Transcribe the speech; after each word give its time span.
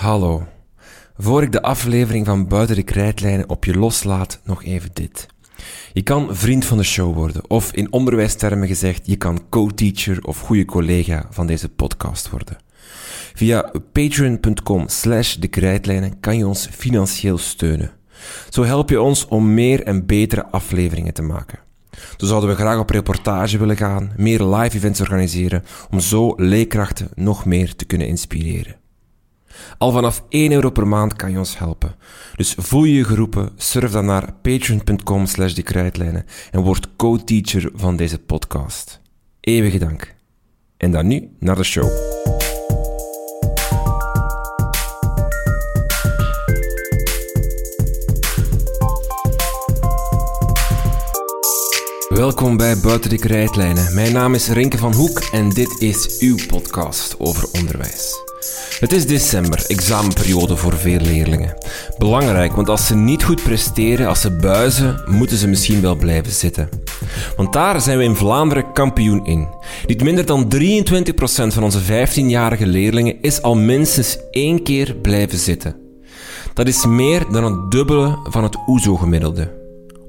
Hallo. 0.00 0.46
Voor 1.16 1.42
ik 1.42 1.52
de 1.52 1.62
aflevering 1.62 2.26
van 2.26 2.48
Buiten 2.48 2.76
de 2.76 2.82
Krijtlijnen 2.82 3.48
op 3.48 3.64
je 3.64 3.78
loslaat, 3.78 4.40
nog 4.44 4.64
even 4.64 4.90
dit. 4.92 5.26
Je 5.92 6.02
kan 6.02 6.36
vriend 6.36 6.64
van 6.64 6.76
de 6.76 6.84
show 6.84 7.14
worden, 7.14 7.50
of 7.50 7.72
in 7.72 7.92
onderwijstermen 7.92 8.68
gezegd, 8.68 9.06
je 9.06 9.16
kan 9.16 9.48
co-teacher 9.48 10.24
of 10.24 10.40
goede 10.40 10.64
collega 10.64 11.26
van 11.30 11.46
deze 11.46 11.68
podcast 11.68 12.30
worden. 12.30 12.56
Via 13.34 13.72
patreon.com 13.92 14.88
slash 14.88 15.34
de 15.34 15.48
krijtlijnen 15.48 16.20
kan 16.20 16.36
je 16.36 16.46
ons 16.46 16.68
financieel 16.70 17.38
steunen. 17.38 17.90
Zo 18.48 18.64
help 18.64 18.90
je 18.90 19.00
ons 19.00 19.26
om 19.26 19.54
meer 19.54 19.82
en 19.82 20.06
betere 20.06 20.46
afleveringen 20.46 21.14
te 21.14 21.22
maken. 21.22 21.58
Zo 22.16 22.26
zouden 22.26 22.50
we 22.50 22.56
graag 22.56 22.78
op 22.78 22.90
reportage 22.90 23.58
willen 23.58 23.76
gaan, 23.76 24.12
meer 24.16 24.44
live 24.44 24.76
events 24.76 25.00
organiseren, 25.00 25.64
om 25.90 26.00
zo 26.00 26.34
leerkrachten 26.36 27.08
nog 27.14 27.44
meer 27.44 27.76
te 27.76 27.84
kunnen 27.84 28.06
inspireren. 28.06 28.79
Al 29.78 29.92
vanaf 29.92 30.24
1 30.28 30.52
euro 30.52 30.70
per 30.70 30.88
maand 30.88 31.16
kan 31.16 31.30
je 31.30 31.38
ons 31.38 31.58
helpen. 31.58 31.94
Dus 32.36 32.54
voel 32.58 32.84
je 32.84 32.94
je 32.94 33.04
geroepen, 33.04 33.50
surf 33.56 33.90
dan 33.90 34.04
naar 34.04 34.32
patreon.com 34.42 35.26
slash 35.26 35.52
de 35.52 36.24
en 36.50 36.60
word 36.60 36.96
co-teacher 36.96 37.70
van 37.74 37.96
deze 37.96 38.18
podcast. 38.18 39.00
Eeuwige 39.40 39.78
dank. 39.78 40.14
En 40.76 40.90
dan 40.90 41.06
nu 41.06 41.28
naar 41.38 41.56
de 41.56 41.64
show. 41.64 41.88
Welkom 52.20 52.56
bij 52.56 52.78
Buiten 52.78 53.10
de 53.10 53.18
Krijtlijnen. 53.18 53.94
Mijn 53.94 54.12
naam 54.12 54.34
is 54.34 54.48
Renke 54.48 54.78
van 54.78 54.94
Hoek 54.94 55.18
en 55.32 55.48
dit 55.48 55.76
is 55.78 56.18
uw 56.18 56.36
podcast 56.46 57.14
over 57.18 57.48
onderwijs. 57.52 58.14
Het 58.80 58.92
is 58.92 59.06
december, 59.06 59.64
examenperiode 59.66 60.56
voor 60.56 60.72
veel 60.72 60.98
leerlingen. 60.98 61.54
Belangrijk, 61.98 62.52
want 62.52 62.68
als 62.68 62.86
ze 62.86 62.94
niet 62.94 63.24
goed 63.24 63.42
presteren, 63.42 64.08
als 64.08 64.20
ze 64.20 64.36
buizen, 64.36 65.02
moeten 65.06 65.36
ze 65.36 65.48
misschien 65.48 65.80
wel 65.80 65.96
blijven 65.96 66.32
zitten. 66.32 66.68
Want 67.36 67.52
daar 67.52 67.80
zijn 67.80 67.98
we 67.98 68.04
in 68.04 68.16
Vlaanderen 68.16 68.72
kampioen 68.72 69.26
in. 69.26 69.48
Niet 69.86 70.02
minder 70.02 70.26
dan 70.26 70.52
23% 70.54 71.12
van 71.46 71.62
onze 71.62 71.82
15-jarige 71.82 72.66
leerlingen 72.66 73.22
is 73.22 73.42
al 73.42 73.54
minstens 73.54 74.18
één 74.30 74.62
keer 74.62 74.94
blijven 74.94 75.38
zitten. 75.38 75.76
Dat 76.54 76.68
is 76.68 76.86
meer 76.86 77.26
dan 77.30 77.44
het 77.44 77.70
dubbele 77.70 78.18
van 78.24 78.42
het 78.42 78.56
OESO-gemiddelde. 78.66 79.59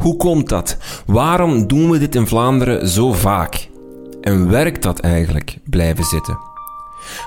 Hoe 0.01 0.17
komt 0.17 0.49
dat? 0.49 0.77
Waarom 1.05 1.67
doen 1.67 1.89
we 1.89 1.99
dit 1.99 2.15
in 2.15 2.27
Vlaanderen 2.27 2.87
zo 2.87 3.13
vaak? 3.13 3.69
En 4.21 4.49
werkt 4.49 4.83
dat 4.83 4.99
eigenlijk, 4.99 5.57
blijven 5.63 6.03
zitten? 6.03 6.37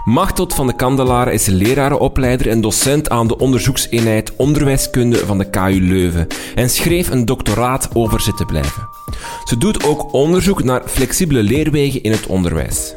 Machtot 0.04 0.54
van 0.54 0.66
de 0.66 0.76
Kandelaar 0.76 1.32
is 1.32 1.46
lerarenopleider 1.46 2.48
en 2.48 2.60
docent 2.60 3.10
aan 3.10 3.28
de 3.28 3.38
onderzoekseenheid 3.38 4.36
onderwijskunde 4.36 5.16
van 5.16 5.38
de 5.38 5.50
KU 5.50 5.80
Leuven 5.80 6.26
en 6.54 6.70
schreef 6.70 7.10
een 7.10 7.24
doctoraat 7.24 7.88
over 7.92 8.20
zitten 8.20 8.46
blijven. 8.46 8.88
Ze 9.44 9.58
doet 9.58 9.84
ook 9.84 10.12
onderzoek 10.12 10.62
naar 10.64 10.82
flexibele 10.86 11.42
leerwegen 11.42 12.02
in 12.02 12.12
het 12.12 12.26
onderwijs. 12.26 12.94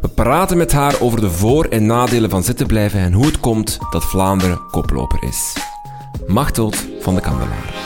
We 0.00 0.08
praten 0.08 0.56
met 0.56 0.72
haar 0.72 1.00
over 1.00 1.20
de 1.20 1.30
voor- 1.30 1.66
en 1.70 1.86
nadelen 1.86 2.30
van 2.30 2.42
zitten 2.42 2.66
blijven 2.66 3.00
en 3.00 3.12
hoe 3.12 3.26
het 3.26 3.40
komt 3.40 3.78
dat 3.90 4.04
Vlaanderen 4.04 4.60
koploper 4.70 5.22
is. 5.22 5.56
Machteld 6.26 6.86
van 7.00 7.14
de 7.14 7.20
Kandelaar. 7.20 7.77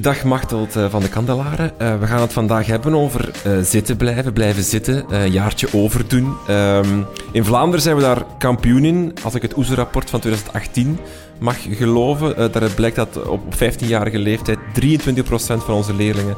Dag 0.00 0.24
Machteld 0.24 0.76
eh, 0.76 0.90
van 0.90 1.02
de 1.02 1.08
Kandelaren. 1.08 1.72
Uh, 1.82 1.98
we 1.98 2.06
gaan 2.06 2.20
het 2.20 2.32
vandaag 2.32 2.66
hebben 2.66 2.94
over 2.94 3.30
uh, 3.46 3.58
zitten 3.62 3.96
blijven, 3.96 4.32
blijven 4.32 4.62
zitten, 4.62 5.14
een 5.14 5.30
jaartje 5.30 5.68
overdoen. 5.72 6.36
Um, 6.50 7.06
in 7.32 7.44
Vlaanderen 7.44 7.82
zijn 7.82 7.96
we 7.96 8.02
daar 8.02 8.24
kampioen 8.38 8.84
in, 8.84 9.14
als 9.22 9.34
ik 9.34 9.42
het 9.42 9.56
OESO-rapport 9.56 10.10
van 10.10 10.20
2018 10.20 10.98
mag 11.38 11.56
geloven. 11.70 12.36
daaruit 12.52 12.74
blijkt 12.74 12.96
dat 12.96 13.26
op 13.26 13.40
15-jarige 13.54 14.18
leeftijd 14.18 14.58
23% 14.80 15.24
van 15.38 15.74
onze 15.74 15.94
leerlingen 15.94 16.36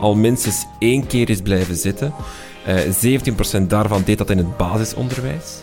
al 0.00 0.14
minstens 0.14 0.66
één 0.78 1.06
keer 1.06 1.30
is 1.30 1.40
blijven 1.40 1.76
zitten. 1.76 2.12
17% 3.62 3.66
daarvan 3.66 4.02
deed 4.04 4.18
dat 4.18 4.30
in 4.30 4.38
het 4.38 4.56
basisonderwijs. 4.56 5.62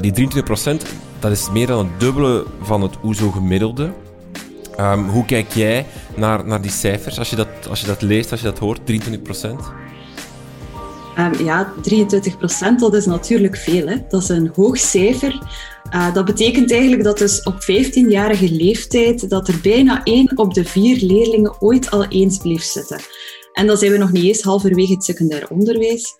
die 0.00 0.30
23% 0.30 0.42
dat 1.18 1.30
is 1.30 1.50
meer 1.50 1.66
dan 1.66 1.78
het 1.78 2.00
dubbele 2.00 2.46
van 2.60 2.82
het 2.82 2.94
OESO-gemiddelde. 3.02 3.92
Um, 4.80 5.08
hoe 5.08 5.24
kijk 5.24 5.52
jij 5.52 5.86
naar, 6.16 6.46
naar 6.46 6.62
die 6.62 6.70
cijfers 6.70 7.18
als 7.18 7.30
je, 7.30 7.36
dat, 7.36 7.48
als 7.68 7.80
je 7.80 7.86
dat 7.86 8.02
leest, 8.02 8.30
als 8.30 8.40
je 8.40 8.46
dat 8.46 8.58
hoort, 8.58 8.86
23 8.86 9.22
procent? 9.22 9.60
Um, 11.18 11.44
ja, 11.44 11.72
23 11.82 12.38
procent, 12.38 12.80
dat 12.80 12.94
is 12.94 13.06
natuurlijk 13.06 13.56
veel. 13.56 13.86
Hè? 13.86 13.96
Dat 14.08 14.22
is 14.22 14.28
een 14.28 14.50
hoog 14.54 14.78
cijfer. 14.78 15.38
Uh, 15.94 16.14
dat 16.14 16.24
betekent 16.24 16.72
eigenlijk 16.72 17.02
dat 17.02 17.18
dus 17.18 17.42
op 17.42 17.54
15-jarige 17.54 18.52
leeftijd 18.52 19.30
dat 19.30 19.48
er 19.48 19.58
bijna 19.62 20.00
één 20.04 20.38
op 20.38 20.54
de 20.54 20.64
vier 20.64 20.96
leerlingen 20.96 21.60
ooit 21.60 21.90
al 21.90 22.04
eens 22.04 22.38
bleef 22.38 22.62
zitten. 22.62 23.00
En 23.52 23.66
dan 23.66 23.76
zijn 23.76 23.92
we 23.92 23.98
nog 23.98 24.12
niet 24.12 24.24
eens 24.24 24.42
halverwege 24.42 24.92
het 24.92 25.04
secundair 25.04 25.48
onderwijs. 25.50 26.14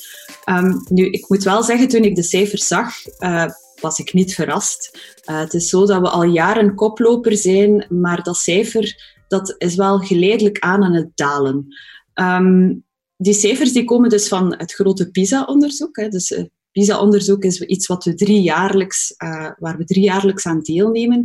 Um, 0.49 0.85
nu, 0.89 1.11
ik 1.11 1.29
moet 1.29 1.43
wel 1.43 1.62
zeggen, 1.62 1.89
toen 1.89 2.05
ik 2.05 2.17
de 2.17 2.23
cijfers 2.23 2.67
zag, 2.67 2.93
uh, 3.19 3.45
was 3.82 3.98
ik 3.98 4.12
niet 4.12 4.34
verrast. 4.34 4.98
Uh, 5.31 5.38
het 5.38 5.54
is 5.54 5.69
zo 5.69 5.87
dat 5.87 6.00
we 6.00 6.09
al 6.09 6.22
jaren 6.22 6.75
koploper 6.75 7.37
zijn, 7.37 7.87
maar 7.88 8.22
dat 8.22 8.37
cijfer 8.37 9.12
dat 9.32 9.54
is 9.59 9.75
wel 9.75 9.98
geleidelijk 9.98 10.59
aan 10.59 10.82
aan 10.82 10.94
het 10.94 11.10
dalen. 11.15 11.66
Um, 12.15 12.84
die 13.16 13.32
cijfers 13.34 13.72
die 13.72 13.84
komen 13.84 14.10
dus 14.10 14.28
van 14.28 14.54
het 14.56 14.72
grote 14.72 15.10
PISA-onderzoek. 15.10 15.94
Dus 15.94 16.31
uh, 16.31 16.44
PISA-onderzoek 16.72 17.44
is 17.44 17.60
iets 17.60 17.87
wat 17.87 18.05
we 18.05 18.15
driejaarlijks, 18.15 19.15
uh, 19.19 19.50
waar 19.59 19.77
we 19.77 19.84
driejaarlijks 19.84 20.47
aan 20.47 20.60
deelnemen. 20.60 21.19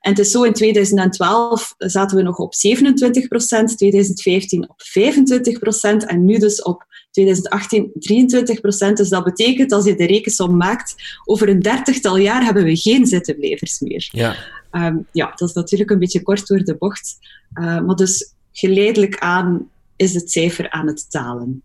En 0.00 0.10
het 0.10 0.18
is 0.18 0.30
zo, 0.30 0.42
in 0.42 0.52
2012 0.52 1.74
zaten 1.78 2.16
we 2.16 2.22
nog 2.22 2.38
op 2.38 2.54
27 2.54 3.28
procent, 3.28 3.78
2015 3.78 4.68
op 4.68 4.82
25 4.82 5.58
procent 5.58 6.06
en 6.06 6.24
nu 6.24 6.38
dus 6.38 6.62
op 6.62 6.86
2018 7.10 7.90
23 7.98 8.60
procent. 8.60 8.96
Dus 8.96 9.08
dat 9.08 9.24
betekent, 9.24 9.72
als 9.72 9.84
je 9.84 9.94
de 9.94 10.06
rekensom 10.06 10.56
maakt, 10.56 10.94
over 11.24 11.48
een 11.48 11.60
dertigtal 11.60 12.16
jaar 12.16 12.44
hebben 12.44 12.64
we 12.64 12.76
geen 12.76 13.06
zittenblijvers 13.06 13.80
meer. 13.80 14.08
Ja. 14.12 14.36
Um, 14.72 15.06
ja, 15.12 15.32
dat 15.36 15.48
is 15.48 15.54
natuurlijk 15.54 15.90
een 15.90 15.98
beetje 15.98 16.22
kort 16.22 16.46
door 16.46 16.58
de 16.58 16.76
bocht. 16.76 17.16
Uh, 17.60 17.80
maar 17.80 17.96
dus 17.96 18.34
geleidelijk 18.52 19.18
aan 19.18 19.68
is 19.96 20.14
het 20.14 20.30
cijfer 20.30 20.70
aan 20.70 20.86
het 20.86 21.06
dalen. 21.08 21.62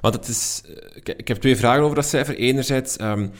Want 0.00 0.14
het 0.14 0.28
is, 0.28 0.62
eh, 0.66 1.14
ik 1.16 1.28
heb 1.28 1.40
twee 1.40 1.56
vragen 1.56 1.82
over 1.82 1.94
dat 1.94 2.06
cijfer. 2.06 2.36
Enerzijds, 2.36 3.00
um, 3.00 3.30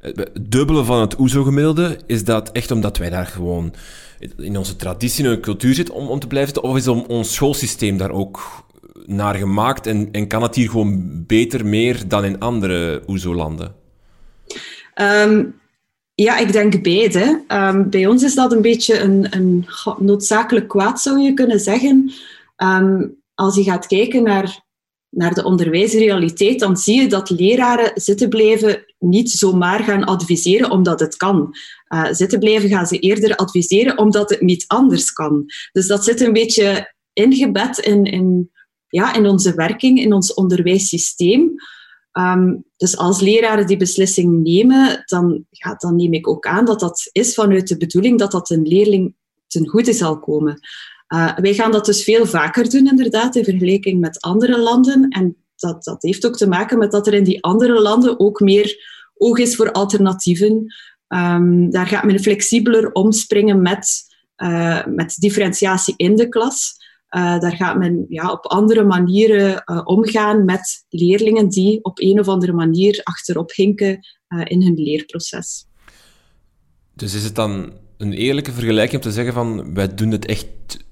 het 0.00 0.30
dubbele 0.40 0.84
van 0.84 1.00
het 1.00 1.18
OESO-gemiddelde, 1.18 1.98
is 2.06 2.24
dat 2.24 2.52
echt 2.52 2.70
omdat 2.70 2.96
wij 2.96 3.10
daar 3.10 3.26
gewoon 3.26 3.74
in 4.36 4.56
onze 4.56 4.76
traditie 4.76 5.28
en 5.28 5.40
cultuur 5.40 5.74
zitten 5.74 5.94
om, 5.94 6.08
om 6.08 6.18
te 6.18 6.26
blijven 6.26 6.52
zitten? 6.54 6.70
Of 6.70 6.76
is 6.76 6.88
om 6.88 7.04
ons 7.08 7.34
schoolsysteem 7.34 7.96
daar 7.96 8.10
ook 8.10 8.64
naar 9.06 9.34
gemaakt 9.34 9.86
en, 9.86 10.08
en 10.12 10.26
kan 10.26 10.42
het 10.42 10.54
hier 10.54 10.70
gewoon 10.70 11.24
beter 11.26 11.66
meer 11.66 12.08
dan 12.08 12.24
in 12.24 12.40
andere 12.40 13.02
OESO-landen? 13.06 13.74
Um, 15.00 15.54
ja, 16.14 16.38
ik 16.38 16.52
denk 16.52 16.82
beide. 16.82 17.44
Um, 17.48 17.90
bij 17.90 18.06
ons 18.06 18.22
is 18.22 18.34
dat 18.34 18.52
een 18.52 18.62
beetje 18.62 19.00
een, 19.00 19.26
een 19.30 19.66
noodzakelijk 19.98 20.68
kwaad, 20.68 21.00
zou 21.00 21.18
je 21.18 21.34
kunnen 21.34 21.60
zeggen. 21.60 22.12
Als 23.34 23.54
je 23.54 23.62
gaat 23.62 23.86
kijken 23.86 24.22
naar, 24.22 24.64
naar 25.10 25.34
de 25.34 25.44
onderwijsrealiteit, 25.44 26.58
dan 26.60 26.76
zie 26.76 27.00
je 27.00 27.08
dat 27.08 27.30
leraren 27.30 27.90
zitten 27.94 28.28
blijven 28.28 28.94
niet 28.98 29.30
zomaar 29.30 29.84
gaan 29.84 30.04
adviseren 30.04 30.70
omdat 30.70 31.00
het 31.00 31.16
kan. 31.16 31.54
Uh, 31.94 32.06
zitten 32.10 32.38
blijven 32.38 32.68
gaan 32.68 32.86
ze 32.86 32.98
eerder 32.98 33.36
adviseren 33.36 33.98
omdat 33.98 34.30
het 34.30 34.40
niet 34.40 34.64
anders 34.66 35.12
kan. 35.12 35.44
Dus 35.72 35.86
dat 35.86 36.04
zit 36.04 36.20
een 36.20 36.32
beetje 36.32 36.94
ingebed 37.12 37.78
in, 37.78 38.04
in 38.04 38.50
ja, 38.88 39.14
in 39.14 39.26
onze 39.26 39.54
werking, 39.54 39.98
in 39.98 40.12
ons 40.12 40.34
onderwijssysteem. 40.34 41.54
Um, 42.12 42.64
dus 42.76 42.96
als 42.96 43.20
leraren 43.20 43.66
die 43.66 43.76
beslissing 43.76 44.42
nemen, 44.42 45.02
dan, 45.04 45.44
ja, 45.50 45.74
dan 45.74 45.96
neem 45.96 46.12
ik 46.12 46.28
ook 46.28 46.46
aan 46.46 46.64
dat 46.64 46.80
dat 46.80 47.08
is 47.12 47.34
vanuit 47.34 47.68
de 47.68 47.76
bedoeling 47.76 48.18
dat 48.18 48.30
dat 48.30 48.50
een 48.50 48.62
leerling 48.62 49.14
ten 49.46 49.68
goede 49.68 49.92
zal 49.92 50.18
komen. 50.18 50.60
Uh, 51.14 51.36
wij 51.36 51.54
gaan 51.54 51.72
dat 51.72 51.84
dus 51.84 52.04
veel 52.04 52.26
vaker 52.26 52.70
doen, 52.70 52.86
inderdaad, 52.86 53.36
in 53.36 53.44
vergelijking 53.44 54.00
met 54.00 54.20
andere 54.20 54.58
landen. 54.58 55.08
En 55.08 55.36
dat, 55.56 55.84
dat 55.84 56.02
heeft 56.02 56.26
ook 56.26 56.36
te 56.36 56.48
maken 56.48 56.78
met 56.78 56.90
dat 56.90 57.06
er 57.06 57.14
in 57.14 57.24
die 57.24 57.42
andere 57.42 57.80
landen 57.80 58.20
ook 58.20 58.40
meer 58.40 58.76
oog 59.16 59.38
is 59.38 59.56
voor 59.56 59.72
alternatieven. 59.72 60.74
Um, 61.08 61.70
daar 61.70 61.86
gaat 61.86 62.04
men 62.04 62.20
flexibeler 62.20 62.92
omspringen 62.92 63.62
met, 63.62 64.02
uh, 64.36 64.86
met 64.86 65.16
differentiatie 65.16 65.94
in 65.96 66.16
de 66.16 66.28
klas. 66.28 66.74
Uh, 67.10 67.40
daar 67.40 67.56
gaat 67.56 67.78
men 67.78 68.06
ja, 68.08 68.30
op 68.30 68.46
andere 68.46 68.84
manieren 68.84 69.62
omgaan 69.86 70.44
met 70.44 70.84
leerlingen 70.88 71.48
die 71.48 71.84
op 71.84 72.00
een 72.00 72.20
of 72.20 72.28
andere 72.28 72.52
manier 72.52 73.00
achterop 73.02 73.52
hinken 73.54 73.98
in 74.44 74.62
hun 74.62 74.74
leerproces. 74.74 75.66
Dus 76.94 77.14
is 77.14 77.24
het 77.24 77.34
dan 77.34 77.72
een 77.96 78.12
eerlijke 78.12 78.52
vergelijking 78.52 78.94
om 79.04 79.08
te 79.08 79.14
zeggen 79.14 79.34
van 79.34 79.74
wij 79.74 79.94
doen 79.94 80.10
het 80.10 80.26
echt 80.26 80.84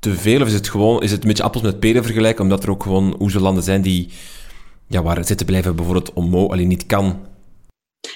te 0.00 0.14
veel? 0.14 0.40
Of 0.40 0.46
is 0.46 0.52
het 0.52 0.68
gewoon 0.68 1.02
is 1.02 1.10
het 1.10 1.22
een 1.22 1.28
beetje 1.28 1.42
appels 1.42 1.62
met 1.62 1.80
peren 1.80 2.04
vergelijken, 2.04 2.42
omdat 2.42 2.62
er 2.62 2.70
ook 2.70 2.82
gewoon 2.82 3.32
landen 3.40 3.62
zijn 3.62 3.82
die, 3.82 4.08
ja, 4.86 5.02
waar 5.02 5.24
zitten 5.24 5.46
blijven 5.46 5.76
bijvoorbeeld 5.76 6.12
ommo 6.12 6.48
alleen 6.48 6.68
niet 6.68 6.86
kan? 6.86 7.28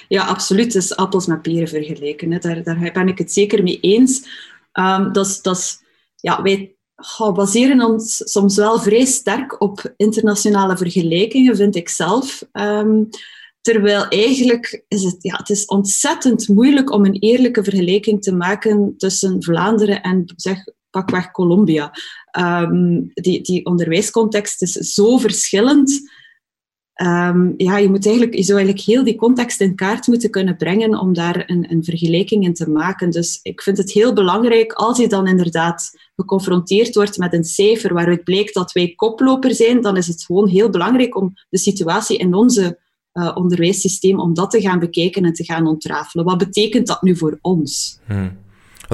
Ja, 0.08 0.24
absoluut. 0.24 0.74
Het 0.74 0.82
is 0.82 0.96
appels 0.96 1.26
met 1.26 1.42
peren 1.42 1.68
vergelijken. 1.68 2.32
Hè. 2.32 2.38
Daar, 2.38 2.62
daar 2.62 2.90
ben 2.92 3.08
ik 3.08 3.18
het 3.18 3.32
zeker 3.32 3.62
mee 3.62 3.80
eens. 3.80 4.26
Um, 4.72 5.12
dat 5.12 5.82
ja, 6.16 6.42
wij 6.42 6.74
baseren 7.34 7.80
ons 7.80 8.32
soms 8.32 8.56
wel 8.56 8.78
vrij 8.78 9.04
sterk 9.04 9.60
op 9.60 9.92
internationale 9.96 10.76
vergelijkingen, 10.76 11.56
vind 11.56 11.76
ik 11.76 11.88
zelf. 11.88 12.42
Ehm, 12.52 13.04
terwijl 13.60 14.08
eigenlijk 14.08 14.84
is 14.88 15.02
het, 15.02 15.16
ja, 15.18 15.36
het 15.36 15.50
is 15.50 15.64
ontzettend 15.64 16.48
moeilijk 16.48 16.92
om 16.92 17.04
een 17.04 17.18
eerlijke 17.18 17.64
vergelijking 17.64 18.22
te 18.22 18.34
maken 18.34 18.94
tussen 18.96 19.42
Vlaanderen 19.42 20.02
en 20.02 20.32
zeg, 20.36 20.64
pakweg 20.94 21.30
Colombia. 21.30 21.90
Um, 22.38 23.10
die, 23.14 23.42
die 23.42 23.64
onderwijscontext 23.66 24.62
is 24.62 24.72
zo 24.72 25.18
verschillend. 25.18 26.12
Um, 27.02 27.54
ja, 27.56 27.78
je, 27.78 27.88
moet 27.88 28.06
eigenlijk, 28.06 28.34
je 28.34 28.42
zou 28.42 28.58
eigenlijk 28.58 28.86
heel 28.86 29.04
die 29.04 29.16
context 29.16 29.60
in 29.60 29.74
kaart 29.74 30.06
moeten 30.06 30.30
kunnen 30.30 30.56
brengen 30.56 30.98
om 30.98 31.12
daar 31.12 31.42
een, 31.46 31.70
een 31.70 31.84
vergelijking 31.84 32.44
in 32.44 32.54
te 32.54 32.70
maken. 32.70 33.10
Dus 33.10 33.38
ik 33.42 33.62
vind 33.62 33.76
het 33.76 33.92
heel 33.92 34.12
belangrijk 34.12 34.72
als 34.72 34.98
je 34.98 35.08
dan 35.08 35.26
inderdaad 35.26 35.90
geconfronteerd 36.16 36.94
wordt 36.94 37.18
met 37.18 37.32
een 37.32 37.44
cijfer 37.44 37.94
waaruit 37.94 38.24
blijkt 38.24 38.54
dat 38.54 38.72
wij 38.72 38.92
koploper 38.96 39.54
zijn, 39.54 39.80
dan 39.80 39.96
is 39.96 40.06
het 40.06 40.24
gewoon 40.24 40.48
heel 40.48 40.70
belangrijk 40.70 41.16
om 41.16 41.32
de 41.48 41.58
situatie 41.58 42.18
in 42.18 42.34
onze 42.34 42.78
uh, 43.12 43.30
onderwijssysteem, 43.34 44.20
om 44.20 44.34
dat 44.34 44.50
te 44.50 44.60
gaan 44.60 44.78
bekijken 44.78 45.24
en 45.24 45.32
te 45.32 45.44
gaan 45.44 45.66
ontrafelen. 45.66 46.24
Wat 46.24 46.38
betekent 46.38 46.86
dat 46.86 47.02
nu 47.02 47.16
voor 47.16 47.38
ons? 47.40 47.98
Hmm. 48.06 48.43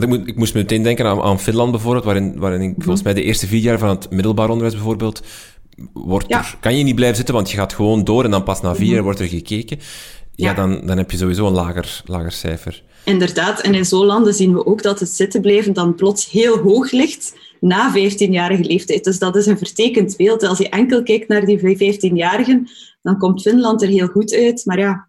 Want 0.01 0.13
ik, 0.13 0.19
moet, 0.19 0.29
ik 0.29 0.37
moest 0.37 0.55
meteen 0.55 0.83
denken 0.83 1.07
aan, 1.07 1.21
aan 1.21 1.41
Finland 1.41 1.71
bijvoorbeeld, 1.71 2.05
waarin, 2.05 2.39
waarin 2.39 2.61
ik, 2.61 2.75
volgens 2.79 3.03
mij 3.03 3.15
de 3.15 3.23
eerste 3.23 3.47
vier 3.47 3.61
jaar 3.61 3.79
van 3.79 3.89
het 3.89 4.11
middelbaar 4.11 4.49
onderwijs 4.49 4.75
bijvoorbeeld, 4.75 5.23
wordt 5.93 6.33
er, 6.33 6.57
kan 6.61 6.77
je 6.77 6.85
niet 6.85 6.95
blijven 6.95 7.17
zitten, 7.17 7.35
want 7.35 7.51
je 7.51 7.57
gaat 7.57 7.73
gewoon 7.73 8.05
door 8.05 8.25
en 8.25 8.31
dan 8.31 8.43
pas 8.43 8.61
na 8.61 8.75
vier 8.75 8.87
jaar 8.87 8.95
mhm. 8.95 9.05
wordt 9.05 9.21
er 9.21 9.29
gekeken. 9.29 9.79
Ja, 10.35 10.55
Dan, 10.55 10.87
dan 10.87 10.97
heb 10.97 11.11
je 11.11 11.17
sowieso 11.17 11.47
een 11.47 11.53
lager, 11.53 12.03
lager 12.05 12.33
cijfer. 12.33 12.83
Inderdaad, 13.05 13.61
en 13.61 13.75
in 13.75 13.85
zo'n 13.85 14.07
landen 14.07 14.35
zien 14.35 14.55
we 14.55 14.67
ook 14.67 14.83
dat 14.83 15.01
het 15.01 15.09
zitten 15.09 15.41
blijven 15.41 15.73
dan 15.73 15.95
plots 15.95 16.31
heel 16.31 16.59
hoog 16.59 16.91
ligt 16.91 17.35
na 17.61 17.93
15-jarige 17.95 18.65
leeftijd. 18.65 19.05
Dus 19.05 19.19
dat 19.19 19.37
is 19.37 19.47
een 19.47 19.59
vertekend 19.59 20.17
beeld. 20.17 20.43
Als 20.43 20.59
je 20.59 20.69
enkel 20.69 21.03
kijkt 21.03 21.29
naar 21.29 21.45
die 21.45 21.59
15-jarigen, 21.59 22.71
dan 23.03 23.19
komt 23.19 23.43
Finland 23.43 23.83
er 23.83 23.89
heel 23.89 24.07
goed 24.07 24.35
uit. 24.35 24.63
Maar 24.65 24.79
ja, 24.79 25.09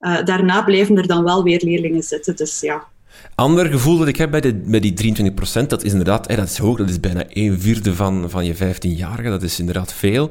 uh, 0.00 0.24
daarna 0.24 0.62
blijven 0.62 0.96
er 0.96 1.06
dan 1.06 1.24
wel 1.24 1.42
weer 1.42 1.60
leerlingen 1.64 2.02
zitten. 2.02 2.36
Dus 2.36 2.60
ja, 2.60 2.88
Ander 3.34 3.66
gevoel 3.66 3.98
dat 3.98 4.08
ik 4.08 4.16
heb 4.16 4.30
bij, 4.30 4.40
de, 4.40 4.54
bij 4.54 4.80
die 4.80 5.16
23%, 5.62 5.66
dat 5.66 5.84
is 5.84 5.90
inderdaad, 5.90 6.28
dat 6.28 6.48
is 6.48 6.58
hoog, 6.58 6.78
dat 6.78 6.88
is 6.88 7.00
bijna 7.00 7.24
een 7.28 7.60
vierde 7.60 7.94
van, 7.94 8.30
van 8.30 8.44
je 8.44 8.56
15-jarige, 8.56 9.30
dat 9.30 9.42
is 9.42 9.58
inderdaad 9.58 9.92
veel. 9.92 10.30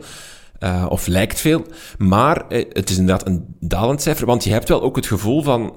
Uh, 0.59 0.85
of 0.89 1.07
lijkt 1.07 1.41
veel. 1.41 1.65
Maar 1.97 2.47
eh, 2.47 2.65
het 2.69 2.89
is 2.89 2.97
inderdaad 2.97 3.27
een 3.27 3.45
dalend 3.59 4.01
cijfer, 4.01 4.25
want 4.25 4.43
je 4.43 4.51
hebt 4.51 4.69
wel 4.69 4.81
ook 4.81 4.95
het 4.95 5.05
gevoel 5.05 5.43
van, 5.43 5.75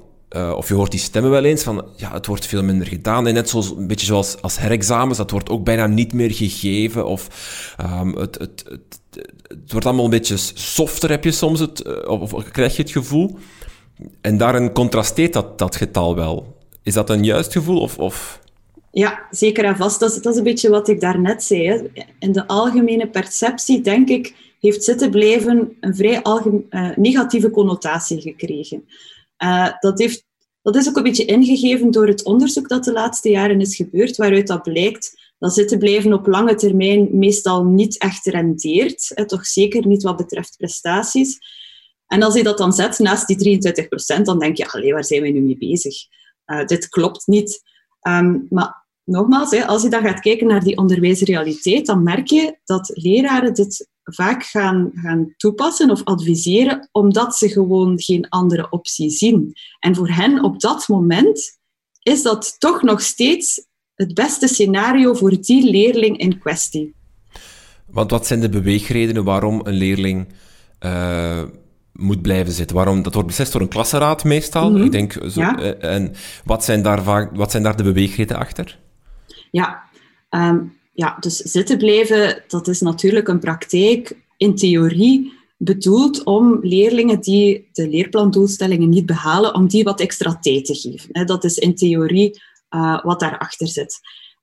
of 0.57 0.69
je 0.69 0.75
hoort 0.75 0.91
die 0.91 1.01
stemmen 1.01 1.31
wel 1.31 1.45
eens 1.45 1.63
van, 1.63 1.87
ja, 1.97 2.13
het 2.13 2.27
wordt 2.27 2.47
veel 2.47 2.63
minder 2.63 2.87
gedaan. 2.87 3.27
En 3.27 3.35
net 3.35 3.49
zoals, 3.49 3.71
een 3.71 3.87
beetje 3.87 4.07
zoals 4.07 4.43
als 4.43 4.59
herexamens, 4.59 5.19
dat 5.19 5.31
wordt 5.31 5.51
ook 5.51 5.65
bijna 5.65 5.87
niet 5.87 6.13
meer 6.13 6.33
gegeven. 6.33 7.07
Of 7.07 7.29
het, 8.15 8.39
het, 8.39 8.65
het, 8.69 8.89
het, 9.43 9.73
wordt 9.73 9.87
allemaal 9.87 10.05
een 10.05 10.11
beetje 10.11 10.37
softer, 10.55 11.11
heb 11.11 11.25
je 11.25 11.33
soms 11.33 11.61
het, 11.61 12.07
of, 12.07 12.33
of 12.33 12.51
krijg 12.51 12.77
je 12.77 12.83
het 12.83 12.91
gevoel. 12.91 13.39
En 14.21 14.37
daarin 14.37 14.73
contrasteert 14.73 15.33
dat, 15.33 15.59
dat 15.59 15.77
getal 15.77 16.15
wel. 16.15 16.58
Is 16.83 16.95
dat 16.95 17.11
een 17.11 17.25
juist 17.25 17.53
gevoel? 17.53 17.81
Of, 17.81 17.99
of... 17.99 18.41
Ja, 18.91 19.27
zeker 19.31 19.65
en 19.65 19.77
vast. 19.77 20.01
Dat 20.01 20.27
is, 20.27 20.37
een 20.37 20.43
beetje 20.43 20.69
wat 20.69 20.89
ik 20.89 21.01
daarnet 21.01 21.43
zei. 21.43 21.67
Hè. 21.67 21.83
In 22.19 22.33
de 22.33 22.47
algemene 22.47 23.09
perceptie, 23.09 23.81
denk 23.81 24.09
ik, 24.09 24.35
heeft 24.61 24.85
zitten 24.85 25.11
blijven 25.11 25.77
een 25.81 25.97
vrij 25.97 26.23
uh, 26.25 26.97
negatieve 26.97 27.51
connotatie 27.51 28.21
gekregen. 28.21 28.85
Uh, 29.45 29.69
dat, 29.81 29.99
heeft, 29.99 30.25
dat 30.63 30.77
is 30.77 30.89
ook 30.89 30.97
een 30.97 31.03
beetje 31.03 31.25
ingegeven 31.25 31.91
door 31.91 32.07
het 32.07 32.25
onderzoek 32.25 32.69
dat 32.69 32.85
de 32.85 32.93
laatste 32.93 33.31
jaren 33.31 33.61
is 33.61 33.77
gebeurd, 33.77 34.17
waaruit 34.17 34.47
dat 34.47 34.63
blijkt 34.63 35.17
dat 35.39 35.55
zitten 35.55 35.79
blijven 35.79 36.13
op 36.13 36.27
lange 36.27 36.55
termijn 36.55 37.09
meestal 37.13 37.65
niet 37.65 37.99
echt 37.99 38.27
rendeert. 38.27 39.11
Hè, 39.15 39.27
toch 39.27 39.47
zeker 39.47 39.87
niet 39.87 40.03
wat 40.03 40.17
betreft 40.17 40.57
prestaties. 40.57 41.39
En 42.07 42.23
als 42.23 42.35
je 42.35 42.43
dat 42.43 42.59
dan 42.59 42.73
zet 42.73 42.99
naast 42.99 43.27
die 43.27 43.61
23%, 44.19 44.23
dan 44.23 44.39
denk 44.39 44.57
je, 44.57 44.71
allee, 44.71 44.93
waar 44.93 45.05
zijn 45.05 45.23
we 45.23 45.29
nu 45.29 45.41
mee 45.41 45.59
bezig? 45.59 45.95
Uh, 46.53 46.65
dit 46.65 46.89
klopt 46.89 47.27
niet. 47.27 47.63
Um, 48.09 48.47
maar 48.51 48.87
nogmaals, 49.05 49.51
hè, 49.51 49.67
als 49.67 49.83
je 49.83 49.89
dan 49.89 50.03
gaat 50.03 50.21
kijken 50.21 50.47
naar 50.47 50.65
die 50.65 50.77
onderwijsrealiteit, 50.77 51.87
dan 51.87 52.03
merk 52.03 52.27
je 52.27 52.59
dat 52.65 52.91
leraren 52.95 53.55
dit 53.55 53.89
vaak 54.05 54.45
gaan, 54.45 54.91
gaan 54.95 55.35
toepassen 55.37 55.91
of 55.91 56.05
adviseren, 56.05 56.89
omdat 56.93 57.37
ze 57.37 57.49
gewoon 57.49 58.01
geen 58.01 58.29
andere 58.29 58.71
optie 58.71 59.11
zien. 59.11 59.53
En 59.79 59.95
voor 59.95 60.09
hen 60.09 60.45
op 60.45 60.61
dat 60.61 60.89
moment 60.89 61.59
is 62.03 62.23
dat 62.23 62.57
toch 62.59 62.83
nog 62.83 63.01
steeds 63.01 63.67
het 63.95 64.15
beste 64.15 64.47
scenario 64.49 65.15
voor 65.15 65.41
die 65.41 65.71
leerling 65.71 66.19
in 66.19 66.39
kwestie. 66.39 66.95
Want 67.87 68.11
wat 68.11 68.27
zijn 68.27 68.41
de 68.41 68.49
beweegredenen 68.49 69.25
waarom 69.25 69.61
een 69.65 69.75
leerling 69.75 70.29
uh, 70.81 71.43
moet 71.99 72.23
blijven 72.23 72.53
zitten. 72.53 72.77
Waarom? 72.77 73.03
Dat 73.03 73.13
wordt 73.15 73.29
beslist 73.29 73.53
door 73.53 73.61
een 73.61 73.69
klasseraad 73.69 74.25
meestal. 74.25 74.71
Mhm. 74.71 74.85
Ik 74.85 74.93
denk 74.93 75.13
zo, 75.13 75.41
eh, 75.41 75.95
en 75.95 76.15
wat 76.45 76.65
zijn, 76.65 76.83
daar 76.83 77.03
vaak, 77.03 77.37
wat 77.37 77.51
zijn 77.51 77.63
daar 77.63 77.77
de 77.77 77.83
beweegredenen 77.83 78.41
achter? 78.41 78.79
Ja, 79.51 79.83
ehm, 80.29 80.59
ja, 80.93 81.17
dus 81.21 81.37
zitten 81.37 81.79
blijven, 81.79 82.43
dat 82.49 82.69
is 82.69 82.81
natuurlijk 82.81 83.29
een 83.29 83.39
praktijk 83.39 84.17
in 84.37 84.55
theorie 84.55 85.33
bedoeld 85.57 86.25
om 86.25 86.59
leerlingen 86.63 87.21
die 87.21 87.69
de 87.73 87.89
leerplandoelstellingen 87.89 88.89
niet 88.89 89.07
behalen, 89.07 89.55
om 89.55 89.69
die 89.69 89.85
wat 89.85 90.01
extra 90.01 90.39
tijd 90.39 90.65
te 90.65 90.75
geven. 90.75 91.27
Dat 91.27 91.45
is 91.45 91.59
in 91.59 91.75
theorie 91.75 92.41
uh, 92.71 93.05
wat 93.05 93.21
daarachter 93.21 93.69
zit. 93.69 94.01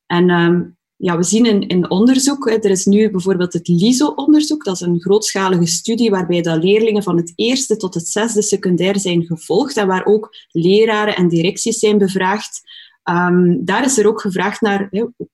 En 0.07 0.29
ehm, 0.29 0.61
ja, 0.97 1.17
we 1.17 1.23
zien 1.23 1.45
in, 1.45 1.67
in 1.67 1.89
onderzoek, 1.89 2.49
er 2.49 2.65
is 2.65 2.85
nu 2.85 3.11
bijvoorbeeld 3.11 3.53
het 3.53 3.67
LISO-onderzoek, 3.67 4.63
dat 4.63 4.75
is 4.75 4.81
een 4.81 5.01
grootschalige 5.01 5.65
studie 5.65 6.09
waarbij 6.09 6.41
de 6.41 6.59
leerlingen 6.59 7.03
van 7.03 7.17
het 7.17 7.33
eerste 7.35 7.77
tot 7.77 7.93
het 7.93 8.07
zesde 8.07 8.41
secundair 8.41 8.99
zijn 8.99 9.25
gevolgd 9.25 9.77
en 9.77 9.87
waar 9.87 10.05
ook 10.05 10.35
leraren 10.51 11.15
en 11.15 11.27
directies 11.27 11.79
zijn 11.79 11.97
bevraagd. 11.97 12.61
Um, 13.09 13.65
daar 13.65 13.85
is 13.85 13.97
er 13.97 14.07
ook 14.07 14.21
gevraagd 14.21 14.61
naar, 14.61 14.89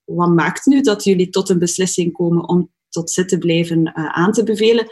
wat 0.06 0.30
maakt 0.30 0.66
nu 0.66 0.82
dat 0.82 1.04
jullie 1.04 1.30
tot 1.30 1.50
een 1.50 1.60
beslissing 1.60 2.14
komen 2.14 2.50
om 2.50 2.72
tot 2.90 3.12
zitten 3.12 3.40
blijven 3.40 3.80
uh, 3.80 4.06
aan 4.06 4.32
te 4.32 4.44
bevelen? 4.44 4.88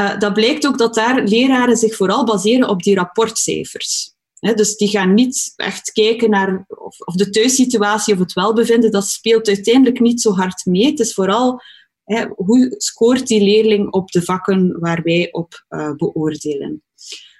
Uh, 0.00 0.18
dat 0.18 0.32
blijkt 0.32 0.66
ook 0.66 0.78
dat 0.78 0.94
daar 0.94 1.22
leraren 1.24 1.76
zich 1.76 1.96
vooral 1.96 2.24
baseren 2.24 2.68
op 2.68 2.82
die 2.82 2.94
rapportcijfers 2.94 4.15
dus 4.54 4.76
die 4.76 4.88
gaan 4.88 5.14
niet 5.14 5.52
echt 5.56 5.92
kijken 5.92 6.30
naar 6.30 6.64
of, 6.68 7.00
of, 7.00 7.14
de 7.14 7.30
thuissituatie 7.30 8.14
of 8.14 8.20
het 8.20 8.32
welbevinden. 8.32 8.90
Dat 8.90 9.06
speelt 9.06 9.48
uiteindelijk 9.48 10.00
niet 10.00 10.20
zo 10.20 10.32
hard 10.32 10.64
mee. 10.64 10.86
Het 10.86 11.00
is 11.00 11.14
vooral 11.14 11.60
hoe 12.34 12.74
scoort 12.76 13.26
die 13.26 13.42
leerling 13.42 13.92
op 13.92 14.10
de 14.10 14.22
vakken 14.22 14.80
waar 14.80 15.02
wij 15.02 15.28
op 15.32 15.64
uh, 15.68 15.92
beoordelen. 15.94 16.82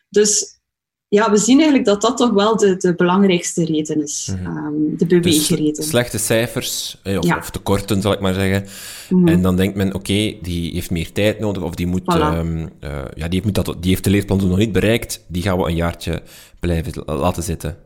Dus 0.08 0.60
ja, 1.08 1.30
we 1.30 1.36
zien 1.36 1.56
eigenlijk 1.56 1.88
dat 1.88 2.00
dat 2.00 2.16
toch 2.16 2.30
wel 2.30 2.56
de, 2.56 2.76
de 2.76 2.94
belangrijkste 2.94 3.64
reden 3.64 4.02
is. 4.02 4.32
Mm 4.42 4.66
de 4.96 5.06
beweegreden. 5.06 5.74
Dus 5.74 5.88
slechte 5.88 6.18
cijfers, 6.18 7.00
of, 7.04 7.24
ja. 7.24 7.36
of, 7.36 7.50
tekorten, 7.50 8.02
zal 8.02 8.12
ik 8.12 8.20
maar 8.20 8.34
zeggen. 8.34 8.66
Mhm. 9.10 9.28
En 9.28 9.42
dan 9.42 9.56
denkt 9.56 9.76
men, 9.76 9.94
oké, 9.94 10.34
die 10.42 10.72
heeft 10.72 10.90
meer 10.90 11.12
tijd 11.12 11.38
nodig, 11.38 11.62
of 11.62 11.74
die, 11.74 11.86
moet, 11.86 12.02
voilà. 12.02 12.38
um, 12.38 12.60
uh, 12.60 13.04
ja, 13.14 13.28
die, 13.28 13.40
heeft, 13.42 13.54
dat, 13.54 13.76
die 13.80 13.90
heeft 13.90 14.04
de 14.04 14.10
leerplan 14.10 14.48
nog 14.48 14.58
niet 14.58 14.72
bereikt, 14.72 15.24
die 15.28 15.42
gaan 15.42 15.58
we 15.58 15.68
een 15.68 15.74
jaartje 15.74 16.22
blijven 16.66 17.02
laten 17.04 17.42
zitten. 17.42 17.76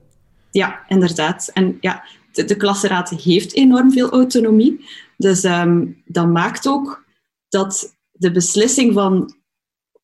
Ja, 0.50 0.84
inderdaad. 0.88 1.50
En 1.52 1.78
ja, 1.80 2.04
de, 2.32 2.44
de 2.44 2.56
klasseraad 2.56 3.10
heeft 3.10 3.54
enorm 3.54 3.92
veel 3.92 4.10
autonomie. 4.10 4.84
Dus 5.16 5.44
um, 5.44 6.02
dat 6.06 6.28
maakt 6.28 6.68
ook 6.68 7.04
dat 7.48 7.96
de 8.12 8.32
beslissing 8.32 8.92
van 8.94 9.34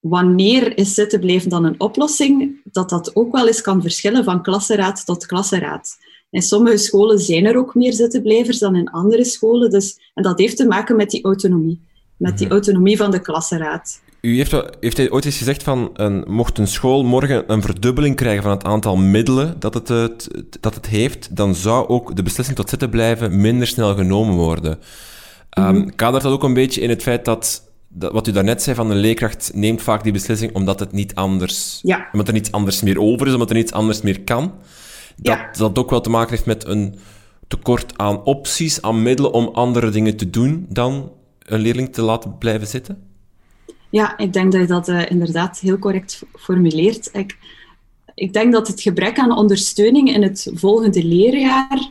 wanneer 0.00 0.78
is 0.78 0.94
zitten 0.94 1.20
blijven 1.20 1.50
dan 1.50 1.64
een 1.64 1.80
oplossing, 1.80 2.60
dat 2.64 2.88
dat 2.88 3.16
ook 3.16 3.32
wel 3.32 3.46
eens 3.46 3.60
kan 3.60 3.82
verschillen 3.82 4.24
van 4.24 4.42
klasseraad 4.42 5.06
tot 5.06 5.26
klasseraad. 5.26 5.96
In 6.30 6.42
sommige 6.42 6.76
scholen 6.76 7.18
zijn 7.18 7.46
er 7.46 7.56
ook 7.56 7.74
meer 7.74 7.92
zittenblijvers 7.92 8.58
dan 8.58 8.76
in 8.76 8.90
andere 8.90 9.24
scholen. 9.24 9.70
Dus, 9.70 9.98
en 10.14 10.22
dat 10.22 10.38
heeft 10.38 10.56
te 10.56 10.66
maken 10.66 10.96
met 10.96 11.10
die 11.10 11.24
autonomie. 11.24 11.80
Met 12.16 12.38
die 12.38 12.46
mhm. 12.46 12.54
autonomie 12.54 12.96
van 12.96 13.10
de 13.10 13.20
klasseraad. 13.20 14.00
U 14.26 14.36
heeft, 14.36 14.54
heeft 14.80 15.10
ooit 15.10 15.24
eens 15.24 15.38
gezegd 15.38 15.62
van, 15.62 15.90
een, 15.94 16.24
mocht 16.26 16.58
een 16.58 16.68
school 16.68 17.04
morgen 17.04 17.44
een 17.46 17.62
verdubbeling 17.62 18.16
krijgen 18.16 18.42
van 18.42 18.50
het 18.50 18.64
aantal 18.64 18.96
middelen 18.96 19.56
dat 19.58 19.74
het, 19.74 19.88
het, 19.88 20.28
dat 20.60 20.74
het 20.74 20.86
heeft, 20.86 21.36
dan 21.36 21.54
zou 21.54 21.88
ook 21.88 22.16
de 22.16 22.22
beslissing 22.22 22.56
tot 22.56 22.68
zitten 22.68 22.90
blijven 22.90 23.40
minder 23.40 23.66
snel 23.66 23.94
genomen 23.94 24.34
worden. 24.34 24.78
Um, 25.58 25.94
kadert 25.94 26.22
dat 26.22 26.32
ook 26.32 26.42
een 26.42 26.54
beetje 26.54 26.80
in 26.80 26.88
het 26.88 27.02
feit 27.02 27.24
dat 27.24 27.64
dat, 27.88 28.12
wat 28.12 28.26
u 28.26 28.32
daarnet 28.32 28.62
zei 28.62 28.76
van 28.76 28.90
een 28.90 28.96
leerkracht 28.96 29.50
neemt 29.54 29.82
vaak 29.82 30.02
die 30.02 30.12
beslissing 30.12 30.54
omdat 30.54 30.80
het 30.80 30.92
niet 30.92 31.14
anders, 31.14 31.78
ja. 31.82 32.08
omdat 32.12 32.28
er 32.28 32.34
niets 32.34 32.52
anders 32.52 32.82
meer 32.82 33.00
over 33.00 33.26
is, 33.26 33.32
omdat 33.32 33.50
er 33.50 33.56
niets 33.56 33.72
anders 33.72 34.00
meer 34.00 34.20
kan. 34.20 34.52
Dat 35.16 35.38
dat 35.56 35.78
ook 35.78 35.90
wel 35.90 36.00
te 36.00 36.10
maken 36.10 36.30
heeft 36.30 36.46
met 36.46 36.66
een 36.66 36.98
tekort 37.48 37.98
aan 37.98 38.24
opties, 38.24 38.82
aan 38.82 39.02
middelen 39.02 39.32
om 39.32 39.48
andere 39.48 39.90
dingen 39.90 40.16
te 40.16 40.30
doen 40.30 40.66
dan 40.68 41.12
een 41.38 41.60
leerling 41.60 41.92
te 41.92 42.02
laten 42.02 42.38
blijven 42.38 42.66
zitten? 42.66 43.05
Ja, 43.90 44.18
ik 44.18 44.32
denk 44.32 44.52
dat 44.52 44.60
je 44.60 44.66
dat 44.66 44.88
uh, 44.88 45.10
inderdaad 45.10 45.58
heel 45.58 45.78
correct 45.78 46.22
formuleert. 46.34 47.08
Ik, 47.12 47.38
ik 48.14 48.32
denk 48.32 48.52
dat 48.52 48.68
het 48.68 48.80
gebrek 48.80 49.18
aan 49.18 49.36
ondersteuning 49.36 50.14
in 50.14 50.22
het 50.22 50.50
volgende 50.54 51.04
leerjaar, 51.04 51.90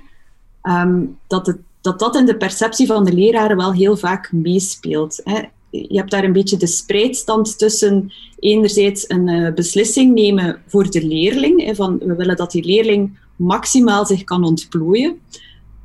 um, 0.63 1.17
dat, 1.27 1.45
het, 1.47 1.57
dat 1.81 1.99
dat 1.99 2.15
in 2.15 2.25
de 2.25 2.37
perceptie 2.37 2.87
van 2.87 3.05
de 3.05 3.13
leraren 3.13 3.57
wel 3.57 3.73
heel 3.73 3.97
vaak 3.97 4.31
meespeelt. 4.31 5.21
Hè. 5.23 5.41
Je 5.69 5.97
hebt 5.97 6.11
daar 6.11 6.23
een 6.23 6.33
beetje 6.33 6.57
de 6.57 6.67
spreidstand 6.67 7.57
tussen 7.57 8.11
enerzijds 8.39 9.09
een 9.09 9.27
uh, 9.27 9.53
beslissing 9.53 10.13
nemen 10.13 10.61
voor 10.67 10.89
de 10.89 11.07
leerling, 11.07 11.65
hè, 11.65 11.75
van 11.75 11.97
we 11.97 12.15
willen 12.15 12.35
dat 12.35 12.51
die 12.51 12.65
leerling 12.65 13.17
maximaal 13.35 14.05
zich 14.05 14.23
kan 14.23 14.43
ontplooien. 14.43 15.19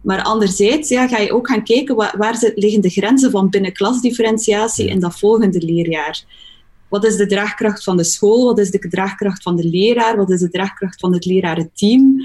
Maar 0.00 0.22
anderzijds 0.22 0.88
ja, 0.88 1.08
ga 1.08 1.18
je 1.18 1.32
ook 1.32 1.48
gaan 1.48 1.64
kijken 1.64 1.96
waar, 1.96 2.14
waar 2.18 2.52
liggen 2.54 2.80
de 2.80 2.88
grenzen 2.88 3.30
van 3.30 3.48
binnenklasdifferentiatie 3.48 4.88
in 4.88 5.00
dat 5.00 5.18
volgende 5.18 5.60
leerjaar. 5.60 6.24
Wat 6.88 7.04
is 7.04 7.16
de 7.16 7.26
draagkracht 7.26 7.84
van 7.84 7.96
de 7.96 8.04
school? 8.04 8.44
Wat 8.44 8.58
is 8.58 8.70
de 8.70 8.78
draagkracht 8.78 9.42
van 9.42 9.56
de 9.56 9.68
leraar? 9.68 10.16
Wat 10.16 10.30
is 10.30 10.40
de 10.40 10.50
draagkracht 10.50 11.00
van 11.00 11.12
het 11.12 11.24
lerarenteam? 11.24 12.20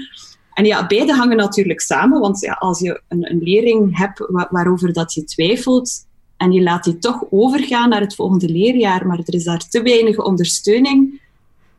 En 0.52 0.64
ja, 0.64 0.86
beide 0.86 1.12
hangen 1.12 1.36
natuurlijk 1.36 1.80
samen, 1.80 2.20
want 2.20 2.40
ja, 2.40 2.52
als 2.52 2.80
je 2.80 3.00
een, 3.08 3.30
een 3.30 3.42
leerling 3.42 3.98
hebt 3.98 4.26
waarover 4.50 4.92
dat 4.92 5.14
je 5.14 5.24
twijfelt 5.24 6.06
en 6.36 6.52
je 6.52 6.62
laat 6.62 6.84
die 6.84 6.98
toch 6.98 7.24
overgaan 7.30 7.88
naar 7.88 8.00
het 8.00 8.14
volgende 8.14 8.48
leerjaar, 8.48 9.06
maar 9.06 9.18
er 9.18 9.34
is 9.34 9.44
daar 9.44 9.68
te 9.68 9.82
weinig 9.82 10.24
ondersteuning, 10.24 11.20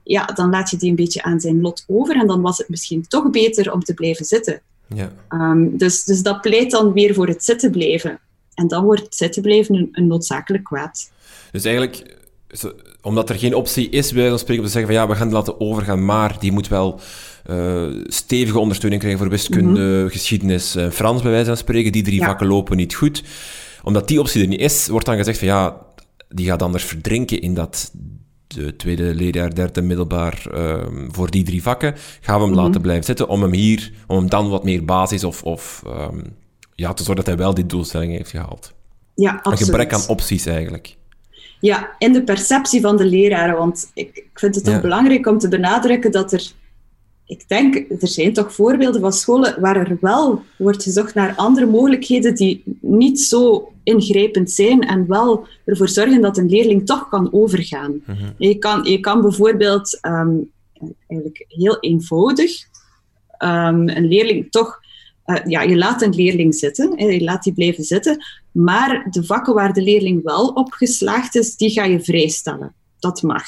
ja, 0.03 0.25
dan 0.25 0.49
laat 0.49 0.69
je 0.69 0.77
die 0.77 0.89
een 0.89 0.95
beetje 0.95 1.23
aan 1.23 1.39
zijn 1.39 1.61
lot 1.61 1.83
over 1.87 2.15
en 2.15 2.27
dan 2.27 2.41
was 2.41 2.57
het 2.57 2.69
misschien 2.69 3.07
toch 3.07 3.29
beter 3.29 3.73
om 3.73 3.83
te 3.83 3.93
blijven 3.93 4.25
zitten. 4.25 4.61
Ja. 4.95 5.11
Um, 5.29 5.77
dus, 5.77 6.03
dus 6.03 6.21
dat 6.21 6.41
pleit 6.41 6.71
dan 6.71 6.93
weer 6.93 7.13
voor 7.13 7.27
het 7.27 7.43
zitten 7.43 7.71
blijven. 7.71 8.19
En 8.53 8.67
dan 8.67 8.83
wordt 8.83 9.01
het 9.01 9.15
zitten 9.15 9.41
blijven 9.41 9.75
een, 9.75 9.89
een 9.91 10.07
noodzakelijk 10.07 10.63
kwaad. 10.63 11.11
Dus 11.51 11.63
eigenlijk, 11.63 12.17
omdat 13.01 13.29
er 13.29 13.35
geen 13.35 13.55
optie 13.55 13.89
is, 13.89 14.11
bij 14.11 14.29
dan 14.29 14.39
spreken 14.39 14.63
om 14.63 14.67
te 14.67 14.73
zeggen 14.73 14.93
van 14.93 15.01
ja, 15.01 15.07
we 15.07 15.15
gaan 15.15 15.27
het 15.27 15.35
laten 15.35 15.59
overgaan, 15.59 16.05
maar 16.05 16.35
die 16.39 16.51
moet 16.51 16.67
wel 16.67 16.99
uh, 17.49 18.03
stevige 18.03 18.59
ondersteuning 18.59 19.01
krijgen 19.01 19.21
voor 19.23 19.31
wiskunde, 19.31 19.99
mhm. 20.01 20.11
geschiedenis, 20.11 20.75
uh, 20.75 20.89
Frans 20.89 21.21
bij 21.21 21.31
wijze 21.31 21.45
van 21.45 21.57
spreken. 21.57 21.91
Die 21.91 22.03
drie 22.03 22.23
vakken 22.23 22.47
lopen 22.47 22.77
niet 22.77 22.95
goed. 22.95 23.23
Omdat 23.83 24.07
die 24.07 24.19
optie 24.19 24.41
er 24.41 24.47
niet 24.47 24.59
is, 24.59 24.87
wordt 24.87 25.05
dan 25.05 25.17
gezegd 25.17 25.37
van 25.37 25.47
ja, 25.47 25.81
die 26.29 26.45
gaat 26.45 26.61
anders 26.61 26.83
verdrinken 26.83 27.41
in 27.41 27.53
dat 27.53 27.91
de 28.47 28.75
tweede 28.75 29.15
leerjaar, 29.15 29.55
derde 29.55 29.81
middelbaar, 29.81 30.45
um, 30.53 31.07
voor 31.11 31.31
die 31.31 31.43
drie 31.43 31.61
vakken, 31.61 31.93
gaan 32.21 32.39
we 32.39 32.45
hem 32.45 32.53
mhm. 32.53 32.63
laten 32.63 32.81
blijven 32.81 33.05
zitten 33.05 33.27
om 33.27 33.41
hem 33.41 33.53
hier, 33.53 33.91
om 34.07 34.17
hem 34.17 34.29
dan 34.29 34.49
wat 34.49 34.63
meer 34.63 34.85
basis 34.85 35.23
of, 35.23 35.43
of 35.43 35.83
um, 35.87 36.23
ja, 36.75 36.93
te 36.93 37.03
zorgen 37.03 37.25
dat 37.25 37.33
hij 37.35 37.43
wel 37.43 37.53
die 37.53 37.65
doelstelling 37.65 38.11
heeft 38.11 38.29
gehaald. 38.29 38.73
Ja, 39.15 39.31
absoluut. 39.31 39.59
Een 39.59 39.65
gebrek 39.65 39.93
aan 39.93 40.07
opties 40.07 40.45
eigenlijk. 40.45 40.95
Ja, 41.59 41.89
in 41.97 42.13
de 42.13 42.23
perceptie 42.23 42.81
van 42.81 42.97
de 42.97 43.05
leraren, 43.05 43.57
want 43.57 43.91
ik, 43.93 44.09
ik 44.13 44.29
vind 44.33 44.55
het 44.55 44.69
ook 44.69 44.81
belangrijk 44.81 45.27
om 45.27 45.37
te 45.37 45.47
benadrukken 45.47 46.11
dat 46.11 46.33
er 46.33 46.51
ik 47.27 47.47
denk, 47.47 47.75
er 47.75 48.07
zijn 48.07 48.33
toch 48.33 48.53
voorbeelden 48.53 49.01
van 49.01 49.13
scholen 49.13 49.61
waar 49.61 49.75
er 49.75 49.97
wel 50.01 50.43
wordt 50.57 50.83
gezocht 50.83 51.13
naar 51.13 51.35
andere 51.35 51.65
mogelijkheden 51.65 52.35
die 52.35 52.63
niet 52.81 53.19
zo 53.19 53.71
ingrijpend 53.87 54.51
zijn 54.51 54.81
en 54.81 55.07
wel 55.07 55.47
ervoor 55.65 55.89
zorgen 55.89 56.21
dat 56.21 56.37
een 56.37 56.49
leerling 56.49 56.85
toch 56.85 57.07
kan 57.07 57.33
overgaan. 57.33 58.01
Mhm. 58.05 58.31
je, 58.37 58.57
kan, 58.57 58.83
je 58.83 58.99
kan 58.99 59.21
bijvoorbeeld 59.21 59.99
ehm, 60.01 60.35
eigenlijk 61.07 61.45
heel 61.47 61.79
eenvoudig 61.79 62.51
um, 63.39 63.89
een 63.89 64.07
leerling 64.07 64.51
toch. 64.51 64.79
Uh, 65.25 65.37
ja, 65.45 65.61
je 65.61 65.77
laat 65.77 66.01
een 66.01 66.15
leerling 66.15 66.55
zitten, 66.55 67.11
je 67.11 67.23
laat 67.23 67.43
die 67.43 67.53
blijven 67.53 67.83
zitten, 67.83 68.23
maar 68.51 69.07
de 69.09 69.23
vakken 69.23 69.53
waar 69.53 69.73
de 69.73 69.81
leerling 69.81 70.23
wel 70.23 70.47
op 70.47 70.71
geslaagd 70.71 71.35
is, 71.35 71.55
die 71.55 71.69
ga 71.69 71.83
je 71.83 71.99
vrijstellen. 71.99 72.73
Dat 72.99 73.21
mag. 73.21 73.45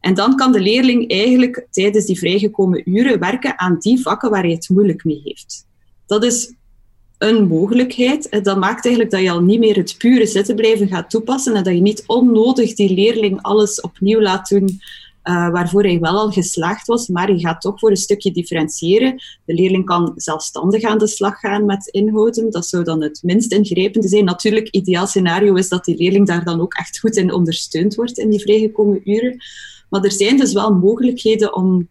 En 0.00 0.14
dan 0.14 0.36
kan 0.36 0.52
de 0.52 0.60
leerling 0.60 1.10
eigenlijk 1.10 1.66
tijdens 1.70 2.04
die 2.04 2.18
vrijgekomen 2.18 2.90
uren 2.90 3.18
werken 3.18 3.58
aan 3.58 3.76
die 3.78 4.00
vakken 4.00 4.30
waar 4.30 4.42
hij 4.42 4.50
het 4.50 4.68
moeilijk 4.68 5.04
mee 5.04 5.20
heeft. 5.24 5.66
Dat 6.06 6.24
is 6.24 6.54
een 7.20 7.46
mogelijkheid. 7.46 8.44
Dat 8.44 8.58
maakt 8.58 8.84
eigenlijk 8.84 9.14
dat 9.14 9.22
je 9.22 9.30
al 9.30 9.42
niet 9.42 9.58
meer 9.58 9.76
het 9.76 9.94
pure 9.98 10.26
zitten 10.26 10.54
blijven 10.54 10.88
gaat 10.88 11.10
toepassen 11.10 11.54
en 11.54 11.64
dat 11.64 11.74
je 11.74 11.80
niet 11.80 12.04
onnodig 12.06 12.74
die 12.74 12.94
leerling 12.94 13.42
alles 13.42 13.80
opnieuw 13.80 14.20
laat 14.20 14.48
doen 14.48 14.80
uh, 15.24 15.50
waarvoor 15.50 15.82
hij 15.82 16.00
wel 16.00 16.18
al 16.18 16.30
geslaagd 16.30 16.86
was, 16.86 17.08
maar 17.08 17.32
je 17.32 17.38
gaat 17.38 17.60
toch 17.60 17.78
voor 17.78 17.90
een 17.90 17.96
stukje 17.96 18.32
differentiëren. 18.32 19.22
De 19.44 19.54
leerling 19.54 19.84
kan 19.84 20.12
zelfstandig 20.16 20.82
aan 20.82 20.98
de 20.98 21.06
slag 21.06 21.38
gaan 21.38 21.64
met 21.64 21.86
inhouden. 21.86 22.50
Dat 22.50 22.66
zou 22.66 22.84
dan 22.84 23.02
het 23.02 23.20
minst 23.22 23.52
ingrijpende 23.52 24.08
zijn. 24.08 24.24
Natuurlijk, 24.24 24.68
ideaal 24.68 25.06
scenario 25.06 25.54
is 25.54 25.68
dat 25.68 25.84
die 25.84 25.96
leerling 25.96 26.26
daar 26.26 26.44
dan 26.44 26.60
ook 26.60 26.74
echt 26.74 26.98
goed 26.98 27.16
in 27.16 27.32
ondersteund 27.32 27.94
wordt 27.94 28.18
in 28.18 28.30
die 28.30 28.40
vrijgekomen 28.40 29.00
uren. 29.04 29.36
Maar 29.88 30.04
er 30.04 30.12
zijn 30.12 30.36
dus 30.36 30.52
wel 30.52 30.74
mogelijkheden 30.74 31.54
om, 31.54 31.88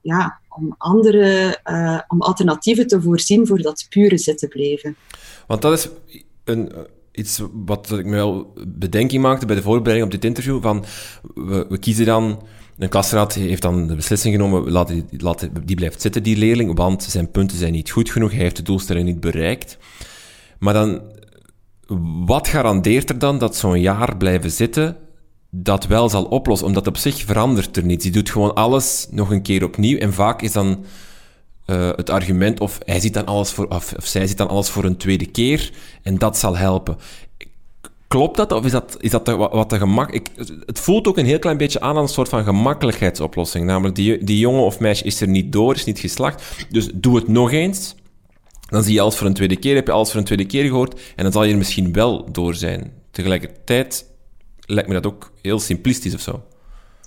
ja, 0.00 0.40
om 0.56 0.74
andere 0.78 1.58
uh, 1.64 2.00
om 2.08 2.22
alternatieven 2.22 2.86
te 2.86 3.02
voorzien 3.02 3.46
voor 3.46 3.58
dat 3.58 3.86
pure 3.88 4.18
zitten 4.18 4.48
blijven. 4.48 4.96
Want 5.46 5.62
dat 5.62 5.72
is 5.72 5.88
een, 6.44 6.72
iets 7.12 7.42
wat 7.52 7.90
ik 7.90 8.06
me 8.06 8.14
wel 8.14 8.52
bedenking 8.66 9.22
maakte 9.22 9.46
bij 9.46 9.56
de 9.56 9.62
voorbereiding 9.62 10.04
op 10.04 10.20
dit 10.20 10.24
interview. 10.24 10.62
Van, 10.62 10.84
we, 11.34 11.78
kiezen 11.80 12.06
dan... 12.06 12.42
Een 12.78 12.88
klasraad 12.88 13.34
heeft 13.34 13.62
dan 13.62 13.86
de 13.86 13.94
beslissing 13.94 14.34
genomen, 14.34 14.70
laten, 14.70 15.08
laten, 15.10 15.52
die 15.64 15.76
blijft 15.76 16.00
zitten, 16.00 16.22
die 16.22 16.36
leerling, 16.36 16.76
want 16.76 17.02
zijn 17.02 17.30
punten 17.30 17.58
zijn 17.58 17.72
niet 17.72 17.90
goed 17.90 18.10
genoeg, 18.10 18.30
hij 18.30 18.40
heeft 18.40 18.56
de 18.56 18.62
doelstelling 18.62 19.06
niet 19.06 19.20
bereikt. 19.20 19.78
Maar 20.58 20.74
dan, 20.74 21.02
wat 22.26 22.48
garandeert 22.48 23.08
er 23.10 23.18
dan 23.18 23.38
dat 23.38 23.56
zo'n 23.56 23.80
jaar 23.80 24.16
blijven 24.16 24.50
zitten 24.50 24.96
dat 25.54 25.86
wel 25.86 26.08
zal 26.08 26.24
oplossen. 26.24 26.66
Omdat 26.66 26.86
op 26.86 26.96
zich 26.96 27.24
verandert 27.24 27.76
er 27.76 27.84
niets. 27.84 28.02
Die 28.02 28.12
doet 28.12 28.30
gewoon 28.30 28.54
alles 28.54 29.06
nog 29.10 29.30
een 29.30 29.42
keer 29.42 29.64
opnieuw. 29.64 29.98
En 29.98 30.12
vaak 30.12 30.42
is 30.42 30.52
dan 30.52 30.84
uh, 31.66 31.90
het 31.96 32.10
argument 32.10 32.60
of 32.60 32.78
hij 32.84 33.00
ziet 33.00 33.14
dan 33.14 33.26
alles 33.26 33.50
voor, 33.50 33.68
of, 33.68 33.94
zij 34.02 34.26
ziet 34.26 34.38
dan 34.38 34.48
alles 34.48 34.68
voor 34.68 34.84
een 34.84 34.96
tweede 34.96 35.26
keer 35.26 35.72
en 36.02 36.18
dat 36.18 36.38
zal 36.38 36.56
helpen. 36.56 36.96
Klopt 38.08 38.36
dat? 38.36 38.52
Of 38.52 38.64
is 38.64 38.70
dat, 38.70 38.96
is 39.00 39.10
dat 39.10 39.28
wat 39.28 39.70
de 39.70 39.78
gemak... 39.78 40.10
Ik, 40.10 40.28
het 40.66 40.80
voelt 40.80 41.06
ook 41.06 41.18
een 41.18 41.26
heel 41.26 41.38
klein 41.38 41.56
beetje 41.56 41.80
aan 41.80 41.96
als 41.96 42.08
een 42.08 42.14
soort 42.14 42.28
van 42.28 42.44
gemakkelijkheidsoplossing. 42.44 43.66
Namelijk, 43.66 43.94
die, 43.94 44.24
die 44.24 44.38
jongen 44.38 44.64
of 44.64 44.80
meisje 44.80 45.04
is 45.04 45.20
er 45.20 45.28
niet 45.28 45.52
door, 45.52 45.74
is 45.74 45.84
niet 45.84 45.98
geslacht. 45.98 46.66
Dus 46.70 46.88
doe 46.94 47.16
het 47.16 47.28
nog 47.28 47.52
eens. 47.52 47.94
Dan 48.68 48.82
zie 48.82 48.94
je 48.94 49.00
alles 49.00 49.16
voor 49.16 49.26
een 49.26 49.34
tweede 49.34 49.56
keer, 49.56 49.74
heb 49.74 49.86
je 49.86 49.92
alles 49.92 50.10
voor 50.10 50.18
een 50.18 50.26
tweede 50.26 50.46
keer 50.46 50.64
gehoord. 50.64 51.00
En 51.16 51.22
dan 51.22 51.32
zal 51.32 51.44
je 51.44 51.52
er 51.52 51.58
misschien 51.58 51.92
wel 51.92 52.32
door 52.32 52.54
zijn. 52.54 52.92
Tegelijkertijd 53.10 54.11
lijkt 54.72 54.88
me 54.88 54.94
dat 54.94 55.06
ook 55.06 55.32
heel 55.42 55.58
simplistisch 55.58 56.14
of 56.14 56.20
zo. 56.20 56.42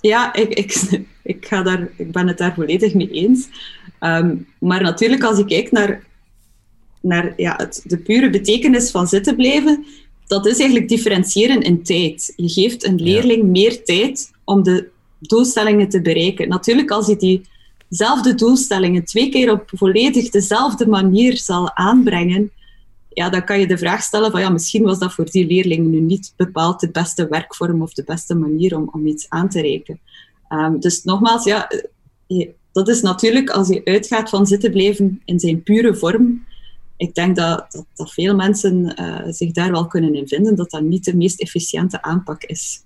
Ja, 0.00 0.34
ik, 0.34 0.48
ik, 0.48 0.90
ik, 1.32 1.46
ga 1.46 1.62
daar, 1.62 1.88
ik 1.96 2.12
ben 2.12 2.26
het 2.26 2.38
daar 2.38 2.54
volledig 2.54 2.94
mee 2.94 3.10
eens. 3.10 3.48
Ehm, 3.98 4.36
maar 4.58 4.82
natuurlijk, 4.82 5.22
als 5.22 5.38
ik 5.38 5.46
kijk 5.46 5.70
naar, 5.70 6.04
naar 7.00 7.32
ja, 7.36 7.54
het, 7.56 7.82
de 7.84 7.98
pure 7.98 8.30
betekenis 8.30 8.90
van 8.90 9.06
zitten 9.06 9.36
blijven, 9.36 9.84
dat 10.26 10.46
is 10.46 10.58
eigenlijk 10.58 10.88
differentiëren 10.88 11.60
in 11.60 11.82
tijd. 11.82 12.32
Je 12.36 12.48
geeft 12.48 12.84
een 12.84 13.02
leerling 13.02 13.42
meer 13.44 13.84
tijd 13.84 14.30
om 14.44 14.62
de 14.62 14.88
doelstellingen 15.18 15.88
te 15.88 16.02
bereiken. 16.02 16.48
Natuurlijk, 16.48 16.90
als 16.90 17.06
je 17.06 17.42
diezelfde 17.88 18.34
doelstellingen 18.34 19.04
twee 19.04 19.28
keer 19.28 19.52
op 19.52 19.70
volledig 19.74 20.30
dezelfde 20.30 20.86
manier 20.86 21.36
zal 21.36 21.74
aanbrengen, 21.74 22.50
ja, 23.16 23.28
dan 23.28 23.44
kan 23.44 23.60
je 23.60 23.66
de 23.66 23.78
vraag 23.78 24.02
stellen 24.02 24.30
van 24.30 24.40
ja, 24.40 24.50
misschien 24.50 24.82
was 24.82 24.98
dat 24.98 25.14
voor 25.14 25.30
die 25.30 25.46
leerling 25.46 25.86
nu 25.86 26.00
niet 26.00 26.32
bepaald 26.36 26.80
de 26.80 26.90
beste 26.90 27.28
werkvorm 27.28 27.82
of 27.82 27.92
de 27.92 28.04
beste 28.04 28.34
manier 28.34 28.76
om, 28.76 28.88
om 28.92 29.06
iets 29.06 29.26
aan 29.28 29.48
te 29.48 29.60
reiken. 29.60 30.00
Um, 30.48 30.80
dus 30.80 31.04
nogmaals, 31.04 31.44
ja, 31.44 31.68
je, 32.26 32.54
dat 32.72 32.88
is 32.88 33.00
natuurlijk 33.00 33.50
als 33.50 33.68
je 33.68 33.84
uitgaat 33.84 34.28
van 34.28 34.46
zitten 34.46 34.70
blijven 34.70 35.22
in 35.24 35.40
zijn 35.40 35.62
pure 35.62 35.94
vorm. 35.94 36.44
Ik 36.96 37.14
denk 37.14 37.36
dat, 37.36 37.66
dat, 37.72 37.86
dat 37.94 38.12
veel 38.12 38.34
mensen 38.34 38.94
uh, 39.00 39.32
zich 39.32 39.52
daar 39.52 39.70
wel 39.70 39.86
kunnen 39.86 40.14
in 40.14 40.28
vinden, 40.28 40.56
dat 40.56 40.70
dat 40.70 40.82
niet 40.82 41.04
de 41.04 41.16
meest 41.16 41.40
efficiënte 41.40 42.02
aanpak 42.02 42.44
is. 42.44 42.82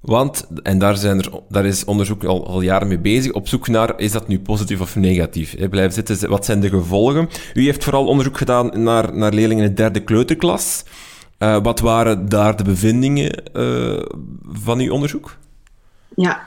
Want, 0.00 0.46
en 0.62 0.78
daar, 0.78 0.96
zijn 0.96 1.18
er, 1.18 1.30
daar 1.48 1.66
is 1.66 1.84
onderzoek 1.84 2.24
al, 2.24 2.46
al 2.46 2.60
jaren 2.60 2.88
mee 2.88 2.98
bezig, 2.98 3.32
op 3.32 3.48
zoek 3.48 3.68
naar, 3.68 3.98
is 3.98 4.12
dat 4.12 4.28
nu 4.28 4.40
positief 4.40 4.80
of 4.80 4.96
negatief? 4.96 5.54
Hè? 5.58 5.90
Zitten, 5.90 6.28
wat 6.28 6.44
zijn 6.44 6.60
de 6.60 6.68
gevolgen? 6.68 7.28
U 7.54 7.64
heeft 7.64 7.84
vooral 7.84 8.06
onderzoek 8.06 8.36
gedaan 8.36 8.82
naar, 8.82 9.16
naar 9.16 9.32
leerlingen 9.32 9.64
in 9.64 9.68
de 9.68 9.76
derde 9.76 10.00
kleuterklas. 10.00 10.84
Uh, 11.38 11.58
wat 11.62 11.80
waren 11.80 12.28
daar 12.28 12.56
de 12.56 12.64
bevindingen 12.64 13.42
uh, 13.52 14.02
van 14.52 14.78
uw 14.78 14.92
onderzoek? 14.92 15.36
Ja, 16.16 16.40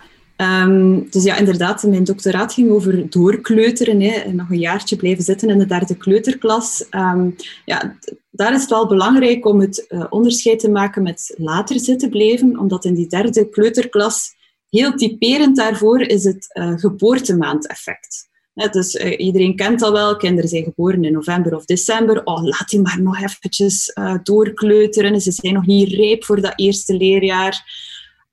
Um, 0.44 1.08
dus 1.10 1.24
ja, 1.24 1.38
inderdaad, 1.38 1.84
mijn 1.84 2.04
doctoraat 2.04 2.54
ging 2.54 2.70
over 2.70 3.10
doorkleuteren. 3.10 4.02
Hè, 4.02 4.32
nog 4.32 4.50
een 4.50 4.60
jaartje 4.60 4.96
blijven 4.96 5.24
zitten 5.24 5.50
in 5.50 5.60
de 5.60 5.66
derde 5.66 5.98
kleuterklas. 5.98 6.86
Um, 6.92 7.36
ja, 7.66 7.98
daar 8.32 8.54
is 8.54 8.62
het 8.62 8.70
wel 8.70 8.88
belangrijk 8.88 9.46
om 9.46 9.60
het 9.60 9.86
uh, 9.90 10.06
onderscheid 10.10 10.60
te 10.60 10.70
maken 10.70 11.04
met 11.04 11.34
later 11.38 11.80
zitten 11.80 12.10
blijven, 12.10 12.60
omdat 12.60 12.86
in 12.86 12.94
die 12.94 13.08
derde 13.08 13.50
kleuterklas, 13.50 14.34
heel 14.70 14.94
typerend 14.94 15.56
daarvoor, 15.56 16.02
is 16.02 16.24
het 16.24 16.48
uh, 16.54 16.74
geboortemaandeffect. 16.78 18.30
dus 18.72 18.96
uh, 18.96 19.20
iedereen 19.20 19.56
kent 19.56 19.80
dat 19.80 19.92
wel. 19.92 20.18
Kinderen 20.18 20.50
zijn 20.50 20.64
geboren 20.64 21.04
in 21.04 21.14
november 21.14 21.56
of 21.56 21.66
december. 21.66 22.24
Oh, 22.24 22.44
laat 22.44 22.70
die 22.70 22.82
maar 22.82 23.02
nog 23.02 23.22
eventjes 23.22 23.94
doorkleuteren. 24.24 25.22
Ze 25.22 25.32
zijn 25.32 25.54
nog 25.54 25.66
niet 25.66 25.94
rijp 25.94 26.24
voor 26.24 26.42
dat 26.42 26.54
eerste 26.56 26.98
leerjaar. 26.98 27.82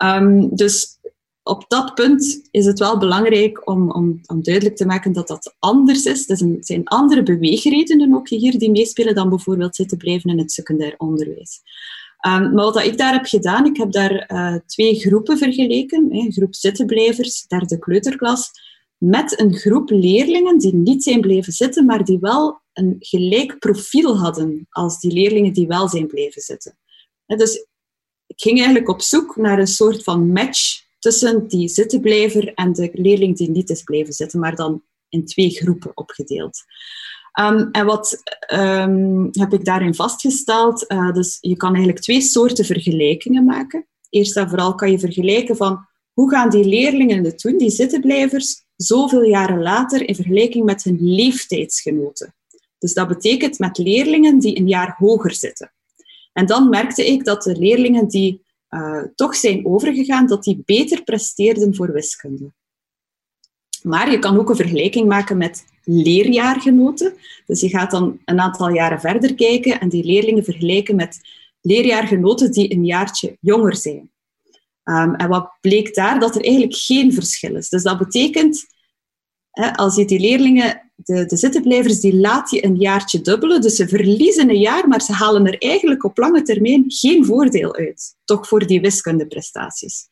Um, 0.05 0.55
dus 0.55 0.99
op 1.43 1.65
dat 1.69 1.95
punt 1.95 2.49
is 2.51 2.67
het 2.67 2.79
wel 2.79 2.99
belangrijk 2.99 3.69
om, 3.69 3.91
om, 3.91 4.21
om 4.27 4.43
duidelijk 4.43 4.77
te 4.77 4.87
maken 4.87 5.13
dat 5.13 5.29
dat 5.29 5.55
anders 5.59 6.05
is. 6.05 6.29
Er 6.29 6.57
zijn 6.61 6.85
andere 6.85 7.23
beweegredenen 7.23 8.15
ook 8.15 8.29
hier 8.29 8.59
die 8.59 8.71
meespelen 8.71 9.15
dan 9.15 9.29
bijvoorbeeld 9.29 9.77
zitten 9.77 9.99
blijven 9.99 10.31
in 10.31 10.39
het 10.39 10.53
secundair 10.53 10.95
onderwijs. 10.99 11.61
Um, 12.27 12.55
maar 12.55 12.65
wat 12.65 12.85
ik 12.85 12.99
daar 12.99 13.13
heb 13.13 13.27
gedaan, 13.27 13.67
ik 13.67 13.77
heb 13.77 13.93
daar 13.93 14.31
uh, 14.33 14.55
twee 14.67 14.95
groepen 14.95 15.39
vergeleken. 15.39 16.09
Een 16.11 16.33
groep 16.33 16.55
zittenblijvers, 16.55 17.47
derde 17.47 17.79
kleuterklas, 17.79 18.51
met 18.97 19.41
een 19.41 19.55
groep 19.55 19.91
leerlingen 19.91 20.59
die 20.59 20.75
niet 20.75 21.03
zijn 21.03 21.21
blijven 21.21 21.53
zitten, 21.53 21.85
maar 21.85 22.05
die 22.05 22.19
wel 22.19 22.61
een 22.73 22.97
gelijk 22.99 23.59
profiel 23.59 24.19
hadden 24.19 24.67
als 24.71 25.01
die 25.01 25.13
leerlingen 25.13 25.53
die 25.53 25.67
wel 25.67 25.89
zijn 25.89 26.07
blijven 26.07 26.43
zitten. 26.43 26.79
dus 27.27 27.67
ik 28.27 28.41
ging 28.41 28.59
eigenlijk 28.59 28.89
op 28.89 29.03
zoek 29.03 29.37
naar 29.37 29.59
een 29.59 29.67
soort 29.67 30.03
van 30.03 30.33
match 30.33 30.89
tussen 31.01 31.49
die 31.49 31.69
zittenblijver 31.69 32.55
en 32.55 32.73
de 32.73 32.91
leerling 32.93 33.37
die 33.37 33.51
niet 33.51 33.71
is 33.71 33.83
blijven 33.83 34.13
zitten, 34.13 34.41
maar 34.41 34.55
dan 34.55 34.83
in 35.09 35.25
twee 35.25 35.51
groepen 35.51 35.91
opgedeeld. 35.95 36.59
Um, 37.41 37.69
en 37.71 37.87
wat 37.87 38.23
um, 38.55 39.29
heb 39.33 39.53
ik 39.53 39.65
daarin 39.65 39.95
vastgesteld? 39.95 40.85
Uh, 40.93 41.13
dus 41.13 41.39
je 41.41 41.57
kan 41.57 41.75
eigenlijk 41.75 42.03
twee 42.03 42.21
soorten 42.21 42.65
vergelijkingen 42.65 43.45
maken. 43.45 43.87
Eerst 44.09 44.37
en 44.37 44.49
vooral 44.49 44.75
kan 44.75 44.91
je 44.91 44.99
vergelijken 44.99 45.57
van 45.57 45.89
hoe 46.13 46.31
gaan 46.31 46.51
die 46.51 46.65
leerlingen 46.65 47.25
het 47.25 47.41
doen, 47.41 47.59
die 47.59 47.71
zittenblijvers, 47.71 48.65
zoveel 48.77 49.23
jaren 49.23 49.63
later 49.63 50.09
in 50.09 50.15
vergelijking 50.15 50.65
met 50.65 50.83
hun 50.83 50.99
leeftijdsgenoten. 51.01 52.35
Dus 52.79 52.95
dat 52.95 53.09
betekent 53.09 53.59
met 53.59 53.79
leerlingen 53.79 54.39
die 54.39 54.59
een 54.59 54.69
jaar 54.69 54.95
hoger 54.99 55.35
zitten. 55.35 55.73
En 56.33 56.47
dan 56.47 56.69
merkte 56.69 57.07
ik 57.07 57.25
dat 57.25 57.43
de 57.43 57.57
leerlingen 57.57 58.09
die 58.09 58.43
uh, 58.71 59.03
toch 59.15 59.37
zijn 59.37 59.67
overgegaan, 59.67 60.27
dat 60.27 60.45
die 60.45 60.63
beter 60.65 61.03
presteerden 61.03 61.75
voor 61.75 61.93
wiskunde. 61.93 62.53
Maar 63.83 64.11
je 64.11 64.19
kan 64.19 64.39
ook 64.39 64.49
een 64.49 64.57
vergelijking 64.57 65.09
maken 65.09 65.37
met 65.37 65.65
leerjaargenoten. 65.85 67.15
Dus 67.47 67.61
je 67.61 67.69
gaat 67.69 67.91
dan 67.91 68.21
een 68.25 68.41
aantal 68.41 68.69
jaren 68.69 69.01
verder 69.01 69.35
kijken 69.35 69.81
en 69.81 69.89
die 69.89 70.05
leerlingen 70.05 70.45
vergelijken 70.45 70.97
met 70.97 71.21
leerjaargenoten 71.61 72.53
die 72.53 72.73
een 72.73 72.85
jaartje 72.85 73.37
jonger 73.41 73.77
zijn. 73.77 74.11
Um, 74.85 75.15
en 75.15 75.29
wat 75.29 75.53
bleek 75.61 75.95
daar? 75.95 76.21
Dat 76.21 76.35
er 76.35 76.43
eigenlijk 76.43 76.75
geen 76.75 77.13
verschil 77.13 77.57
is. 77.57 77.69
Dus 77.69 77.83
dat 77.83 77.99
betekent, 77.99 78.67
hè, 79.51 79.77
als 79.77 79.97
je 79.97 80.05
die 80.05 80.21
leerlingen, 80.21 80.90
de, 81.05 81.27
de 81.27 81.37
zittenblijvers, 81.37 82.01
die 82.01 82.17
laat 82.17 82.51
je 82.51 82.65
een 82.65 82.77
jaartje 82.77 83.21
dubbelen. 83.21 83.61
Dus 83.61 83.77
ze 83.77 83.89
verliezen 83.89 84.49
een 84.49 84.61
jaar, 84.61 84.89
maar 84.89 85.03
ze 85.03 85.13
halen 85.13 85.47
er 85.47 85.59
eigenlijk 85.59 86.05
op 86.05 86.19
lange 86.19 86.43
termijn 86.43 86.85
geen 86.87 87.25
voordeel 87.25 87.75
uit. 87.75 88.17
Toch 88.25 88.49
voor 88.49 88.67
die 88.67 88.81
wiskundeprestaties. 88.81 90.09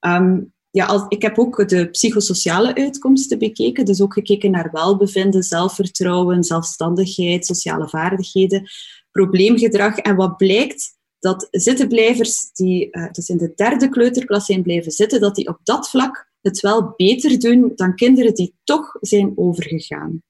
Um, 0.00 0.52
ja, 0.70 0.86
als, 0.86 1.04
ik 1.08 1.22
heb 1.22 1.38
ook 1.38 1.68
de 1.68 1.90
psychosociale 1.90 2.74
uitkomsten 2.74 3.38
bekeken. 3.38 3.84
Dus 3.84 4.00
ook 4.00 4.12
gekeken 4.12 4.50
naar 4.50 4.68
welbevinden, 4.72 5.42
zelfvertrouwen, 5.42 6.44
zelfstandigheid, 6.44 7.46
sociale 7.46 7.88
vaardigheden, 7.88 8.70
probleemgedrag. 9.10 9.96
En 9.96 10.16
wat 10.16 10.36
blijkt? 10.36 10.96
Dat 11.18 11.48
zittenblijvers 11.50 12.50
die 12.52 12.88
uh, 12.90 13.12
dus 13.12 13.28
in 13.28 13.36
de 13.36 13.52
derde 13.54 13.88
kleuterklas 13.88 14.44
zijn 14.44 14.62
blijven 14.62 14.92
zitten, 14.92 15.20
dat 15.20 15.34
die 15.34 15.48
op 15.48 15.58
dat 15.62 15.88
vlak 15.88 16.32
het 16.44 16.60
wel 16.60 16.92
beter 16.96 17.38
doen 17.38 17.72
dan 17.74 17.94
kinderen 17.94 18.34
die 18.34 18.54
toch 18.64 18.96
zijn 19.00 19.32
overgegaan. 19.34 20.22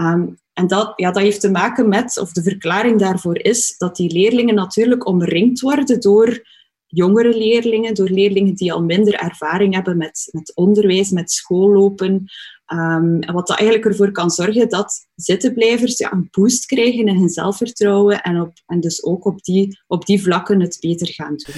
Um, 0.00 0.38
en 0.52 0.66
dat, 0.66 0.92
ja, 0.96 1.10
dat 1.10 1.22
heeft 1.22 1.40
te 1.40 1.50
maken 1.50 1.88
met, 1.88 2.18
of 2.18 2.32
de 2.32 2.42
verklaring 2.42 2.98
daarvoor 2.98 3.38
is, 3.38 3.74
dat 3.78 3.96
die 3.96 4.12
leerlingen 4.12 4.54
natuurlijk 4.54 5.06
omringd 5.06 5.60
worden 5.60 6.00
door 6.00 6.46
jongere 6.86 7.36
leerlingen, 7.36 7.94
door 7.94 8.08
leerlingen 8.08 8.54
die 8.54 8.72
al 8.72 8.82
minder 8.82 9.14
ervaring 9.14 9.74
hebben 9.74 9.96
met, 9.96 10.28
met 10.30 10.52
onderwijs, 10.54 11.10
met 11.10 11.30
schoollopen. 11.30 12.24
Um, 12.72 13.20
wat 13.20 13.46
dat 13.46 13.58
eigenlijk 13.58 13.88
ervoor 13.88 14.12
kan 14.12 14.30
zorgen 14.30 14.68
dat 14.68 15.06
zittenblijvers 15.14 15.98
ja, 15.98 16.12
een 16.12 16.28
boost 16.30 16.66
krijgen 16.66 17.06
in 17.06 17.16
hun 17.16 17.28
zelfvertrouwen 17.28 18.22
en, 18.22 18.40
op, 18.40 18.52
en 18.66 18.80
dus 18.80 19.04
ook 19.04 19.24
op 19.24 19.42
die, 19.42 19.80
op 19.86 20.06
die 20.06 20.22
vlakken 20.22 20.60
het 20.60 20.78
beter 20.80 21.12
gaan 21.12 21.36
doen. 21.36 21.54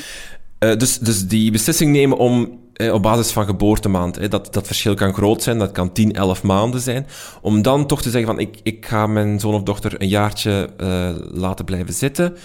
Uh, 0.71 0.77
dus, 0.77 0.99
dus 0.99 1.27
die 1.27 1.51
beslissing 1.51 1.93
nemen 1.93 2.19
om 2.19 2.61
eh, 2.79 2.93
op 2.93 3.03
basis 3.03 3.31
van 3.31 3.45
geboortemaand, 3.45 4.17
eh, 4.17 4.31
dat, 4.31 4.53
dat 4.53 4.67
verschil 4.67 4.95
kan 4.95 5.15
groot 5.15 5.43
zijn, 5.43 5.59
dat 5.59 5.73
kan 5.73 5.93
10, 5.93 6.13
11 6.13 6.43
maanden 6.43 6.81
zijn, 6.81 7.07
om 7.43 7.63
dan 7.63 7.87
toch 7.87 8.03
te 8.03 8.11
zeggen 8.11 8.31
van 8.31 8.41
ik, 8.41 8.61
ik 8.63 8.87
ga 8.87 9.07
mijn 9.07 9.41
zoon 9.41 9.55
of 9.55 9.63
dochter 9.63 10.03
een 10.03 10.09
jaartje 10.09 10.71
uh, 10.81 11.11
laten 11.33 11.65
blijven 11.65 11.95
zitten 11.95 12.37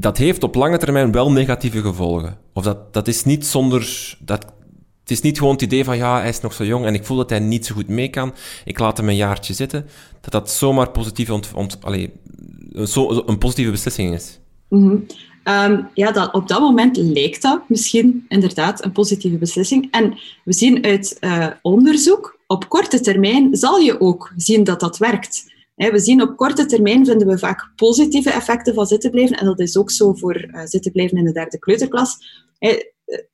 dat 0.00 0.18
heeft 0.18 0.42
op 0.42 0.54
lange 0.54 0.78
termijn 0.78 1.12
wel 1.12 1.32
negatieve 1.32 1.80
gevolgen. 1.80 2.36
Of 2.52 2.64
dat, 2.64 2.92
dat 2.92 3.08
is 3.08 3.24
niet 3.24 3.46
zonder... 3.46 4.14
Dat, 4.18 4.44
het 5.00 5.10
is 5.10 5.20
niet 5.20 5.38
gewoon 5.38 5.52
het 5.52 5.62
idee 5.62 5.84
van, 5.84 5.96
ja, 5.96 6.18
hij 6.18 6.28
is 6.28 6.40
nog 6.40 6.52
zo 6.52 6.64
jong 6.64 6.84
en 6.84 6.94
ik 6.94 7.04
voel 7.04 7.16
dat 7.16 7.30
hij 7.30 7.38
niet 7.38 7.66
zo 7.66 7.74
goed 7.74 7.88
mee 7.88 8.08
kan. 8.08 8.34
Ik 8.64 8.78
laat 8.78 8.96
hem 8.96 9.08
een 9.08 9.16
jaartje 9.16 9.54
zitten. 9.54 9.86
Dat 10.20 10.32
dat 10.32 10.50
zomaar 10.50 10.90
positief 10.90 11.30
ont, 11.30 11.50
ont, 11.54 11.78
zo, 12.84 13.22
een 13.26 13.38
positieve 13.38 13.70
beslissing 13.70 14.14
is. 14.14 14.38
Mm 14.68 15.06
um, 15.48 15.88
ja, 15.94 16.12
dat, 16.12 16.34
op 16.34 16.48
dat 16.48 16.60
moment 16.60 16.96
lijkt 16.96 17.42
dat 17.42 17.68
misschien 17.68 18.24
inderdaad 18.28 18.84
een 18.84 18.92
positieve 18.92 19.38
beslissing. 19.38 19.88
En 19.90 20.18
we 20.44 20.52
zien 20.52 20.84
uit 20.84 21.16
uh, 21.20 21.46
onderzoek, 21.62 22.38
op 22.46 22.68
korte 22.68 23.00
termijn 23.00 23.56
zal 23.56 23.78
je 23.78 24.00
ook 24.00 24.32
zien 24.36 24.64
dat 24.64 24.80
dat 24.80 24.98
werkt. 24.98 25.56
We 25.74 25.98
zien 25.98 26.22
op 26.22 26.36
korte 26.36 26.66
termijn 26.66 27.06
vinden 27.06 27.26
we 27.28 27.38
vaak 27.38 27.72
positieve 27.76 28.30
effecten 28.30 28.74
van 28.74 28.86
zittenblijven. 28.86 29.36
En 29.36 29.46
dat 29.46 29.60
is 29.60 29.76
ook 29.76 29.90
zo 29.90 30.12
voor 30.12 30.44
uh, 30.44 30.60
zittenblijven 30.64 31.18
in 31.18 31.24
de 31.24 31.32
derde 31.32 31.58
kleuterklas. 31.58 32.16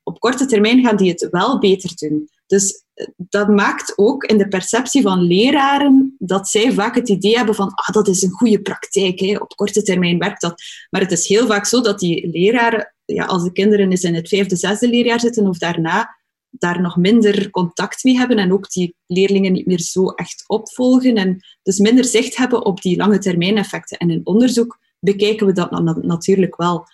Op 0.03 0.21
korte 0.21 0.47
termijn 0.47 0.85
gaan 0.85 0.97
die 0.97 1.11
het 1.11 1.29
wel 1.31 1.59
beter 1.59 1.91
doen. 1.97 2.29
Dus 2.47 2.85
eh, 2.95 3.07
dat 3.17 3.49
maakt 3.49 3.93
ook 3.99 4.25
in 4.25 4.39
de 4.39 4.49
perceptie 4.49 5.03
van 5.03 5.21
leraren 5.21 6.15
dat 6.19 6.49
zij 6.49 6.73
vaak 6.73 6.95
het 6.95 7.09
idee 7.09 7.37
hebben 7.37 7.55
van 7.55 7.75
ah, 7.75 7.95
dat 7.95 8.09
is 8.09 8.23
een 8.23 8.31
goede 8.31 8.63
praktijk, 8.63 9.21
hè. 9.21 9.37
op 9.37 9.57
korte 9.57 9.83
termijn 9.83 10.19
werkt 10.19 10.41
dat. 10.41 10.63
Maar 10.91 11.01
het 11.01 11.13
is 11.13 11.29
heel 11.29 11.47
vaak 11.47 11.67
zo 11.67 11.81
dat 11.81 11.99
die 11.99 12.29
leraren, 12.31 12.95
ja, 13.05 13.25
als 13.25 13.43
de 13.43 13.53
kinderen 13.53 13.91
eens 13.91 14.03
in 14.03 14.15
het 14.15 14.29
vijfde, 14.29 14.57
zesde 14.57 14.89
leerjaar 14.89 15.21
zitten 15.21 15.47
of 15.47 15.59
daarna, 15.59 16.23
daar 16.51 16.81
nog 16.81 16.97
minder 16.97 17.51
contact 17.51 18.05
mee 18.05 18.17
hebben 18.17 18.39
en 18.39 18.53
ook 18.53 18.71
die 18.71 18.97
leerlingen 19.07 19.53
niet 19.53 19.67
meer 19.67 19.81
zo 19.81 20.09
echt 20.09 20.45
opvolgen 20.47 21.15
en 21.15 21.45
dus 21.63 21.79
minder 21.79 22.05
zicht 22.05 22.37
hebben 22.37 22.65
op 22.65 22.83
die 22.83 22.97
lange 22.97 23.19
termijn 23.19 23.57
effecten. 23.57 23.99
En 23.99 24.11
in 24.11 24.21
onderzoek 24.25 24.79
bekijken 24.99 25.47
we 25.47 25.53
dat 25.53 26.03
natuurlijk 26.03 26.57
wel. 26.57 26.87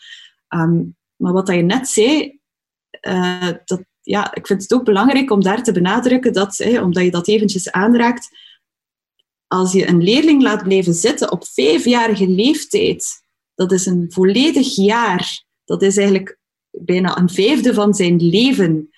Ehm, 0.48 0.82
maar 1.16 1.32
wat 1.32 1.48
je 1.48 1.62
net 1.62 1.88
zei, 1.88 2.38
uh, 3.00 3.48
dat, 3.64 3.84
ja, 4.02 4.34
ik 4.34 4.46
vind 4.46 4.62
het 4.62 4.74
ook 4.74 4.84
belangrijk 4.84 5.30
om 5.30 5.42
daar 5.42 5.62
te 5.62 5.72
benadrukken 5.72 6.32
dat, 6.32 6.64
omdat 6.82 7.04
je 7.04 7.10
dat 7.10 7.28
eventjes 7.28 7.70
aanraakt, 7.70 8.28
als 9.46 9.72
je 9.72 9.88
een 9.88 10.02
leerling 10.02 10.42
laat 10.42 10.62
blijven 10.62 10.94
zitten 10.94 11.32
op 11.32 11.46
vijfjarige 11.46 12.28
leeftijd, 12.28 13.04
dat 13.54 13.72
is 13.72 13.86
een 13.86 14.06
volledig 14.08 14.74
jaar. 14.74 15.44
Dat 15.64 15.82
is 15.82 15.96
eigenlijk 15.96 16.38
bijna 16.70 17.18
een 17.18 17.28
vijfde 17.28 17.74
van 17.74 17.94
zijn 17.94 18.16
leven 18.16 18.90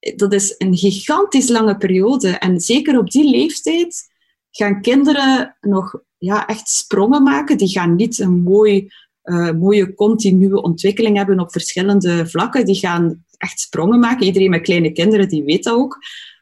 dat 0.00 0.32
is 0.32 0.54
een 0.58 0.76
gigantisch 0.76 1.48
lange 1.48 1.76
periode. 1.76 2.28
En 2.28 2.60
zeker 2.60 2.98
op 2.98 3.10
die 3.10 3.30
leeftijd 3.30 4.08
gaan 4.50 4.80
kinderen 4.82 5.56
nog 5.60 6.00
ja, 6.18 6.46
echt 6.46 6.68
sprongen 6.68 7.22
maken. 7.22 7.58
Die 7.58 7.68
gaan 7.68 7.94
niet 7.94 8.18
een 8.18 8.42
mooi, 8.42 8.90
uh, 9.24 9.52
mooie 9.52 9.94
continue 9.94 10.62
ontwikkeling 10.62 11.16
hebben 11.16 11.40
op 11.40 11.52
verschillende 11.52 12.26
vlakken. 12.26 12.64
Die 12.64 12.78
gaan 12.78 13.24
echt 13.40 13.60
sprongen 13.60 13.98
maken. 13.98 14.26
Iedereen 14.26 14.50
met 14.50 14.62
kleine 14.62 14.92
kinderen 14.92 15.28
die 15.28 15.44
weet 15.44 15.64
dat 15.64 15.74
ook. 15.74 15.98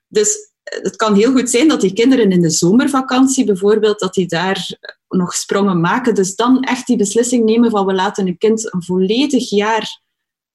Dus 0.08 0.52
eh, 0.62 0.82
het 0.82 0.96
kan 0.96 1.14
heel 1.14 1.32
goed 1.32 1.50
zijn 1.50 1.68
dat 1.68 1.80
die 1.80 1.92
kinderen 1.92 2.30
in 2.30 2.40
de 2.40 2.50
zomervakantie 2.50 3.44
bijvoorbeeld, 3.44 3.98
dat 3.98 4.14
die 4.14 4.26
daar 4.26 4.78
nog 5.08 5.34
sprongen 5.34 5.80
maken. 5.80 6.14
Dus 6.14 6.34
dan 6.34 6.62
echt 6.62 6.86
die 6.86 6.96
beslissing 6.96 7.44
nemen 7.44 7.70
van 7.70 7.86
we 7.86 7.94
laten 7.94 8.26
een 8.26 8.38
kind 8.38 8.72
een 8.72 8.82
volledig 8.82 9.50
jaar 9.50 10.00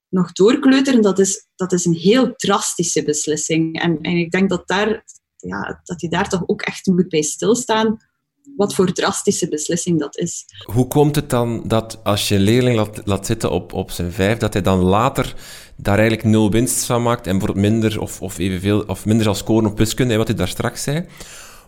nog 0.10 0.32
doorkleuteren, 0.32 1.02
dat 1.02 1.20
is, 1.20 1.48
dat 1.56 1.72
is 1.72 1.86
een 1.86 1.94
heel 1.94 2.36
drastische 2.36 3.04
beslissing. 3.04 3.82
En, 3.82 4.02
en 4.02 4.18
ik 4.18 4.32
denk 4.32 4.50
dat, 4.50 4.68
daar, 4.68 5.04
ja, 5.36 5.82
dat 5.84 6.02
je 6.02 6.10
daar 6.10 6.30
toch 6.30 6.44
ook 6.46 6.62
echt 6.62 6.86
moet 6.86 7.10
bij 7.10 7.22
stilstaan 7.22 7.98
wat 8.56 8.76
voor 8.76 8.92
drastische 8.92 9.50
beslissing 9.50 10.00
dat 10.00 10.18
is. 10.18 10.46
Hoe 10.66 10.88
komt 10.88 11.16
het 11.16 11.30
dan 11.30 11.64
dat 11.66 12.00
als 12.04 12.28
je 12.28 12.36
een 12.36 12.42
leerling 12.42 12.76
laat, 12.76 13.02
laat 13.06 13.26
zitten 13.26 13.52
op, 13.52 13.74
op 13.74 13.92
zijn 13.92 14.12
vijf, 14.12 14.38
dat 14.38 14.54
hij 14.54 14.62
dan 14.62 14.80
later 14.80 15.34
daar 15.76 15.98
eigenlijk 15.98 16.28
nul 16.28 16.52
winst 16.52 16.86
van 16.86 17.04
maakt 17.04 17.28
en 17.28 17.40
wordt 17.40 17.56
minder 17.56 18.02
of, 18.02 18.22
of 18.22 18.38
evenveel 18.38 18.84
of 18.88 19.06
minder 19.06 19.24
zal 19.24 19.36
scoren 19.36 19.70
op 19.70 19.78
wiskunde, 19.78 20.18
wat 20.18 20.28
hij 20.28 20.36
daar 20.36 20.48
straks 20.48 20.84
zei? 20.84 21.06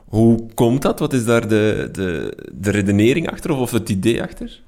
Hoe 0.06 0.46
komt 0.54 0.82
dat? 0.82 1.00
Wat 1.00 1.14
is 1.14 1.26
daar 1.26 1.48
de, 1.48 1.90
de, 1.92 2.38
de 2.54 2.72
redenering 2.72 3.32
achter 3.32 3.52
of, 3.52 3.60
of 3.60 3.72
het 3.72 3.90
idee 3.90 4.22
achter? 4.22 4.62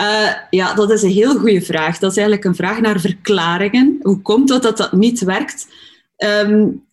Uh, 0.00 0.32
ja, 0.50 0.74
dat 0.74 0.90
is 0.90 1.02
een 1.02 1.10
heel 1.10 1.38
goede 1.38 1.62
vraag. 1.62 1.98
Dat 1.98 2.10
is 2.10 2.16
eigenlijk 2.16 2.46
een 2.46 2.54
vraag 2.54 2.80
naar 2.80 3.00
verklaringen. 3.00 3.98
Hoe 4.02 4.22
komt 4.22 4.48
het 4.48 4.62
dat 4.62 4.76
dat 4.76 4.92
niet 4.92 5.20
werkt? 5.20 5.66
Um, 6.16 6.85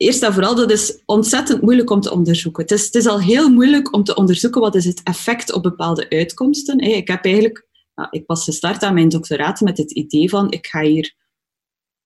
eerst 0.00 0.22
en 0.22 0.32
vooral, 0.32 0.54
dat 0.54 0.70
is 0.70 1.02
ontzettend 1.06 1.62
moeilijk 1.62 1.90
om 1.90 2.00
te 2.00 2.12
onderzoeken. 2.12 2.62
Het 2.62 2.72
is, 2.72 2.84
het 2.84 2.94
is 2.94 3.06
al 3.06 3.20
heel 3.20 3.50
moeilijk 3.50 3.94
om 3.94 4.04
te 4.04 4.14
onderzoeken 4.14 4.60
wat 4.60 4.74
is 4.74 4.84
het 4.84 5.02
effect 5.02 5.52
op 5.52 5.62
bepaalde 5.62 6.08
uitkomsten. 6.08 6.78
Ik 6.78 7.08
heb 7.08 7.24
eigenlijk, 7.24 7.66
nou, 7.94 8.08
ik 8.10 8.24
was 8.26 8.44
gestart 8.44 8.82
aan 8.82 8.94
mijn 8.94 9.08
doctoraat 9.08 9.60
met 9.60 9.78
het 9.78 9.90
idee 9.90 10.28
van, 10.28 10.50
ik 10.50 10.66
ga 10.66 10.82
hier 10.82 11.14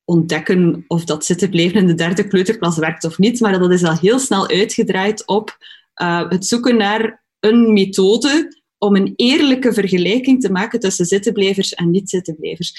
ontdekken 0.04 0.84
of 0.86 1.04
dat 1.04 1.24
zitten 1.24 1.50
blijven 1.50 1.80
in 1.80 1.86
de 1.86 1.94
derde 1.94 2.26
kleuterklas 2.26 2.76
werkt 2.76 3.04
of 3.04 3.18
niet, 3.18 3.40
maar 3.40 3.58
dat 3.58 3.72
is 3.72 3.84
al 3.84 3.98
heel 3.98 4.18
snel 4.18 4.48
uitgedraaid 4.48 5.26
op 5.26 5.56
uh, 6.02 6.30
het 6.30 6.46
zoeken 6.46 6.76
naar 6.76 7.24
een 7.40 7.72
methode 7.72 8.62
om 8.78 8.96
een 8.96 9.12
eerlijke 9.16 9.72
vergelijking 9.72 10.40
te 10.40 10.50
maken 10.50 10.80
tussen 10.80 11.06
zittenblijvers 11.06 11.74
en 11.74 11.90
niet-zittenblijvers. 11.90 12.74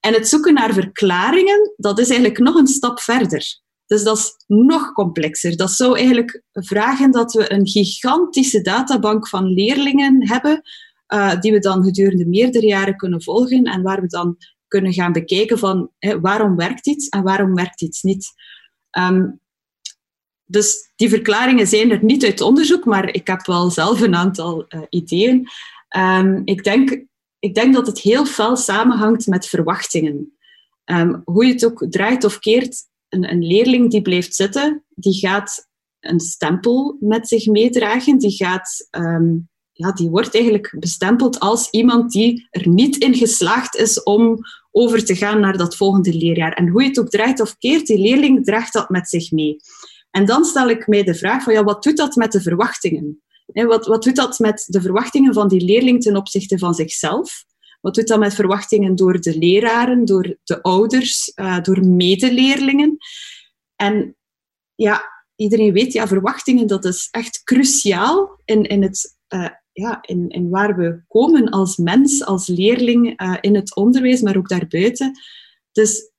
En 0.00 0.14
het 0.14 0.28
zoeken 0.28 0.54
naar 0.54 0.72
verklaringen, 0.72 1.74
dat 1.76 1.98
is 1.98 2.08
eigenlijk 2.08 2.38
nog 2.38 2.54
een 2.54 2.66
stap 2.66 3.00
verder. 3.00 3.60
Dus 3.90 4.02
dat 4.02 4.16
is 4.16 4.34
nog 4.46 4.92
complexer. 4.92 5.56
Dat 5.56 5.70
zou 5.70 5.96
eigenlijk 5.96 6.42
vragen 6.52 7.10
dat 7.10 7.32
we 7.32 7.52
een 7.52 7.66
gigantische 7.66 8.60
databank 8.60 9.28
van 9.28 9.44
leerlingen 9.44 10.28
hebben, 10.28 10.62
uh, 11.08 11.40
die 11.40 11.52
we 11.52 11.58
dan 11.58 11.84
gedurende 11.84 12.26
meerdere 12.26 12.66
jaren 12.66 12.96
kunnen 12.96 13.22
volgen 13.22 13.64
en 13.64 13.82
waar 13.82 14.00
we 14.00 14.06
dan 14.06 14.36
kunnen 14.66 14.92
gaan 14.92 15.12
bekijken 15.12 15.58
van 15.58 15.90
hè, 15.98 16.20
waarom 16.20 16.56
werkt 16.56 16.86
iets 16.86 17.08
en 17.08 17.22
waarom 17.22 17.54
werkt 17.54 17.82
iets 17.82 18.02
niet. 18.02 18.28
Um, 18.98 19.40
dus 20.44 20.92
die 20.96 21.08
verklaringen 21.08 21.66
zijn 21.66 21.90
er 21.90 22.04
niet 22.04 22.24
uit 22.24 22.40
onderzoek, 22.40 22.84
maar 22.84 23.14
ik 23.14 23.26
heb 23.26 23.46
wel 23.46 23.70
zelf 23.70 24.00
een 24.00 24.14
aantal 24.14 24.64
uh, 24.68 24.80
ideeën. 24.88 25.48
Um, 25.96 26.42
ik, 26.44 26.64
denk, 26.64 27.04
ik 27.38 27.54
denk 27.54 27.74
dat 27.74 27.86
het 27.86 27.98
heel 27.98 28.26
fel 28.26 28.56
samenhangt 28.56 29.26
met 29.26 29.46
verwachtingen. 29.46 30.38
Um, 30.84 31.22
hoe 31.24 31.46
je 31.46 31.52
het 31.52 31.64
ook 31.64 31.86
draait 31.90 32.24
of 32.24 32.38
keert, 32.38 32.88
een, 33.10 33.46
leerling 33.46 33.90
die 33.90 34.02
blijft 34.02 34.34
zitten, 34.34 34.84
die 34.88 35.18
gaat 35.18 35.68
een 36.00 36.20
stempel 36.20 36.96
met 37.00 37.28
zich 37.28 37.46
meedragen. 37.46 38.18
Die, 38.18 38.30
gaat, 38.30 38.88
um, 38.90 39.48
ja, 39.72 39.92
die 39.92 40.10
wordt 40.10 40.34
eigenlijk 40.34 40.76
bestempeld 40.78 41.40
als 41.40 41.70
iemand 41.70 42.12
die 42.12 42.48
er 42.50 42.68
niet 42.68 42.96
in 42.96 43.14
geslaagd 43.14 43.76
is 43.76 44.02
om 44.02 44.38
over 44.70 45.04
te 45.04 45.16
gaan 45.16 45.40
naar 45.40 45.56
dat 45.56 45.76
volgende 45.76 46.14
leerjaar. 46.14 46.52
En 46.52 46.68
hoe 46.68 46.82
je 46.82 46.88
het 46.88 47.00
ook 47.00 47.10
draait 47.10 47.40
of 47.40 47.56
keert, 47.58 47.86
die 47.86 47.98
leerling 47.98 48.44
draagt 48.44 48.72
dat 48.72 48.88
met 48.88 49.08
zich 49.08 49.30
mee. 49.30 49.56
En 50.10 50.24
dan 50.24 50.44
stel 50.44 50.68
ik 50.68 50.86
mij 50.86 51.02
de 51.02 51.14
vraag 51.14 51.42
van, 51.42 51.52
ja, 51.52 51.64
wat 51.64 51.82
doet 51.82 51.96
dat 51.96 52.14
met 52.14 52.32
de 52.32 52.40
verwachtingen? 52.40 53.22
Wat, 53.52 53.86
wat 53.86 54.02
doet 54.02 54.16
dat 54.16 54.38
met 54.38 54.64
de 54.66 54.80
verwachtingen 54.80 55.34
van 55.34 55.48
die 55.48 55.64
leerling 55.64 56.02
ten 56.02 56.16
opzichte 56.16 56.58
van 56.58 56.74
zichzelf? 56.74 57.44
Wat 57.80 57.94
doet 57.94 58.08
dat 58.08 58.18
met 58.18 58.34
verwachtingen 58.34 58.96
door 58.96 59.20
de 59.20 59.38
leraren, 59.38 60.04
door 60.04 60.36
de 60.44 60.62
ouders, 60.62 61.32
uh, 61.34 61.60
door 61.60 61.86
medeleerlingen? 61.86 62.96
En 63.76 64.16
ja, 64.74 65.02
iedereen 65.36 65.72
weet, 65.72 65.92
ja, 65.92 66.06
verwachtingen, 66.06 66.66
dat 66.66 66.84
is 66.84 67.08
echt 67.10 67.42
cruciaal 67.42 68.40
in, 68.44 68.62
in, 68.62 68.82
het, 68.82 69.16
uh, 69.28 69.48
ja, 69.72 69.98
in, 70.02 70.28
in 70.28 70.48
waar 70.48 70.76
we 70.76 71.02
komen 71.08 71.48
als 71.48 71.76
mens, 71.76 72.24
als 72.24 72.46
leerling, 72.46 73.22
uh, 73.22 73.36
in 73.40 73.54
het 73.54 73.74
onderwijs, 73.76 74.20
maar 74.20 74.36
ook 74.36 74.48
daarbuiten. 74.48 75.12
Dus 75.72 76.10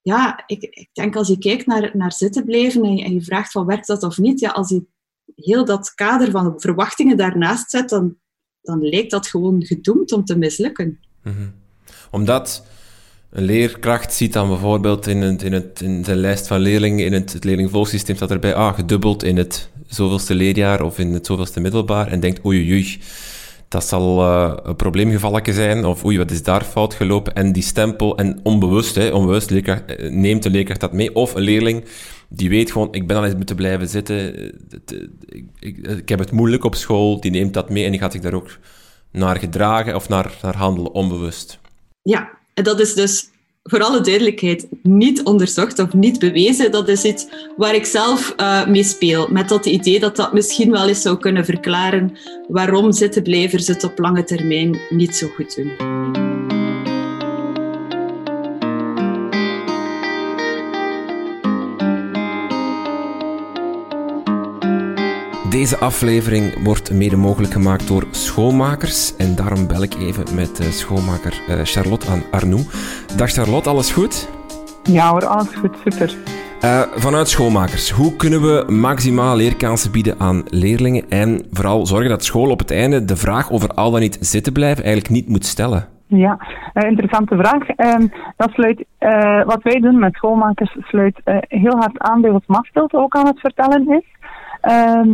ja, 0.00 0.42
ik, 0.46 0.62
ik 0.62 0.88
denk 0.92 1.16
als 1.16 1.28
je 1.28 1.38
kijkt 1.38 1.66
naar, 1.66 1.90
naar 1.96 2.12
zitten 2.12 2.44
blijven 2.44 2.84
en 2.84 2.96
je, 2.96 3.04
en 3.04 3.12
je 3.12 3.22
vraagt 3.22 3.52
van 3.52 3.66
werkt 3.66 3.86
dat 3.86 4.02
of 4.02 4.18
niet, 4.18 4.40
ja, 4.40 4.50
als 4.50 4.68
je 4.68 4.86
heel 5.34 5.64
dat 5.64 5.94
kader 5.94 6.30
van 6.30 6.60
verwachtingen 6.60 7.16
daarnaast 7.16 7.70
zet, 7.70 7.88
dan, 7.88 8.18
dan 8.60 8.88
lijkt 8.88 9.10
dat 9.10 9.26
gewoon 9.26 9.64
gedoemd 9.64 10.12
om 10.12 10.24
te 10.24 10.38
mislukken. 10.38 11.00
Mm 11.26 11.52
Omdat 12.10 12.66
een 13.30 13.44
leerkracht 13.44 14.12
ziet 14.12 14.32
dan 14.32 14.48
bijvoorbeeld 14.48 15.06
in, 15.06 15.22
het, 15.22 15.42
in, 15.42 15.52
het, 15.52 15.80
in 15.80 16.04
zijn 16.04 16.16
lijst 16.16 16.46
van 16.46 16.60
leerlingen, 16.60 17.04
in 17.04 17.12
het, 17.12 17.32
het 17.32 17.44
leerlingvolgsysteem 17.44 18.16
staat 18.16 18.30
erbij, 18.30 18.54
ah, 18.54 18.74
gedubbeld 18.74 19.22
in 19.22 19.36
het 19.36 19.70
zoveelste 19.86 20.34
leerjaar 20.34 20.82
of 20.82 20.98
in 20.98 21.12
het 21.12 21.26
zoveelste 21.26 21.60
middelbaar 21.60 22.06
en 22.06 22.20
denkt, 22.20 22.44
oei, 22.44 22.70
oei, 22.72 22.98
dat 23.68 23.84
zal 23.84 24.22
uh, 24.22 24.52
een 24.62 24.76
probleemgevalletje 24.76 25.52
zijn, 25.52 25.84
of 25.84 26.04
oei, 26.04 26.18
wat 26.18 26.30
is 26.30 26.42
daar 26.42 26.64
fout 26.64 26.94
gelopen, 26.94 27.34
en 27.34 27.52
die 27.52 27.62
stempel, 27.62 28.16
en 28.16 28.40
onbewust, 28.42 28.94
hè, 28.94 29.08
onbewust 29.08 29.50
leerkracht, 29.50 29.84
eh, 29.84 30.10
neemt 30.10 30.42
de 30.42 30.50
leerkracht 30.50 30.80
dat 30.80 30.92
mee, 30.92 31.14
of 31.14 31.34
een 31.34 31.42
leerling 31.42 31.84
die 32.28 32.48
weet 32.48 32.70
gewoon, 32.70 32.88
ik 32.90 33.06
ben 33.06 33.16
al 33.16 33.24
eens 33.24 33.34
moeten 33.34 33.56
blijven 33.56 33.88
zitten, 33.88 34.36
eh, 34.36 34.44
ik, 35.28 35.44
ik, 35.58 35.86
ik, 35.86 36.08
heb 36.08 36.18
het 36.18 36.32
moeilijk 36.32 36.64
op 36.64 36.74
school, 36.74 37.20
die 37.20 37.30
neemt 37.30 37.54
dat 37.54 37.70
mee 37.70 37.84
en 37.84 37.90
die 37.90 38.00
gaat 38.00 38.12
zich 38.12 38.20
daar 38.20 38.34
ook 38.34 38.58
naar 39.16 39.36
gedragen 39.36 39.94
of 39.94 40.08
naar, 40.08 40.32
naar 40.42 40.56
handelen, 40.56 40.92
onbewust. 40.92 41.58
Ja, 42.02 42.30
en 42.54 42.64
dat 42.64 42.80
is 42.80 42.94
dus 42.94 43.30
voor 43.62 43.82
alle 43.82 44.00
duidelijkheid 44.00 44.66
niet 44.82 45.22
onderzocht 45.22 45.78
of 45.78 45.92
niet 45.92 46.18
bewezen. 46.18 46.70
Dat 46.70 46.88
is 46.88 47.04
iets 47.04 47.26
waar 47.56 47.74
ik 47.74 47.84
zelf 47.84 48.34
uh, 48.36 48.66
mee 48.66 48.84
speel. 48.84 49.28
Met 49.30 49.48
dat 49.48 49.66
idee 49.66 50.00
dat 50.00 50.16
dat 50.16 50.32
misschien 50.32 50.70
wel 50.70 50.88
eens 50.88 51.02
zou 51.02 51.18
kunnen 51.18 51.44
verklaren 51.44 52.18
waarom 52.48 52.92
zittenblijvers 52.92 53.66
het 53.66 53.84
op 53.84 53.98
lange 53.98 54.24
termijn 54.24 54.78
niet 54.90 55.16
zo 55.16 55.26
goed 55.36 55.56
doen. 55.56 56.25
Deze 65.50 65.78
aflevering 65.78 66.64
wordt 66.64 66.92
mede 66.92 67.16
mogelijk 67.16 67.52
gemaakt 67.52 67.88
door 67.88 68.04
schoonmakers. 68.10 69.16
En 69.16 69.34
daarom 69.34 69.66
bel 69.66 69.82
ik 69.82 69.94
even 69.94 70.34
met 70.34 70.60
uh, 70.60 70.66
schoonmaker 70.66 71.42
uh, 71.48 71.60
Charlotte 71.62 72.10
aan 72.10 72.22
Arnoux. 72.30 72.64
Dag 73.16 73.30
Charlotte, 73.30 73.68
alles 73.68 73.92
goed? 73.92 74.28
Ja 74.82 75.10
hoor, 75.10 75.26
alles 75.26 75.54
goed, 75.54 75.76
super. 75.84 76.14
Uh, 76.64 76.80
vanuit 76.80 77.28
schoonmakers, 77.28 77.90
hoe 77.90 78.16
kunnen 78.16 78.40
we 78.40 78.72
maximaal 78.72 79.36
leerkansen 79.36 79.92
bieden 79.92 80.14
aan 80.18 80.42
leerlingen 80.46 81.10
en 81.10 81.46
vooral 81.52 81.86
zorgen 81.86 82.08
dat 82.08 82.24
school 82.24 82.50
op 82.50 82.58
het 82.58 82.70
einde 82.70 83.04
de 83.04 83.16
vraag 83.16 83.52
over 83.52 83.68
al 83.68 83.90
dan 83.90 84.00
niet 84.00 84.18
zitten 84.20 84.52
blijven 84.52 84.84
eigenlijk 84.84 85.14
niet 85.14 85.28
moet 85.28 85.44
stellen? 85.44 85.88
Ja, 86.06 86.38
interessante 86.74 87.36
vraag. 87.36 87.68
Ehm, 87.68 88.06
dat 88.36 88.50
sluit, 88.50 88.84
wat 89.46 89.62
wij 89.62 89.80
doen 89.80 89.98
met 89.98 90.14
schoonmakers 90.14 90.76
sluit 90.80 91.20
heel 91.48 91.76
hard 91.76 91.98
aan 91.98 92.20
bij 92.20 92.30
wat 92.30 92.42
Mastelt 92.46 92.92
ook 92.94 93.16
aan 93.16 93.26
het 93.26 93.40
vertellen 93.40 93.88
is. 93.88 94.04
Ehm, 94.60 95.08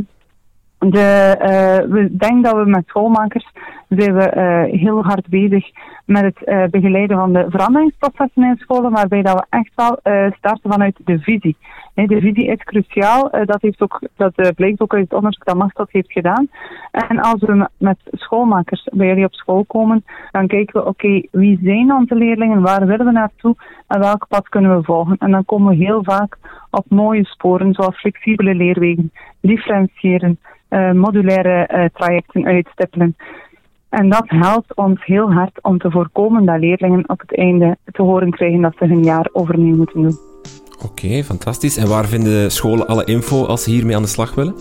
de, 0.91 1.37
uh, 1.39 1.93
we 1.93 2.17
denken 2.17 2.43
dat 2.43 2.55
we 2.55 2.65
met 2.65 2.87
schoolmakers 2.87 3.53
zijn 3.89 4.15
we 4.15 4.33
uh, 4.37 4.81
heel 4.81 5.03
hard 5.05 5.29
bezig 5.29 5.71
met 6.05 6.23
het 6.23 6.49
uh, 6.49 6.65
begeleiden 6.71 7.17
van 7.17 7.33
de 7.33 7.47
veranderingsprocessen 7.49 8.43
in 8.43 8.57
scholen, 8.57 8.91
waarbij 8.91 9.23
dat 9.23 9.35
we 9.35 9.47
echt 9.59 9.73
wel 9.75 9.99
starten 10.37 10.71
vanuit 10.71 10.97
de 11.05 11.19
visie. 11.19 11.57
De 11.95 12.21
visie 12.21 12.47
is 12.47 12.63
cruciaal. 12.65 13.31
dat, 13.45 13.61
heeft 13.61 13.83
ook, 13.83 14.01
dat 14.17 14.55
blijkt 14.55 14.81
ook 14.81 14.95
uit 14.95 15.03
het 15.03 15.13
onderzoek 15.13 15.45
dat 15.45 15.57
Machteld 15.57 15.91
heeft 15.93 16.13
gedaan. 16.13 16.49
En 16.91 17.21
als 17.21 17.41
we 17.41 17.69
met 17.77 17.99
schoolmakers 18.11 18.89
bij 18.93 19.07
jullie 19.07 19.25
op 19.25 19.35
school 19.35 19.65
komen, 19.65 20.05
dan 20.31 20.47
kijken 20.47 20.81
we, 20.81 20.89
oké, 20.89 21.23
wie 21.31 21.59
zijn 21.63 21.93
onze 21.93 22.15
leerlingen, 22.15 22.61
waar 22.61 22.87
willen 22.87 23.07
we 23.07 23.13
naartoe 23.13 23.57
en 23.87 24.01
welk 24.01 24.27
pad 24.29 24.49
kunnen 24.49 24.77
we 24.77 24.85
volgen. 24.85 25.17
En 25.19 25.31
dan 25.31 25.45
komen 25.45 25.69
we 25.69 25.85
heel 25.85 26.05
vaak 26.05 26.39
op 26.71 26.85
mooie 26.89 27.25
sporen, 27.25 27.75
zoals 27.75 28.01
flexibele 28.01 28.55
leerwegen, 28.55 29.13
differentiëren, 29.41 30.39
modulaire 30.93 31.69
uh, 31.75 31.85
trajecten 31.95 32.45
uitstippelen. 32.45 33.17
En 33.89 34.09
dat 34.09 34.25
helpt 34.27 34.77
ons 34.77 35.05
heel 35.05 35.33
hard 35.33 35.63
om 35.63 35.79
te 35.79 35.91
voorkomen 35.91 36.45
dat 36.45 36.61
leerlingen 36.61 37.09
op 37.09 37.21
het 37.21 37.37
einde 37.37 37.77
te 37.85 38.03
horen 38.03 38.31
krijgen 38.31 38.61
dat 38.61 38.75
ze 38.79 38.87
hun 38.87 39.03
jaar 39.03 39.29
overnieuw 39.33 39.77
moeten 39.77 40.03
doen. 40.03 40.17
Oké, 40.85 41.23
fantastisch. 41.23 41.77
En 41.77 41.89
waar 41.89 42.05
vinden 42.05 42.51
scholen 42.51 42.87
alle 42.87 43.05
info 43.05 43.45
als 43.45 43.63
ze 43.63 43.71
hiermee 43.71 43.97
aan 43.97 44.03
de 44.03 44.09
slag 44.09 44.35
willen? 44.35 44.55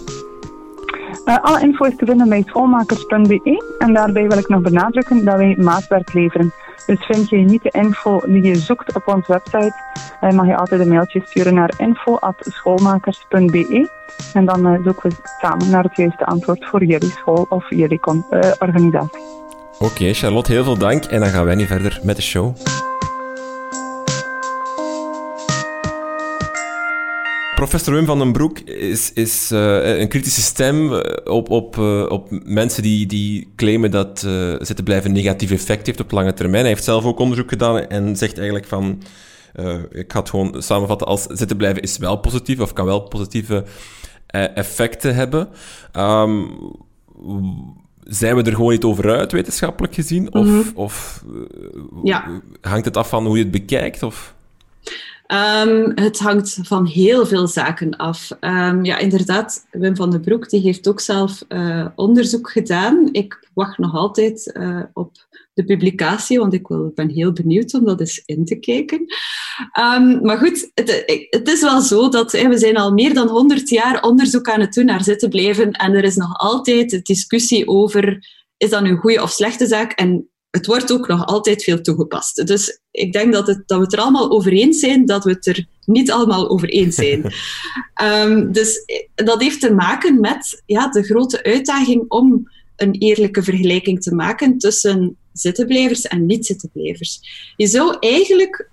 Uh, 1.26 1.38
alle 1.42 1.62
info 1.62 1.86
is 1.86 1.96
te 1.96 2.06
vinden 2.06 2.30
bij 2.30 2.44
schoolmakers.be 2.46 3.76
en 3.78 3.94
daarbij 3.94 4.28
wil 4.28 4.38
ik 4.38 4.48
nog 4.48 4.62
benadrukken 4.62 5.26
dat 5.26 5.36
wij 5.36 5.56
maatwerk 5.58 6.14
leveren. 6.14 6.54
Dus 6.86 7.06
vind 7.06 7.30
je 7.30 7.38
niet 7.38 7.64
de 7.64 7.72
info 7.72 8.22
die 8.26 8.44
je 8.44 8.56
zoekt 8.56 8.96
op 8.96 9.08
onze 9.08 9.32
website, 9.32 9.74
uh, 10.22 10.32
mag 10.32 10.46
je 10.46 10.58
altijd 10.58 10.82
een 10.82 10.88
mailtje 10.88 11.22
sturen 11.26 11.54
naar 11.54 11.74
info.schoolmakers.be 11.78 13.90
en 14.34 14.46
dan 14.46 14.68
uh, 14.68 14.84
zoeken 14.84 15.10
we 15.10 15.16
samen 15.42 15.70
naar 15.70 15.84
het 15.84 15.96
juiste 15.96 16.26
antwoord 16.26 16.66
voor 16.66 16.84
jullie 16.84 17.12
school 17.12 17.46
of 17.50 17.70
jullie 17.70 18.00
organisatie. 18.60 19.22
Oké, 19.80 20.14
Charlotte, 20.14 20.52
heel 20.52 20.64
veel 20.64 20.78
dank 20.78 21.04
en 21.04 21.20
dan 21.20 21.30
gaan 21.30 21.46
wij 21.46 21.56
nu 21.56 21.66
verder 21.66 22.00
met 22.04 22.16
de 22.16 22.22
show. 22.22 22.56
Professor 27.62 27.94
Wim 27.94 28.06
van 28.06 28.20
den 28.20 28.32
Broek 28.32 28.60
is, 28.60 29.14
is 29.14 29.52
uh, 29.52 30.00
een 30.00 30.08
kritische 30.08 30.42
stem 30.42 30.94
eh, 30.94 31.34
op, 31.34 31.50
op, 31.50 31.76
uh, 31.78 32.06
op 32.10 32.28
mensen 32.46 32.84
die, 32.84 33.06
die 33.06 33.52
claimen 33.56 33.92
dat 33.92 34.24
uh, 34.26 34.56
zitten 34.60 34.84
blijven 34.84 35.12
negatief 35.12 35.52
effect 35.52 35.86
heeft 35.86 36.00
op 36.00 36.12
lange 36.12 36.34
termijn. 36.34 36.62
Hij 36.62 36.72
heeft 36.72 36.84
zelf 36.84 37.06
ook 37.06 37.20
onderzoek 37.20 37.50
gedaan 37.50 37.88
en 37.88 38.16
zegt 38.16 38.38
eigenlijk 38.38 38.68
van... 38.68 39.02
ik 39.92 40.12
ga 40.12 40.20
het 40.20 40.30
gewoon 40.30 40.56
samenvatten 40.58 41.08
als 41.08 41.24
zitten 41.24 41.58
blijven 41.58 41.82
is 41.82 41.98
wel 41.98 42.16
positief 42.16 42.60
of 42.60 42.74
kan 42.74 42.86
wel 42.86 43.02
positieve 43.02 43.64
effecten 44.54 45.16
hebben. 45.16 45.50
Um, 45.98 46.50
zijn 48.04 48.36
we 48.36 48.44
er 48.44 48.56
gewoon 48.56 48.72
niet 48.72 48.84
over 48.84 49.18
uit, 49.18 49.32
wetenschappelijk 49.32 49.94
gezien? 49.94 50.34
Of, 50.34 50.46
mm 50.46 50.62
-hmm. 50.62 50.72
of 50.74 51.24
ja. 52.04 52.42
hangt 52.62 52.86
het 52.86 52.98
af 52.98 53.10
van 53.10 53.26
hoe 53.26 53.38
je 53.38 53.44
het 53.44 53.52
bekijkt? 53.52 54.04
Of? 54.04 54.36
Ehm, 55.32 55.92
het 55.96 56.20
hangt 56.20 56.58
van 56.62 56.86
heel 56.86 57.26
veel 57.26 57.48
zaken 57.48 57.96
af. 57.96 58.32
Um, 58.40 58.84
ja, 58.86 58.98
inderdaad, 58.98 59.68
Wim 59.72 59.96
van 59.96 60.12
den 60.12 60.22
Broek 60.22 60.50
die 60.50 60.60
heeft 60.60 60.88
ook 60.88 61.00
zelf 61.00 61.44
uh, 61.50 61.88
onderzoek 61.96 62.52
gedaan. 62.52 63.10
Ik 63.12 63.50
wacht 63.54 63.78
nog 63.78 63.96
altijd 63.96 64.56
uh, 64.60 64.84
op 64.94 65.16
de 65.54 65.66
publicatie, 65.66 66.40
want 66.40 66.54
ik 66.54 66.68
wil, 66.68 66.92
ben 66.96 67.10
heel 67.10 67.32
benieuwd 67.34 67.74
om 67.74 67.86
dat 67.86 68.00
eens 68.00 68.22
in 68.26 68.46
te 68.46 68.56
kijken. 68.56 69.00
Um, 69.80 70.22
maar 70.22 70.38
goed, 70.38 70.72
het, 70.74 71.04
het, 71.30 71.48
is 71.48 71.62
wel 71.62 71.82
zo 71.82 72.10
dat 72.10 72.32
we 72.32 72.58
zijn 72.58 72.78
al 72.78 72.94
meer 72.94 73.14
dan 73.14 73.28
100 73.28 73.70
jaar 73.70 74.04
onderzoek 74.04 74.50
aan 74.50 74.60
het 74.60 74.74
doen 74.74 74.86
naar 74.86 75.04
zitten 75.04 75.30
blijven 75.30 75.72
en 75.72 75.94
er 75.94 76.04
is 76.04 76.16
nog 76.16 76.38
altijd 76.38 77.06
discussie 77.06 77.68
over 77.68 78.20
is 78.58 78.70
dat 78.70 78.82
nu 78.82 78.90
een 78.90 78.98
goede 78.98 79.22
of 79.22 79.32
slechte 79.32 79.68
zaak 79.68 79.92
en 79.92 80.31
het 80.52 80.66
wordt 80.66 80.92
ook 80.92 81.08
nog 81.08 81.26
altijd 81.26 81.64
veel 81.64 81.82
toegepast. 81.82 82.48
Dus 82.48 82.82
ik 82.92 83.14
denk 83.14 83.34
dat, 83.34 83.48
het, 83.48 83.64
dat 83.66 83.78
we 83.78 83.84
het 83.84 83.94
er 83.94 84.00
allemaal 84.00 84.32
over 84.32 84.52
eens 84.52 84.80
zijn, 84.80 85.06
dat 85.06 85.24
we 85.24 85.32
het 85.32 85.48
er 85.48 85.66
niet 85.86 86.12
allemaal 86.12 86.50
over 86.50 86.70
eens 86.70 86.96
zijn. 86.96 87.34
um, 88.04 88.52
dus 88.58 88.86
dat 89.16 89.42
heeft 89.42 89.60
te 89.60 89.74
maken 89.74 90.20
met 90.20 90.64
ja, 90.66 90.88
de 90.90 91.04
grote 91.04 91.44
uitdaging 91.44 92.06
om 92.08 92.50
een 92.76 92.92
eerlijke 92.92 93.44
vergelijking 93.44 94.02
te 94.02 94.16
maken 94.16 94.58
tussen 94.58 95.18
zittenblijvers 95.34 96.02
en 96.02 96.26
niet-zittenblijvers. 96.26 97.20
Je 97.56 97.68
zou 97.68 97.98
eigenlijk, 98.00 98.70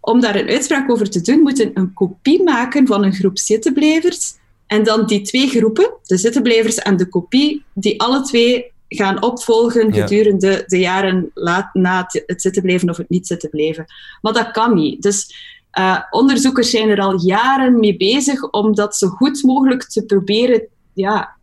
om 0.00 0.20
daar 0.20 0.36
een 0.36 0.48
uitspraak 0.48 0.90
over 0.90 1.10
te 1.10 1.20
doen, 1.20 1.40
moeten 1.40 1.70
een 1.74 1.92
kopie 1.92 2.42
maken 2.42 2.86
van 2.86 3.04
een 3.04 3.14
groep 3.14 3.38
zittenblijvers 3.38 4.34
en 4.66 4.84
dan 4.84 5.06
die 5.06 5.20
twee 5.20 5.48
groepen, 5.48 5.92
de 6.02 6.16
zittenblijvers 6.16 6.76
en 6.76 6.96
de 6.96 7.08
kopie, 7.08 7.64
die 7.74 8.00
alle 8.00 8.22
twee 8.22 8.72
gaan 8.88 9.22
opvolgen 9.22 9.92
gedurende 9.92 10.64
de 10.66 10.78
jaren 10.78 11.30
laat, 11.34 11.74
na 11.74 12.02
het, 12.02 12.22
het 12.26 12.42
zitten 12.42 12.62
blijven 12.62 12.90
of 12.90 12.96
het 12.96 13.08
niet 13.08 13.26
zitten 13.26 13.50
blijven. 13.50 13.86
Maar 14.20 14.32
dat 14.32 14.50
kan 14.50 14.74
niet. 14.74 15.02
Dus 15.02 15.34
uh, 15.78 15.98
onderzoekers 16.10 16.70
zijn 16.70 16.88
er 16.88 17.00
al 17.00 17.20
jaren 17.20 17.80
mee 17.80 17.96
bezig 17.96 18.50
om 18.50 18.74
dat 18.74 18.96
zo 18.96 19.08
goed 19.08 19.42
mogelijk 19.42 19.84
te 19.84 20.04
proberen 20.04 20.66
ja, 20.92 21.36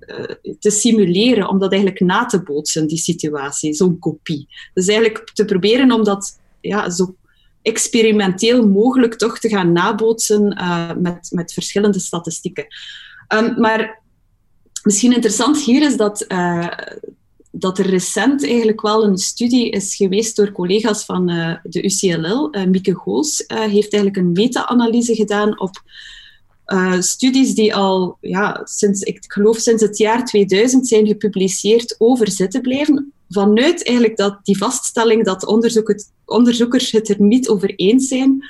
uh, 0.00 0.54
te 0.58 0.70
simuleren, 0.70 1.48
om 1.48 1.58
dat 1.58 1.72
eigenlijk 1.72 2.00
na 2.00 2.26
te 2.26 2.42
bootsen, 2.42 2.86
die 2.86 2.98
situatie, 2.98 3.72
zo'n 3.72 3.98
kopie. 3.98 4.48
Dus 4.74 4.86
eigenlijk 4.86 5.30
te 5.34 5.44
proberen 5.44 5.92
om 5.92 6.04
dat 6.04 6.40
ja, 6.60 6.90
zo 6.90 7.14
experimenteel 7.62 8.68
mogelijk 8.68 9.14
toch 9.14 9.38
te 9.38 9.48
gaan 9.48 9.72
nabootsen 9.72 10.56
uh, 10.60 10.90
met, 10.98 11.28
met 11.30 11.52
verschillende 11.52 11.98
statistieken. 11.98 12.66
Um, 13.28 13.60
maar 13.60 14.01
Misschien 14.82 15.12
interessant 15.12 15.62
hier 15.62 15.82
is 15.82 15.96
dat, 15.96 16.24
uh, 16.28 16.68
dat 17.50 17.78
er 17.78 17.86
recent 17.86 18.44
eigenlijk 18.44 18.80
wel 18.80 19.04
een 19.04 19.18
studie 19.18 19.70
is 19.70 19.96
geweest 19.96 20.36
door 20.36 20.52
collega's 20.52 21.04
van 21.04 21.30
uh, 21.30 21.54
de 21.62 21.84
UCLL. 21.84 22.56
Uh, 22.56 22.64
Mieke 22.64 22.94
Goos 22.94 23.44
heeft 23.46 23.92
eigenlijk 23.92 24.16
een 24.16 24.32
meta-analyse 24.32 25.14
gedaan 25.14 25.60
op 25.60 25.82
studies 26.98 27.54
die 27.54 27.74
al, 27.74 28.16
ja, 28.20 28.60
sinds, 28.64 29.00
ik 29.00 29.24
geloof 29.28 29.56
sinds 29.56 29.82
het 29.82 29.98
jaar 29.98 30.24
2000 30.24 30.88
zijn 30.88 31.06
gepubliceerd 31.06 31.94
over 31.98 32.30
zittenblijven. 32.30 33.12
Vanuit 33.28 33.86
eigenlijk 33.86 34.16
dat, 34.16 34.38
die 34.42 34.58
vaststelling 34.58 35.24
dat 35.24 35.46
onderzoekers 36.24 36.90
het 36.90 37.08
er 37.08 37.22
niet 37.22 37.48
over 37.48 37.74
eens 37.74 38.08
zijn 38.08 38.44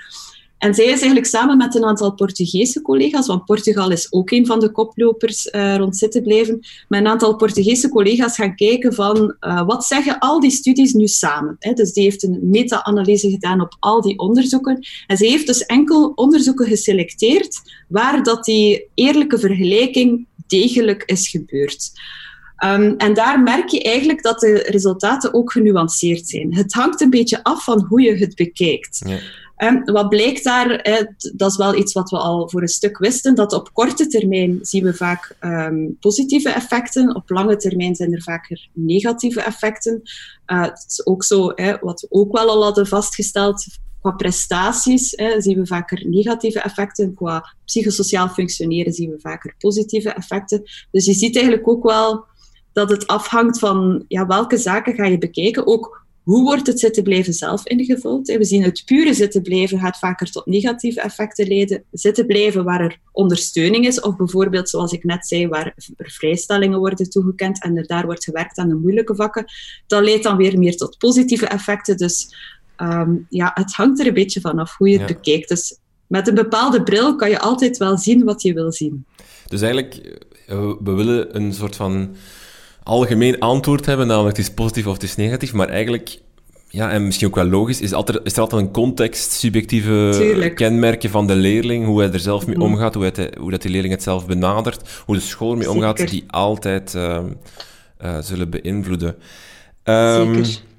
en 0.62 0.74
zij 0.74 0.84
is 0.84 0.90
eigenlijk 0.90 1.26
samen 1.26 1.56
met 1.56 1.74
een 1.74 1.84
aantal 1.84 2.14
Portugese 2.14 2.82
collega's, 2.82 3.26
want 3.26 3.44
Portugal 3.44 3.90
is 3.90 4.12
ook 4.12 4.30
een 4.30 4.46
van 4.46 4.60
de 4.60 4.70
koplopers 4.70 5.46
uh, 5.46 5.76
rond 5.76 5.96
zitten 5.96 6.22
blijven, 6.22 6.60
met 6.88 7.00
een 7.00 7.06
aantal 7.06 7.36
Portugese 7.36 7.88
collega's 7.88 8.34
gaan 8.34 8.54
kijken 8.54 8.94
van 8.94 9.36
uh, 9.40 9.66
wat 9.66 9.84
zeggen 9.84 10.18
al 10.18 10.40
die 10.40 10.50
studies 10.50 10.92
nu 10.92 11.06
samen. 11.06 11.56
Hè? 11.58 11.72
Dus 11.72 11.92
die 11.92 12.02
heeft 12.02 12.22
een 12.22 12.38
meta-analyse 12.42 13.30
gedaan 13.30 13.60
op 13.60 13.76
al 13.78 14.00
die 14.00 14.18
onderzoeken. 14.18 14.86
En 15.06 15.16
ze 15.16 15.26
heeft 15.26 15.46
dus 15.46 15.66
enkel 15.66 16.12
onderzoeken 16.14 16.66
geselecteerd 16.66 17.60
waar 17.88 18.22
dat 18.22 18.44
die 18.44 18.88
eerlijke 18.94 19.38
vergelijking 19.38 20.26
degelijk 20.46 21.02
is 21.06 21.28
gebeurd. 21.28 21.90
Um, 22.64 22.96
en 22.96 23.14
daar 23.14 23.42
merk 23.42 23.68
je 23.68 23.82
eigenlijk 23.82 24.22
dat 24.22 24.40
de 24.40 24.66
resultaten 24.70 25.34
ook 25.34 25.52
genuanceerd 25.52 26.28
zijn. 26.28 26.54
Het 26.54 26.72
hangt 26.72 27.00
een 27.00 27.10
beetje 27.10 27.42
af 27.42 27.64
van 27.64 27.84
hoe 27.88 28.02
je 28.02 28.16
het 28.16 28.34
bekijkt. 28.34 29.02
Ja. 29.06 29.18
Um, 29.62 29.84
wat 29.84 30.08
blijkt 30.08 30.44
daar, 30.44 30.68
dat 31.34 31.50
is 31.50 31.56
wel 31.56 31.74
iets 31.74 31.92
wat 31.92 32.10
we 32.10 32.16
al 32.16 32.48
voor 32.48 32.62
een 32.62 32.68
stuk 32.68 32.98
wisten, 32.98 33.34
dat 33.34 33.52
op 33.52 33.72
korte 33.72 34.06
termijn 34.06 34.58
zien 34.62 34.84
we 34.84 34.94
vaak 34.94 35.36
um, 35.40 35.96
positieve 36.00 36.50
effecten, 36.50 37.14
op 37.14 37.30
lange 37.30 37.56
termijn 37.56 37.94
zijn 37.94 38.14
er 38.14 38.22
vaker 38.22 38.68
negatieve 38.72 39.40
effecten. 39.40 40.02
Uh, 40.46 40.62
het 40.62 40.84
is 40.88 41.06
ook 41.06 41.24
zo, 41.24 41.52
hè, 41.54 41.78
wat 41.80 42.00
we 42.00 42.06
ook 42.10 42.32
wel 42.32 42.48
al 42.48 42.62
hadden 42.62 42.86
vastgesteld, 42.86 43.64
qua 44.00 44.10
prestaties 44.10 45.12
hè, 45.16 45.40
zien 45.40 45.58
we 45.58 45.66
vaker 45.66 46.08
negatieve 46.08 46.60
effecten, 46.60 47.14
qua 47.14 47.54
psychosociaal 47.64 48.28
functioneren 48.28 48.92
zien 48.92 49.10
we 49.10 49.20
vaker 49.20 49.54
positieve 49.58 50.10
effecten. 50.10 50.62
Dus 50.90 51.04
je 51.04 51.12
ziet 51.12 51.34
eigenlijk 51.34 51.68
ook 51.68 51.82
wel 51.82 52.24
dat 52.72 52.90
het 52.90 53.06
afhangt 53.06 53.58
van 53.58 54.04
ja, 54.08 54.26
welke 54.26 54.56
zaken 54.56 54.94
ga 54.94 55.06
je 55.06 55.18
bekijken, 55.18 55.66
ook 55.66 56.01
hoe 56.22 56.42
wordt 56.42 56.66
het 56.66 56.80
zitten 56.80 57.02
blijven 57.02 57.32
zelf 57.32 57.66
ingevuld? 57.66 58.26
We 58.26 58.44
zien 58.44 58.62
het 58.62 58.82
pure 58.84 59.14
zitten 59.14 59.42
blijven 59.42 59.78
gaat 59.78 59.98
vaker 59.98 60.30
tot 60.30 60.46
negatieve 60.46 61.00
effecten 61.00 61.48
leiden. 61.48 61.84
Zitten 61.90 62.26
blijven 62.26 62.64
waar 62.64 62.80
er 62.80 62.98
ondersteuning 63.12 63.86
is, 63.86 64.00
of 64.00 64.16
bijvoorbeeld, 64.16 64.68
zoals 64.68 64.92
ik 64.92 65.04
net 65.04 65.26
zei, 65.26 65.48
waar 65.48 65.74
er 65.96 66.10
vrijstellingen 66.10 66.78
worden 66.78 67.10
toegekend 67.10 67.62
en 67.62 67.76
er 67.76 67.86
daar 67.86 68.04
wordt 68.04 68.24
gewerkt 68.24 68.58
aan 68.58 68.68
de 68.68 68.74
moeilijke 68.74 69.14
vakken, 69.14 69.44
dat 69.86 70.04
leidt 70.04 70.22
dan 70.22 70.36
weer 70.36 70.58
meer 70.58 70.76
tot 70.76 70.98
positieve 70.98 71.46
effecten. 71.46 71.96
Dus 71.96 72.34
um, 72.76 73.26
ja, 73.28 73.50
het 73.54 73.72
hangt 73.72 74.00
er 74.00 74.06
een 74.06 74.14
beetje 74.14 74.40
vanaf 74.40 74.76
hoe 74.76 74.88
je 74.88 74.98
het 74.98 75.06
bekijkt. 75.06 75.48
Dus 75.48 75.78
met 76.06 76.28
een 76.28 76.34
bepaalde 76.34 76.82
bril 76.82 77.16
kan 77.16 77.30
je 77.30 77.38
altijd 77.38 77.76
wel 77.76 77.98
zien 77.98 78.24
wat 78.24 78.42
je 78.42 78.52
wil 78.52 78.72
zien. 78.72 79.04
Dus 79.48 79.60
eigenlijk, 79.60 80.20
eh, 80.46 80.72
we 80.82 80.92
willen 80.92 81.36
een 81.36 81.52
soort 81.52 81.76
van 81.76 82.14
algemeen 82.82 83.38
antwoord 83.38 83.86
hebben, 83.86 84.06
namelijk 84.06 84.36
het 84.36 84.46
is 84.46 84.54
positief 84.54 84.86
of 84.86 84.92
het 84.92 85.02
is 85.02 85.16
negatief, 85.16 85.52
maar 85.52 85.68
eigenlijk, 85.68 86.18
ja, 86.68 86.90
en 86.90 87.04
misschien 87.04 87.28
ook 87.28 87.34
wel 87.34 87.44
logisch, 87.44 87.80
is, 87.80 87.92
altijd, 87.92 88.20
is 88.24 88.32
er 88.32 88.40
altijd 88.40 88.62
een 88.62 88.70
context, 88.70 89.32
subjectieve 89.32 90.52
kenmerken 90.54 91.10
van 91.10 91.26
de 91.26 91.34
leerling, 91.34 91.86
hoe 91.86 92.00
hij 92.00 92.12
er 92.12 92.20
zelf 92.20 92.46
mee 92.46 92.56
mhm. 92.56 92.64
omgaat, 92.64 92.94
hoe, 92.94 93.04
het, 93.04 93.28
hoe 93.38 93.50
dat 93.50 93.62
die 93.62 93.70
leerling 93.70 93.94
het 93.94 94.02
zelf 94.02 94.26
benadert, 94.26 95.02
hoe 95.04 95.14
de 95.14 95.20
school 95.20 95.56
mee 95.56 95.70
omgaat, 95.70 96.08
die 96.08 96.24
altijd 96.26 96.94
uh, 96.94 97.18
uh, 98.04 98.18
zullen 98.20 98.50
beïnvloeden. 98.50 99.16
Um, 99.84 100.34
Zeker 100.34 100.70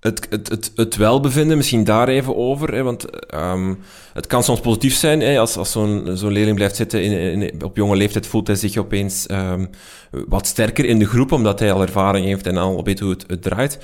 het, 0.00 0.26
het, 0.30 0.48
het, 0.48 0.72
het 0.74 0.96
welbevinden, 0.96 1.56
misschien 1.56 1.84
daar 1.84 2.08
even 2.08 2.36
over. 2.36 2.74
Hè, 2.74 2.82
want 2.82 3.34
um, 3.34 3.78
het 4.12 4.26
kan 4.26 4.42
soms 4.42 4.60
positief 4.60 4.94
zijn 4.94 5.20
hè, 5.20 5.38
als, 5.38 5.56
als 5.56 5.72
zo'n 5.72 6.32
leerling 6.32 6.56
blijft 6.56 6.76
zitten. 6.76 7.02
In, 7.02 7.64
op 7.64 7.76
jonge 7.76 7.96
leeftijd 7.96 8.26
voelt 8.26 8.46
hij 8.46 8.56
zich 8.56 8.76
opeens 8.76 9.26
um, 9.30 9.70
wat 10.10 10.46
sterker 10.46 10.84
in 10.84 10.98
de 10.98 11.06
groep, 11.06 11.32
omdat 11.32 11.58
hij 11.58 11.72
al 11.72 11.82
ervaring 11.82 12.26
heeft 12.26 12.46
en 12.46 12.56
al 12.56 12.84
weet 12.84 13.00
hoe 13.00 13.16
het, 13.26 13.42
draait. 13.42 13.78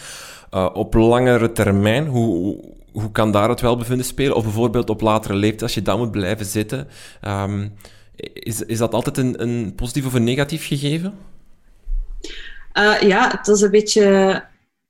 Uh, 0.55 0.68
op 0.72 0.94
langere 0.94 1.53
termijn, 1.53 2.07
hoe, 2.07 2.59
hoe 2.92 3.11
kan 3.12 3.33
daar 3.33 3.48
het 3.48 3.61
welbevinden 3.61 4.07
spelen? 4.07 4.37
Of 4.37 4.42
bijvoorbeeld 4.42 4.90
op 4.90 5.00
latere 5.00 5.35
leeftijd, 5.35 5.62
als 5.62 5.74
je 5.74 5.83
dan 5.83 5.98
moet 5.98 6.11
blijven 6.11 6.46
zitten. 6.46 6.88
Um, 7.29 7.72
is, 8.33 8.62
is 8.62 8.79
dat 8.79 8.94
altijd 8.94 9.18
een, 9.18 9.42
een 9.42 9.72
positief 9.77 10.07
of 10.07 10.14
een 10.14 10.24
negatief 10.24 10.66
gegeven? 10.66 11.14
Uh, 12.79 13.00
ja, 13.00 13.31
het 13.37 13.48
is 13.48 13.61
een 13.61 13.70
beetje 13.70 14.42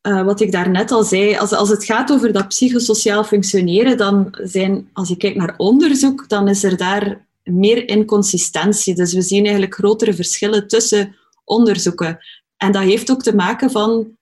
uh, 0.09 0.23
wat 0.23 0.41
ik 0.41 0.53
daarnet 0.53 0.91
al 0.91 1.03
zei, 1.03 1.37
als, 1.37 1.53
als 1.53 1.69
het 1.69 1.85
gaat 1.85 2.13
over 2.13 2.33
dat 2.33 2.49
psychosociaal 2.49 3.25
functioneren, 3.25 3.97
dan 3.97 4.37
zijn, 4.43 4.89
als 4.93 5.09
je 5.09 5.17
kijkt 5.17 5.37
naar 5.37 5.55
onderzoek, 5.57 6.29
dan 6.29 6.49
is 6.49 6.65
er 6.65 6.77
daar 6.77 7.27
meer 7.43 7.89
inconsistentie. 7.89 8.95
Dus 8.95 9.13
we 9.13 9.23
zien 9.23 9.43
eigenlijk 9.43 9.75
grotere 9.75 10.15
verschillen 10.15 10.69
tussen 10.69 11.17
onderzoeken. 11.45 12.19
En 12.57 12.73
dat 12.73 12.83
heeft 12.83 13.11
ook 13.11 13.23
te 13.23 13.35
maken 13.35 13.71
van 13.71 14.17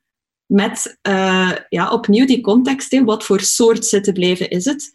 met 0.47 0.99
uh, 1.09 1.53
ja, 1.69 1.91
opnieuw 1.91 2.27
die 2.27 2.41
context, 2.41 2.93
in 2.93 3.05
wat 3.05 3.25
voor 3.25 3.41
soort 3.41 3.87
zitten 3.87 4.13
blijven 4.13 4.51
is 4.51 4.65
het. 4.65 4.91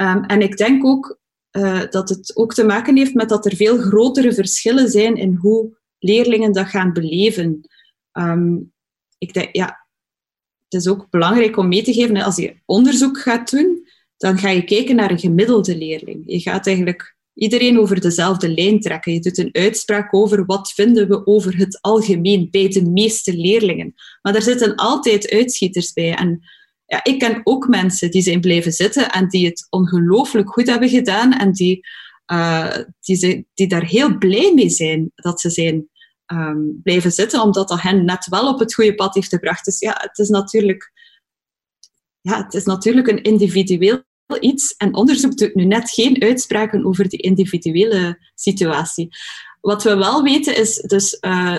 Um, 0.00 0.24
en 0.24 0.40
ik 0.40 0.56
denk 0.56 0.84
ook 0.84 1.18
uh, 1.52 1.80
dat 1.90 2.08
het 2.08 2.36
ook 2.36 2.54
te 2.54 2.64
maken 2.64 2.96
heeft 2.96 3.14
met 3.14 3.28
dat 3.28 3.46
er 3.46 3.56
veel 3.56 3.78
grotere 3.78 4.34
verschillen 4.34 4.88
zijn 4.88 5.16
in 5.16 5.34
hoe 5.34 5.76
leerlingen 5.98 6.52
dat 6.52 6.66
gaan 6.66 6.92
beleven. 6.92 7.68
Um, 8.12 8.72
ik 9.18 9.32
denk, 9.32 9.48
ja, 9.56 9.81
het 10.72 10.80
is 10.80 10.88
ook 10.88 11.06
belangrijk 11.10 11.56
om 11.56 11.68
mee 11.68 11.82
te 11.82 11.92
geven, 11.92 12.16
als 12.16 12.36
je 12.36 12.54
onderzoek 12.64 13.20
gaat 13.20 13.50
doen, 13.50 13.88
dan 14.16 14.38
ga 14.38 14.48
je 14.48 14.64
kijken 14.64 14.96
naar 14.96 15.10
een 15.10 15.18
gemiddelde 15.18 15.76
leerling. 15.76 16.22
Je 16.26 16.40
gaat 16.40 16.66
eigenlijk 16.66 17.16
iedereen 17.34 17.78
over 17.78 18.00
dezelfde 18.00 18.48
lijn 18.48 18.80
trekken. 18.80 19.12
Je 19.12 19.20
doet 19.20 19.38
een 19.38 19.48
uitspraak 19.52 20.14
over 20.14 20.44
wat 20.44 20.72
vinden 20.72 21.08
we 21.08 21.26
over 21.26 21.56
het 21.56 21.78
algemeen 21.80 22.48
bij 22.50 22.68
de 22.68 22.82
meeste 22.82 23.36
leerlingen. 23.36 23.94
Maar 24.22 24.34
er 24.34 24.42
zitten 24.42 24.74
altijd 24.74 25.30
uitschieters 25.30 25.92
bij. 25.92 26.14
En 26.14 26.40
ja, 26.86 27.00
ik 27.04 27.18
ken 27.18 27.40
ook 27.44 27.68
mensen 27.68 28.10
die 28.10 28.22
zijn 28.22 28.40
blijven 28.40 28.72
zitten 28.72 29.10
en 29.10 29.28
die 29.28 29.46
het 29.46 29.66
ongelooflijk 29.70 30.48
goed 30.48 30.66
hebben 30.66 30.88
gedaan 30.88 31.32
en 31.32 31.52
die, 31.52 31.80
uh, 32.32 32.76
die, 33.00 33.46
die 33.54 33.66
daar 33.66 33.84
heel 33.84 34.18
blij 34.18 34.52
mee 34.54 34.70
zijn 34.70 35.12
dat 35.14 35.40
ze 35.40 35.50
zijn 35.50 35.88
um, 36.32 36.80
blijven 36.82 37.12
zitten, 37.12 37.42
omdat 37.42 37.68
dat 37.68 37.80
hen 37.80 38.04
net 38.04 38.26
wel 38.26 38.48
op 38.48 38.58
het 38.58 38.74
goede 38.74 38.94
pad 38.94 39.14
heeft 39.14 39.28
gebracht. 39.28 39.64
Dus 39.64 39.78
ja, 39.78 39.96
het 40.00 40.18
is 40.18 40.28
natuurlijk, 40.28 40.92
ja, 42.20 42.44
het 42.44 42.54
is 42.54 42.64
natuurlijk 42.64 43.08
een 43.08 43.22
individueel 43.22 44.02
iets 44.40 44.74
en 44.76 44.94
onderzoek 44.94 45.36
doet 45.36 45.54
nu 45.54 45.64
net 45.64 45.90
geen 45.90 46.22
uitspraken 46.22 46.86
over 46.86 47.08
die 47.08 47.20
individuele 47.20 48.18
situatie. 48.34 49.08
Wat 49.60 49.82
we 49.82 49.96
wel 49.96 50.22
weten 50.22 50.56
is 50.56 50.76
dus 50.76 51.18
uh, 51.20 51.56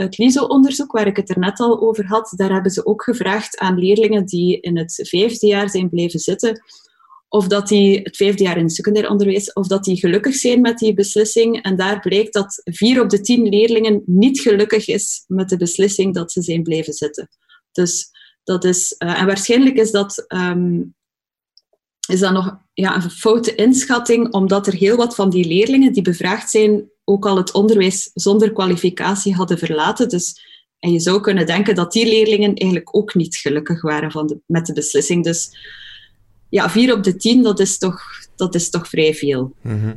het 0.00 0.18
LISO-onderzoek, 0.18 0.92
waar 0.92 1.06
ik 1.06 1.16
het 1.16 1.30
er 1.30 1.38
net 1.38 1.60
al 1.60 1.80
over 1.80 2.06
had, 2.06 2.32
daar 2.36 2.52
hebben 2.52 2.72
ze 2.72 2.86
ook 2.86 3.02
gevraagd 3.02 3.58
aan 3.58 3.78
leerlingen 3.78 4.24
die 4.24 4.60
in 4.60 4.78
het 4.78 5.08
vijfde 5.08 5.46
jaar 5.46 5.70
zijn 5.70 5.88
blijven 5.88 6.20
zitten, 6.20 6.62
of 7.34 7.46
dat 7.46 7.68
die 7.68 8.00
het 8.02 8.16
vijfde 8.16 8.42
jaar 8.42 8.56
in 8.56 8.64
het 8.64 8.72
secundair 8.72 9.10
onderwijs, 9.10 9.52
of 9.52 9.66
dat 9.66 9.84
die 9.84 9.96
gelukkig 9.96 10.34
zijn 10.34 10.60
met 10.60 10.78
die 10.78 10.94
beslissing. 10.94 11.62
En 11.62 11.76
daar 11.76 12.00
blijkt 12.00 12.32
dat 12.32 12.60
vier 12.64 13.00
op 13.00 13.10
de 13.10 13.20
tien 13.20 13.48
leerlingen 13.48 14.02
niet 14.06 14.40
gelukkig 14.40 14.88
is 14.88 15.24
met 15.26 15.48
de 15.48 15.56
beslissing 15.56 16.14
dat 16.14 16.32
ze 16.32 16.42
zijn 16.42 16.62
blijven 16.62 16.92
zitten. 16.92 17.28
Dus 17.72 18.10
dat 18.44 18.64
is, 18.64 18.94
uh, 18.98 19.20
en 19.20 19.26
waarschijnlijk 19.26 19.76
is 19.76 19.90
dat, 19.90 20.24
um, 20.28 20.94
is 22.08 22.20
dat 22.20 22.32
nog 22.32 22.56
ja, 22.72 22.94
een 22.94 23.10
foute 23.10 23.54
inschatting, 23.54 24.32
omdat 24.32 24.66
er 24.66 24.74
heel 24.74 24.96
wat 24.96 25.14
van 25.14 25.30
die 25.30 25.46
leerlingen 25.46 25.92
die 25.92 26.02
bevraagd 26.02 26.50
zijn, 26.50 26.90
ook 27.04 27.26
al 27.26 27.36
het 27.36 27.52
onderwijs 27.52 28.10
zonder 28.14 28.52
kwalificatie 28.52 29.34
hadden 29.34 29.58
verlaten. 29.58 30.08
Dus, 30.08 30.40
en 30.78 30.92
je 30.92 31.00
zou 31.00 31.20
kunnen 31.20 31.46
denken 31.46 31.74
dat 31.74 31.92
die 31.92 32.06
leerlingen 32.06 32.54
eigenlijk 32.54 32.96
ook 32.96 33.14
niet 33.14 33.36
gelukkig 33.36 33.82
waren 33.82 34.10
van 34.10 34.26
de, 34.26 34.40
met 34.46 34.66
de 34.66 34.72
beslissing. 34.72 35.24
Dus 35.24 35.50
ja, 36.54 36.70
vier 36.70 36.94
op 36.94 37.02
de 37.02 37.16
tien, 37.16 37.42
dat 37.42 37.60
is 37.60 37.78
toch, 37.78 38.00
dat 38.36 38.54
is 38.54 38.70
toch 38.70 38.88
vrij 38.88 39.14
veel. 39.14 39.52
Mm 39.62 39.94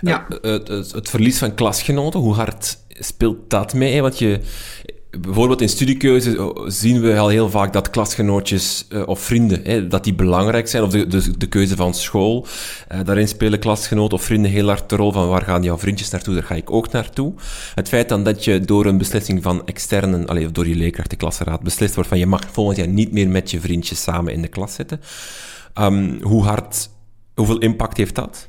ja. 0.00 0.26
het, 0.40 0.68
het, 0.68 0.92
het, 0.92 1.08
verlies 1.08 1.38
van 1.38 1.54
klasgenoten, 1.54 2.20
hoe 2.20 2.34
hard 2.34 2.78
speelt 2.88 3.50
dat 3.50 3.74
mee? 3.74 4.00
Want 4.02 4.18
je, 4.18 4.40
bijvoorbeeld 5.20 5.60
in 5.60 5.68
studiekeuze 5.68 6.44
oh, 6.44 6.68
zien 6.68 7.00
we 7.00 7.18
al 7.18 7.28
heel 7.28 7.50
vaak 7.50 7.72
dat 7.72 7.90
klasgenootjes 7.90 8.86
uh, 8.88 9.02
of 9.06 9.20
vrienden, 9.20 9.60
hè, 9.64 9.86
dat 9.86 10.04
die 10.04 10.14
belangrijk 10.14 10.68
zijn, 10.68 10.82
of 10.82 10.90
de, 10.90 11.06
de, 11.06 11.38
de 11.38 11.46
keuze 11.46 11.76
van 11.76 11.94
school. 11.94 12.46
Uh, 12.92 13.00
daarin 13.04 13.28
spelen 13.28 13.58
klasgenoten 13.58 14.18
of 14.18 14.24
vrienden 14.24 14.50
heel 14.50 14.66
hard 14.66 14.88
de 14.88 14.96
rol 14.96 15.12
van 15.12 15.28
waar 15.28 15.42
gaan 15.42 15.62
jouw 15.62 15.78
vriendjes 15.78 16.10
naartoe, 16.10 16.34
daar 16.34 16.42
ga 16.42 16.54
ik 16.54 16.70
ook 16.70 16.92
naartoe. 16.92 17.32
Het 17.74 17.88
feit 17.88 18.08
dan 18.08 18.24
dat 18.24 18.44
je 18.44 18.60
door 18.60 18.86
een 18.86 18.98
beslissing 18.98 19.42
van 19.42 19.66
externen, 19.66 20.26
alleen, 20.26 20.46
of 20.46 20.52
door 20.52 20.68
je 20.68 20.76
leerkracht, 20.76 21.10
de 21.10 21.16
klasraad, 21.16 21.60
beslist 21.60 21.94
wordt 21.94 22.08
van 22.08 22.18
je 22.18 22.26
mag 22.26 22.42
volgend 22.52 22.76
jaar 22.76 22.88
niet 22.88 23.12
meer 23.12 23.28
met 23.28 23.50
je 23.50 23.60
vriendjes 23.60 24.02
samen 24.02 24.32
in 24.32 24.42
de 24.42 24.48
klas 24.48 24.74
zitten. 24.74 25.00
Um, 25.78 26.22
hoe 26.22 26.42
hard, 26.42 26.90
hoeveel 27.34 27.58
impact 27.58 27.96
heeft 27.96 28.14
dat? 28.14 28.48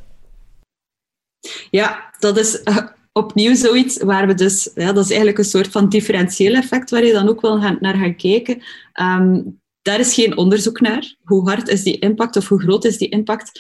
Ja, 1.70 2.14
dat 2.20 2.38
is 2.38 2.62
uh, 2.64 2.78
opnieuw 3.12 3.56
zoiets 3.56 3.98
waar 3.98 4.28
we 4.28 4.34
dus, 4.34 4.72
ja, 4.76 4.92
dat 4.94 5.04
is 5.04 5.10
eigenlijk 5.10 5.38
een 5.38 5.46
soort 5.46 5.68
van 5.68 5.90
differentieel 5.90 6.54
effect 6.54 6.90
waar 6.90 7.06
je 7.06 7.14
dan 7.14 7.30
ook 7.30 7.42
wel 7.42 7.62
gaan, 7.62 7.78
naar 7.80 7.96
gaat 7.96 8.16
kijken. 8.16 8.62
Um, 9.02 9.62
daar 9.82 10.00
is 10.00 10.14
geen 10.14 10.38
onderzoek 10.38 10.80
naar. 10.80 11.16
Hoe 11.24 11.50
hard 11.50 11.68
is 11.68 11.84
die 11.84 12.00
impact 12.00 12.36
of 12.36 12.48
hoe 12.48 12.62
groot 12.62 12.86
is 12.86 12.98
die 12.98 13.10
impact? 13.10 13.60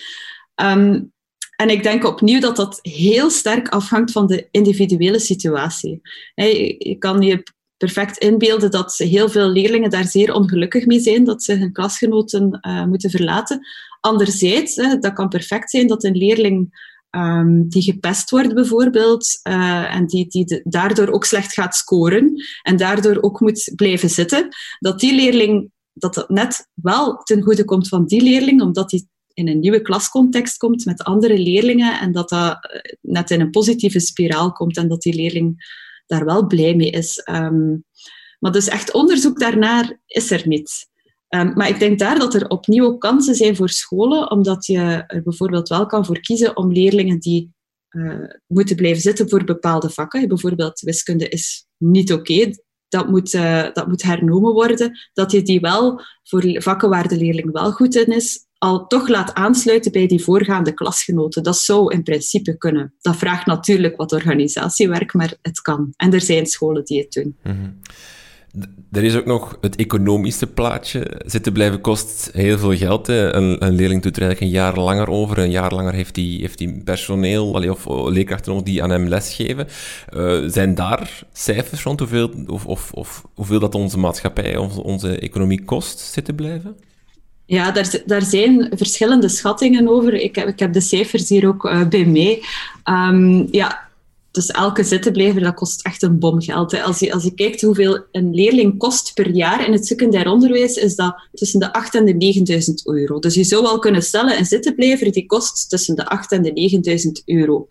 Um, 0.61 1.11
en 1.55 1.69
ik 1.69 1.83
denk 1.83 2.05
opnieuw 2.05 2.39
dat 2.39 2.55
dat 2.55 2.79
heel 2.81 3.29
sterk 3.29 3.69
afhangt 3.69 4.11
van 4.11 4.27
de 4.27 4.47
individuele 4.51 5.19
situatie. 5.19 6.01
Je 6.77 6.95
kan 6.99 7.21
je 7.21 7.43
perfect 7.83 8.17
inbeelden 8.17 8.71
dat 8.71 8.97
heel 8.97 9.29
veel 9.29 9.49
leerlingen 9.49 9.89
daar 9.89 10.05
zeer 10.05 10.33
ongelukkig 10.33 10.85
mee 10.85 10.99
zijn, 10.99 11.23
dat 11.23 11.43
ze 11.43 11.53
hun 11.53 11.71
klasgenoten 11.71 12.59
uh, 12.61 12.85
moeten 12.85 13.09
verlaten. 13.09 13.67
Anderzijds, 13.99 14.75
hè, 14.75 14.97
dat 14.97 15.13
kan 15.13 15.29
perfect 15.29 15.69
zijn 15.69 15.87
dat 15.87 16.03
een 16.03 16.17
leerling 16.17 16.91
um, 17.11 17.69
die 17.69 17.81
gepest 17.81 18.29
wordt 18.29 18.53
bijvoorbeeld, 18.53 19.39
uh, 19.43 19.95
en 19.95 20.05
die, 20.05 20.27
die 20.27 20.61
daardoor 20.63 21.09
ook 21.09 21.25
slecht 21.25 21.53
gaat 21.53 21.75
scoren 21.75 22.33
en 22.61 22.77
daardoor 22.77 23.21
ook 23.21 23.39
moet 23.39 23.71
blijven 23.75 24.09
zitten, 24.09 24.47
dat 24.79 24.99
die 24.99 25.15
leerling, 25.15 25.71
dat 25.93 26.13
dat 26.13 26.29
net 26.29 26.67
wel 26.73 27.17
ten 27.17 27.41
goede 27.41 27.65
komt 27.65 27.87
van 27.87 28.05
die 28.05 28.21
leerling, 28.21 28.61
omdat 28.61 28.89
die 28.89 29.07
in 29.33 29.47
een 29.47 29.59
nieuwe 29.59 29.81
klascontext 29.81 30.57
komt 30.57 30.85
met 30.85 31.03
andere 31.03 31.37
leerlingen 31.37 31.99
en 31.99 32.11
dat 32.11 32.29
dat 32.29 32.57
eh, 32.61 32.97
net 33.01 33.31
in 33.31 33.41
een 33.41 33.49
positieve 33.49 33.99
spiraal 33.99 34.51
komt 34.51 34.77
en 34.77 34.87
dat 34.87 35.01
die 35.01 35.13
leerling 35.13 35.81
daar 36.05 36.25
wel 36.25 36.47
blij 36.47 36.75
mee 36.75 36.89
is. 36.89 37.27
Um, 37.31 37.85
maar 38.39 38.51
dus 38.51 38.67
echt 38.67 38.93
onderzoek 38.93 39.39
daarnaar 39.39 39.99
is 40.05 40.31
er 40.31 40.47
niet. 40.47 40.91
Um, 41.29 41.53
maar 41.53 41.69
ik 41.69 41.79
denk 41.79 41.99
daar 41.99 42.19
dat 42.19 42.33
er 42.33 42.47
opnieuw 42.47 42.97
kansen 42.97 43.35
zijn 43.35 43.55
voor 43.55 43.69
scholen, 43.69 44.31
omdat 44.31 44.65
je 44.65 45.03
er 45.07 45.23
bijvoorbeeld 45.23 45.69
wel 45.69 45.85
kan 45.85 46.05
voor 46.05 46.19
kiezen 46.19 46.57
om 46.57 46.71
leerlingen 46.71 47.19
die 47.19 47.53
uh, 47.89 48.29
moeten 48.47 48.75
blijven 48.75 49.01
zitten 49.01 49.29
voor 49.29 49.43
bepaalde 49.43 49.89
vakken. 49.89 50.27
Bijvoorbeeld 50.27 50.79
wiskunde 50.79 51.29
is 51.29 51.65
niet 51.77 52.13
oké, 52.13 52.49
dat, 52.87 53.09
moet, 53.09 53.33
uh, 53.33 53.67
dat 53.73 53.87
moet 53.87 54.03
hernomen 54.03 54.53
worden. 54.53 54.99
Dat 55.13 55.31
je 55.31 55.41
die 55.41 55.59
wel 55.59 56.01
voor 56.23 56.61
vakken 56.61 56.89
waar 56.89 57.07
de 57.07 57.17
leerling 57.17 57.51
wel 57.51 57.71
goed 57.71 57.95
in 57.95 58.13
is, 58.15 58.47
al 58.63 58.87
toch 58.87 59.07
laat 59.07 59.33
aansluiten 59.33 59.91
bij 59.91 60.07
die 60.07 60.23
voorgaande 60.23 60.73
klasgenoten. 60.73 61.43
Dat 61.43 61.57
zou 61.57 61.93
in 61.93 62.03
principe 62.03 62.57
kunnen. 62.57 62.93
Dat 63.01 63.15
vraagt 63.15 63.45
natuurlijk 63.45 63.97
wat 63.97 64.11
organisatiewerk, 64.11 65.13
maar 65.13 65.33
het 65.41 65.61
kan. 65.61 65.93
En 65.95 66.13
er 66.13 66.21
zijn 66.21 66.45
scholen 66.45 66.85
die 66.85 66.99
het 67.01 67.11
doen. 67.11 67.37
Mm 67.43 67.81
er 68.91 69.03
is 69.03 69.15
ook 69.15 69.25
nog 69.25 69.57
het 69.61 69.75
economische 69.75 70.47
plaatje. 70.47 71.21
Zitten 71.25 71.53
blijven 71.53 71.81
kost 71.81 72.29
heel 72.33 72.57
veel 72.57 72.75
geld. 72.75 73.07
Een, 73.07 73.65
een, 73.65 73.73
leerling 73.73 74.01
doet 74.01 74.15
er 74.15 74.21
eigenlijk 74.21 74.51
een 74.51 74.59
jaar 74.59 74.79
langer 74.79 75.09
over. 75.09 75.37
Een 75.37 75.51
jaar 75.51 75.73
langer 75.73 75.93
heeft 75.93 76.15
hij 76.15 76.25
heeft 76.25 76.83
personeel 76.83 77.55
allee, 77.55 77.71
of 77.71 77.85
leerkrachten 77.87 78.53
nog 78.53 78.63
die 78.63 78.83
aan 78.83 78.89
hem 78.89 79.07
lesgeven. 79.07 79.67
Uh, 80.15 80.43
zijn 80.47 80.75
daar 80.75 81.23
cijfers 81.31 81.83
rond 81.83 81.99
hoeveel, 81.99 82.31
of, 82.47 82.65
of, 82.65 82.91
of, 82.91 83.25
hoeveel 83.33 83.59
dat 83.59 83.75
onze 83.75 83.99
maatschappij, 83.99 84.57
onze, 84.57 84.83
onze 84.83 85.19
economie 85.19 85.63
kost, 85.63 85.99
zitten 85.99 86.35
blijven? 86.35 86.75
Ja, 87.45 87.71
daar, 87.71 88.01
daar 88.05 88.21
zijn 88.21 88.71
verschillende 88.75 89.29
schattingen 89.29 89.87
over. 89.87 90.13
Ik 90.13 90.35
heb, 90.35 90.47
ik 90.47 90.59
heb 90.59 90.73
de 90.73 90.81
cijfers 90.81 91.29
hier 91.29 91.47
ook 91.47 91.65
uh, 91.65 91.87
bij 91.87 92.05
mij. 92.05 92.43
Um, 92.85 93.47
ja, 93.51 93.89
dus 94.33 94.47
elke 94.47 94.83
zittenblijver, 94.83 95.41
dat 95.41 95.53
kost 95.53 95.85
echt 95.85 96.01
een 96.01 96.19
bom 96.19 96.41
geld. 96.41 96.81
Als, 96.81 96.99
je, 96.99 97.13
als 97.13 97.23
je 97.23 97.33
kijkt 97.33 97.61
hoeveel 97.61 98.05
een 98.11 98.33
leerling 98.33 98.77
kost 98.77 99.13
per 99.13 99.29
jaar 99.29 99.65
in 99.65 99.71
het 99.71 99.85
secundair 99.85 100.27
onderwijs, 100.27 100.75
is 100.75 100.95
dat 100.95 101.15
tussen 101.33 101.59
de 101.59 101.73
8 101.73 101.95
en 101.95 102.05
de 102.05 102.13
9000 102.13 102.87
euro. 102.87 103.19
Dus 103.19 103.33
je 103.33 103.43
zou 103.43 103.61
wel 103.61 103.79
kunnen 103.79 104.03
stellen, 104.03 104.37
een 104.37 104.45
zittenblijver 104.45 105.11
die 105.11 105.25
kost 105.25 105.69
tussen 105.69 105.95
de 105.95 106.05
8 106.05 106.31
en 106.31 106.41
de 106.41 106.51
9000 106.51 107.21
euro. 107.25 107.67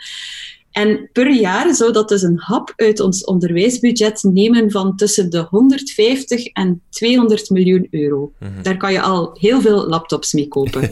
En 0.73 1.09
per 1.13 1.31
jaar 1.31 1.75
zou 1.75 1.93
dat 1.93 2.09
dus 2.09 2.23
een 2.23 2.39
hap 2.39 2.73
uit 2.77 3.01
ons 3.01 3.25
onderwijsbudget 3.25 4.23
nemen 4.23 4.71
van 4.71 4.97
tussen 4.97 5.31
de 5.31 5.47
150 5.51 6.47
en 6.47 6.83
200 6.91 7.51
miljoen 7.51 7.87
euro. 7.91 8.33
Mhm. 8.39 8.63
Daar 8.63 8.77
kan 8.77 8.93
je 8.93 9.01
al 9.01 9.37
heel 9.39 9.61
veel 9.61 9.89
laptops 9.89 10.33
mee 10.33 10.49
kopen. 10.49 10.91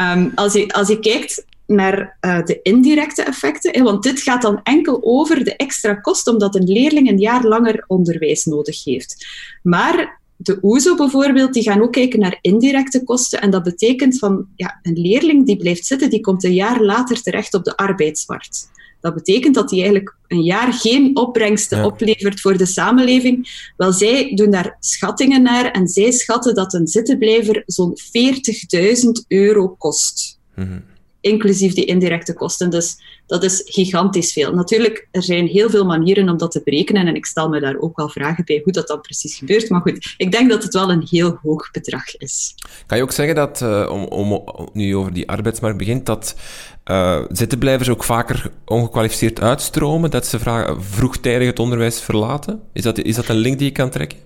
um, 0.00 0.32
als, 0.34 0.52
je, 0.52 0.72
als 0.72 0.88
je 0.88 0.98
kijkt 0.98 1.44
naar 1.66 2.16
uh, 2.20 2.44
de 2.44 2.62
indirecte 2.62 3.22
effecten, 3.22 3.84
want 3.84 4.02
dit 4.02 4.20
gaat 4.20 4.42
dan 4.42 4.60
enkel 4.62 4.98
over 5.02 5.44
de 5.44 5.56
extra 5.56 5.94
kost 5.94 6.28
omdat 6.28 6.54
een 6.54 6.72
leerling 6.72 7.08
een 7.08 7.18
jaar 7.18 7.44
langer 7.44 7.84
onderwijs 7.86 8.44
nodig 8.44 8.84
heeft. 8.84 9.26
Maar 9.62 10.20
de 10.36 10.58
OESO 10.62 10.96
bijvoorbeeld, 10.96 11.52
die 11.52 11.62
gaan 11.62 11.82
ook 11.82 11.92
kijken 11.92 12.20
naar 12.20 12.38
indirecte 12.40 13.04
kosten. 13.04 13.40
En 13.40 13.50
dat 13.50 13.62
betekent 13.62 14.18
van 14.18 14.46
ja, 14.56 14.78
een 14.82 15.00
leerling 15.00 15.46
die 15.46 15.56
blijft 15.56 15.86
zitten, 15.86 16.10
die 16.10 16.20
komt 16.20 16.44
een 16.44 16.54
jaar 16.54 16.82
later 16.82 17.22
terecht 17.22 17.54
op 17.54 17.64
de 17.64 17.76
arbeidsmarkt. 17.76 18.70
Dat 19.00 19.14
betekent 19.14 19.54
dat 19.54 19.70
hij 19.70 19.78
eigenlijk 19.78 20.16
een 20.26 20.42
jaar 20.42 20.72
geen 20.72 21.16
opbrengsten 21.16 21.84
oplevert 21.84 22.40
voor 22.40 22.56
de 22.56 22.66
samenleving. 22.66 23.70
Wel, 23.76 23.92
zij 23.92 24.34
doen 24.34 24.50
daar 24.50 24.76
schattingen 24.80 25.42
naar 25.42 25.70
en 25.70 25.88
zij 25.88 26.10
schatten 26.10 26.54
dat 26.54 26.74
een 26.74 26.86
zittenblijver 26.86 27.62
zo'n 27.66 27.96
40.000 27.96 29.26
euro 29.28 29.68
kost. 29.68 30.38
Mm 30.54 30.94
inclusief 31.26 31.74
die 31.74 31.84
indirecte 31.84 32.34
kosten. 32.34 32.70
Dus 32.70 32.98
dat 33.26 33.44
is 33.44 33.62
gigantisch 33.64 34.32
veel. 34.32 34.54
Natuurlijk, 34.54 35.08
er 35.10 35.22
zijn 35.22 35.46
heel 35.46 35.70
veel 35.70 35.84
manieren 35.84 36.28
om 36.28 36.36
dat 36.36 36.50
te 36.50 36.60
berekenen 36.64 37.06
en 37.06 37.14
ik 37.14 37.26
stel 37.26 37.48
me 37.48 37.60
daar 37.60 37.78
ook 37.78 37.96
wel 37.96 38.08
vragen 38.08 38.44
bij 38.44 38.60
hoe 38.64 38.72
dat 38.72 38.88
dan 38.88 39.00
precies 39.00 39.36
gebeurt. 39.36 39.70
Maar 39.70 39.80
goed, 39.80 40.14
ik 40.16 40.32
denk 40.32 40.50
dat 40.50 40.62
het 40.62 40.74
wel 40.74 40.90
een 40.90 41.06
heel 41.10 41.38
hoog 41.42 41.70
bedrag 41.70 42.16
is. 42.16 42.54
Kan 42.86 42.96
je 42.96 43.02
ook 43.02 43.12
zeggen 43.12 43.34
dat, 43.34 43.60
uh, 43.60 43.88
om, 43.90 44.04
om 44.04 44.68
nu 44.72 44.96
over 44.96 45.12
die 45.12 45.28
arbeidsmarkt 45.28 45.78
begint, 45.78 46.06
dat 46.06 46.36
uh, 46.84 47.24
zittenblijvers 47.28 47.88
ook 47.88 48.04
vaker 48.04 48.50
ongekwalificeerd 48.64 49.40
uitstromen, 49.40 50.10
dat 50.10 50.26
ze 50.26 50.38
vragen, 50.38 50.82
vroegtijdig 50.82 51.46
het 51.46 51.58
onderwijs 51.58 52.00
verlaten? 52.00 52.60
Is 52.72 52.82
dat, 52.82 52.98
is 52.98 53.14
dat 53.14 53.28
een 53.28 53.36
link 53.36 53.58
die 53.58 53.66
je 53.66 53.72
kan 53.72 53.90
trekken? 53.90 54.18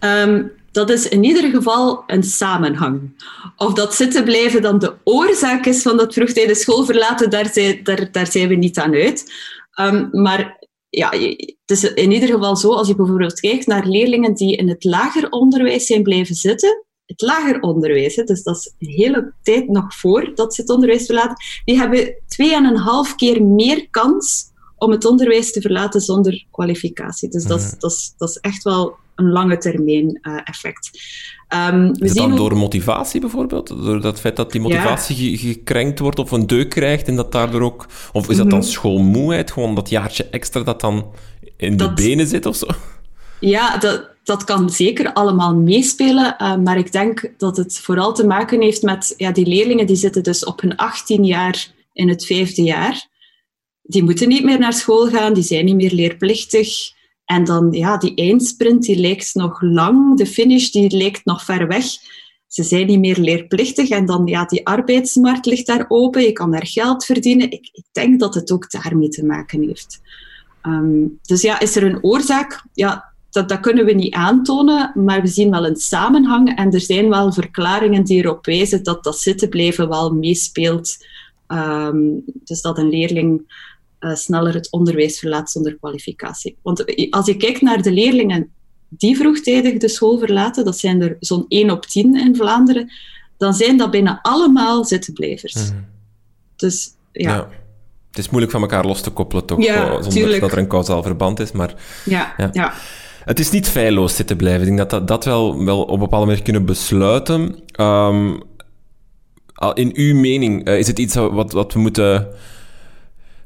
Um, 0.00 0.50
dat 0.74 0.90
is 0.90 1.08
in 1.08 1.24
ieder 1.24 1.50
geval 1.50 2.04
een 2.06 2.22
samenhang. 2.22 3.24
Of 3.56 3.72
dat 3.72 3.94
zitten 3.94 4.24
blijven 4.24 4.62
dan 4.62 4.78
de 4.78 4.94
oorzaak 5.04 5.66
is 5.66 5.82
van 5.82 5.96
dat 5.96 6.14
vroegtijdig 6.14 6.56
school 6.56 6.84
verlaten, 6.84 7.30
daar 7.30 7.52
zijn, 7.52 7.80
daar, 7.82 8.12
daar 8.12 8.30
zijn 8.30 8.48
we 8.48 8.54
niet 8.54 8.78
aan 8.78 8.94
uit. 8.94 9.32
Um, 9.80 10.08
maar 10.12 10.58
ja, 10.88 11.10
het 11.10 11.70
is 11.70 11.92
in 11.92 12.12
ieder 12.12 12.28
geval 12.28 12.56
zo, 12.56 12.72
als 12.72 12.88
je 12.88 12.94
bijvoorbeeld 12.94 13.40
kijkt 13.40 13.66
naar 13.66 13.86
leerlingen 13.86 14.34
die 14.34 14.56
in 14.56 14.68
het 14.68 14.84
lager 14.84 15.30
onderwijs 15.30 15.86
zijn 15.86 16.02
blijven 16.02 16.34
zitten, 16.34 16.84
het 17.06 17.20
lager 17.20 17.60
onderwijs, 17.60 18.14
dus 18.14 18.42
dat 18.42 18.56
is 18.56 18.74
een 18.78 18.94
hele 18.94 19.32
tijd 19.42 19.68
nog 19.68 19.94
voor 19.94 20.32
dat 20.34 20.54
ze 20.54 20.60
het 20.60 20.70
onderwijs 20.70 21.06
verlaten, 21.06 21.36
die 21.64 21.78
hebben 21.78 22.14
twee 22.26 22.54
en 22.54 22.64
een 22.64 22.76
half 22.76 23.14
keer 23.14 23.42
meer 23.42 23.88
kans 23.90 24.52
om 24.76 24.90
het 24.90 25.04
onderwijs 25.04 25.52
te 25.52 25.60
verlaten 25.60 26.00
zonder 26.00 26.46
kwalificatie. 26.50 27.28
Dus 27.28 27.44
dat, 27.44 27.60
is, 27.60 27.70
mhm. 27.70 27.78
dat, 27.78 27.90
is, 27.90 28.14
dat 28.16 28.28
is 28.28 28.36
echt 28.36 28.62
wel 28.62 29.02
een 29.14 29.30
lange 29.30 29.58
termijn 29.58 30.18
uh, 30.22 30.38
effect. 30.44 30.90
Um, 31.72 31.90
is 31.98 32.08
het 32.08 32.18
dan 32.18 32.36
door 32.36 32.56
motivatie 32.56 33.20
bijvoorbeeld? 33.20 33.68
Door 33.68 34.00
dat 34.00 34.20
feit 34.20 34.36
dat 34.36 34.52
die 34.52 34.60
motivatie 34.60 35.38
gekrenkt 35.38 35.98
wordt 35.98 36.18
of 36.18 36.30
een 36.30 36.46
deuk 36.46 36.70
krijgt 36.70 37.08
en 37.08 37.16
dat 37.16 37.32
daardoor 37.32 37.60
ook... 37.60 37.86
Of 38.12 38.28
is 38.28 38.36
dat 38.36 38.50
dan 38.50 38.58
mhm. 38.58 38.68
schoolmoeheid? 38.68 39.52
Gewoon 39.52 39.74
dat 39.74 39.88
jaartje 39.88 40.24
extra 40.24 40.62
dat 40.62 40.80
dan 40.80 41.12
in 41.56 41.76
de 41.76 41.92
benen 41.92 42.26
zit 42.26 42.46
of 42.46 42.56
zo? 42.56 42.66
Ja, 43.40 43.78
dat, 43.78 44.08
dat 44.24 44.44
kan 44.44 44.70
zeker 44.70 45.12
allemaal 45.12 45.54
meespelen. 45.54 46.36
Uh, 46.38 46.56
maar 46.56 46.78
ik 46.78 46.92
denk 46.92 47.32
dat 47.38 47.56
het 47.56 47.78
vooral 47.78 48.14
te 48.14 48.26
maken 48.26 48.60
heeft 48.60 48.82
met... 48.82 49.14
Ja, 49.16 49.32
die 49.32 49.46
leerlingen 49.46 49.86
die 49.86 49.96
zitten 49.96 50.22
dus 50.22 50.44
op 50.44 50.60
hun 50.60 50.76
18 50.76 51.24
jaar 51.24 51.72
in 51.92 52.08
het 52.08 52.26
vijfde 52.26 52.62
jaar. 52.62 53.06
Die 53.82 54.02
moeten 54.02 54.28
niet 54.28 54.44
meer 54.44 54.58
naar 54.58 54.72
school 54.72 55.08
gaan, 55.08 55.34
die 55.34 55.42
zijn 55.42 55.64
niet 55.64 55.74
meer 55.74 55.92
leerplichtig. 55.92 56.92
En 57.24 57.44
dan, 57.44 57.72
ja, 57.72 57.96
die 57.96 58.14
eindsprint, 58.14 58.82
die 58.82 58.98
lijkt 58.98 59.34
nog 59.34 59.62
lang. 59.62 60.18
De 60.18 60.26
finish, 60.26 60.70
die 60.70 60.96
lijkt 60.96 61.24
nog 61.24 61.44
ver 61.44 61.66
weg. 61.66 61.84
Ze 62.46 62.62
zijn 62.62 62.86
niet 62.86 62.98
meer 62.98 63.18
leerplichtig. 63.18 63.88
En 63.88 64.06
dan, 64.06 64.26
ja, 64.26 64.44
die 64.44 64.66
arbeidsmarkt 64.66 65.46
ligt 65.46 65.66
daar 65.66 65.84
open. 65.88 66.22
Je 66.22 66.32
kan 66.32 66.50
daar 66.50 66.66
geld 66.66 67.04
verdienen. 67.04 67.50
Ik, 67.50 67.68
ik 67.72 67.84
denk 67.92 68.20
dat 68.20 68.34
het 68.34 68.52
ook 68.52 68.70
daarmee 68.70 69.08
te 69.08 69.24
maken 69.24 69.62
heeft. 69.62 70.00
Ehm, 70.62 71.06
dus 71.22 71.42
ja, 71.42 71.60
is 71.60 71.76
er 71.76 71.82
een 71.82 72.02
oorzaak? 72.02 72.64
Ja, 72.72 73.12
dat, 73.30 73.48
dat 73.48 73.60
kunnen 73.60 73.84
we 73.84 73.92
niet 73.92 74.14
aantonen, 74.14 74.92
maar 74.94 75.20
we 75.20 75.26
zien 75.26 75.50
wel 75.50 75.66
een 75.66 75.76
samenhang. 75.76 76.56
En 76.56 76.72
er 76.72 76.80
zijn 76.80 77.08
wel 77.08 77.32
verklaringen 77.32 78.04
die 78.04 78.22
erop 78.22 78.46
wijzen 78.46 78.82
dat 78.82 79.04
dat 79.04 79.18
zitten 79.18 79.48
blijven 79.48 79.88
wel 79.88 80.14
meespeelt. 80.14 80.96
Ehm, 81.46 81.98
dus 82.44 82.60
dat 82.60 82.78
een 82.78 82.88
leerling 82.88 83.42
uh, 84.04 84.14
sneller 84.14 84.54
het 84.54 84.70
onderwijs 84.70 85.18
verlaat 85.18 85.50
zonder 85.50 85.76
kwalificatie. 85.78 86.56
Want 86.62 87.10
als 87.10 87.26
je 87.26 87.36
kijkt 87.36 87.60
naar 87.60 87.82
de 87.82 87.92
leerlingen 87.92 88.52
die 88.88 89.16
vroegtijdig 89.16 89.76
de 89.76 89.88
school 89.88 90.18
verlaten, 90.18 90.64
dat 90.64 90.78
zijn 90.78 91.02
er 91.02 91.16
zo'n 91.20 91.44
1 91.48 91.70
op 91.70 91.86
10 91.86 92.16
in 92.16 92.36
Vlaanderen, 92.36 92.92
dan 93.36 93.54
zijn 93.54 93.76
dat 93.76 93.90
bijna 93.90 94.18
allemaal 94.22 94.84
zittenblijvers. 94.84 95.54
Mm. 95.54 95.86
Dus 96.56 96.94
ja. 97.12 97.34
ja. 97.34 97.48
Het 98.08 98.18
is 98.18 98.28
moeilijk 98.28 98.52
van 98.52 98.62
elkaar 98.62 98.86
los 98.86 99.00
te 99.00 99.10
koppelen, 99.10 99.44
toch? 99.44 99.62
Ja, 99.64 100.02
zonder 100.02 100.40
dat 100.40 100.52
er 100.52 100.58
een 100.58 100.68
kausaal 100.68 101.02
verband 101.02 101.40
is. 101.40 101.52
Maar, 101.52 101.74
ja, 102.04 102.34
ja. 102.36 102.50
ja. 102.52 102.72
Het 103.24 103.38
is 103.38 103.50
niet 103.50 103.68
feilloos 103.68 104.16
zitten 104.16 104.36
blijven. 104.36 104.60
Ik 104.60 104.66
denk 104.66 104.78
dat 104.78 104.90
dat, 104.90 105.08
dat 105.08 105.24
wel, 105.24 105.64
wel 105.64 105.82
op 105.82 105.90
een 105.90 105.98
bepaalde 105.98 106.26
manier 106.26 106.42
kunnen 106.42 106.64
besluiten. 106.64 107.58
Um, 107.80 108.42
in 109.74 109.90
uw 109.94 110.14
mening, 110.14 110.68
uh, 110.68 110.78
is 110.78 110.86
het 110.86 110.98
iets 110.98 111.14
wat, 111.14 111.52
wat 111.52 111.72
we 111.72 111.78
moeten 111.78 112.28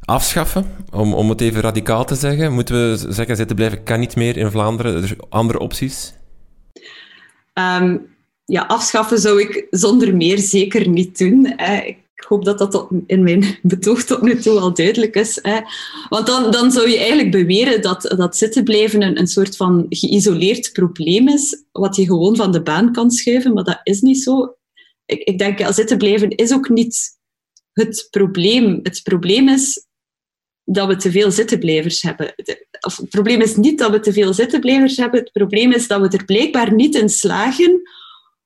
afschaffen, 0.09 0.67
om, 0.91 1.15
om 1.15 1.29
het 1.29 1.41
even 1.41 1.61
radicaal 1.61 2.05
te 2.05 2.15
zeggen? 2.15 2.53
Moeten 2.53 2.75
we 2.75 3.13
zeggen, 3.13 3.37
zitten 3.37 3.57
blijven 3.57 3.83
kan 3.83 4.01
niet 4.01 4.17
meer 4.17 4.37
in 4.37 4.51
Vlaanderen? 4.51 4.95
Er 4.95 5.07
zijn 5.07 5.21
andere 5.29 5.59
opties? 5.59 6.15
Um, 7.55 8.07
ja, 8.45 8.63
afschaffen 8.63 9.19
zou 9.19 9.41
ik 9.41 9.67
zonder 9.71 10.17
meer 10.17 10.39
zeker 10.39 10.89
niet 10.89 11.19
doen. 11.19 11.47
Ik 12.17 12.25
hoop 12.29 12.45
dat 12.45 12.59
dat 12.59 12.89
in 13.07 13.23
mijn 13.23 13.59
betoog 13.63 14.03
tot 14.03 14.23
nu 14.23 14.37
toe 14.37 14.59
al 14.59 14.75
duidelijk 14.75 15.15
is. 15.15 15.41
Want 16.09 16.27
dan, 16.27 16.51
dan 16.51 16.71
zou 16.71 16.91
je 16.91 16.99
eigenlijk 16.99 17.31
beweren 17.31 17.83
dat, 17.83 18.15
dat 18.17 18.37
zitten 18.37 18.65
blijven 18.65 19.03
een, 19.03 19.19
een 19.19 19.27
soort 19.27 19.57
van 19.57 19.87
geïsoleerd 19.89 20.73
probleem 20.73 21.29
is, 21.29 21.65
wat 21.73 21.97
je 21.97 22.05
gewoon 22.05 22.37
van 22.37 22.53
de 22.53 22.63
baan 22.63 22.93
kan 22.93 23.11
schuiven, 23.11 23.53
maar 23.53 23.65
dat 23.65 23.81
is 23.83 24.01
niet 24.01 24.23
zo. 24.23 24.57
Ik, 25.07 25.23
ik 25.23 25.39
denk, 25.39 25.59
ja, 25.59 25.73
zitten 25.73 25.99
blijven 25.99 26.31
is 26.31 26.53
ook 26.53 26.69
niet 26.69 27.17
het 27.73 28.07
probleem. 28.11 28.81
Het 28.83 29.01
probleem 29.03 29.49
is 29.49 29.87
dat 30.71 30.89
we 30.89 30.97
te 30.97 31.11
veel 31.11 31.31
zittenblijvers 31.31 32.03
hebben. 32.03 32.33
Het 32.37 33.07
probleem 33.09 33.41
is 33.41 33.57
niet 33.57 33.79
dat 33.79 33.91
we 33.91 34.01
te 34.01 34.13
veel 34.13 34.35
zittenblijvers 34.35 34.97
hebben. 34.97 35.21
Het 35.21 35.33
probleem 35.33 35.73
is 35.73 35.87
dat 35.87 36.01
we 36.01 36.09
er 36.09 36.25
blijkbaar 36.25 36.75
niet 36.75 36.95
in 36.95 37.09
slagen 37.09 37.83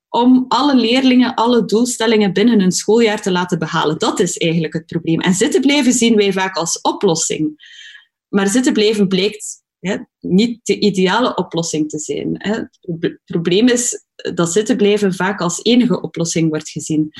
om 0.09 0.45
alle 0.49 0.77
leerlingen 0.77 1.35
alle 1.35 1.65
doelstellingen 1.65 2.33
binnen 2.33 2.61
een 2.61 2.73
schooljaar 2.73 3.23
te 3.23 3.31
laten 3.31 3.59
behalen. 3.59 3.99
Dat 3.99 4.21
is 4.21 4.37
eigenlijk 4.37 4.73
het 4.73 4.87
probleem. 4.87 5.21
En 5.21 5.35
zitten 5.35 5.61
blijven 5.61 5.93
zien 5.93 6.17
wij 6.17 6.33
vaak 6.33 6.57
als 6.57 6.81
oplossing. 6.81 7.71
Maar 8.29 8.49
zitten 8.49 8.73
blijven 8.73 9.09
blijkt 9.09 9.63
niet 10.21 10.61
de 10.63 10.79
ideale 10.79 11.35
oplossing 11.35 11.89
te 11.89 11.99
zijn. 11.99 12.35
Het 12.39 12.79
probleem 13.25 13.69
is 13.69 14.05
dat 14.35 14.53
zitten 14.53 14.77
blijven 14.77 15.15
vaak 15.15 15.41
als 15.41 15.61
enige 15.63 16.01
oplossing 16.01 16.49
wordt 16.49 16.71
gezien. 16.71 17.13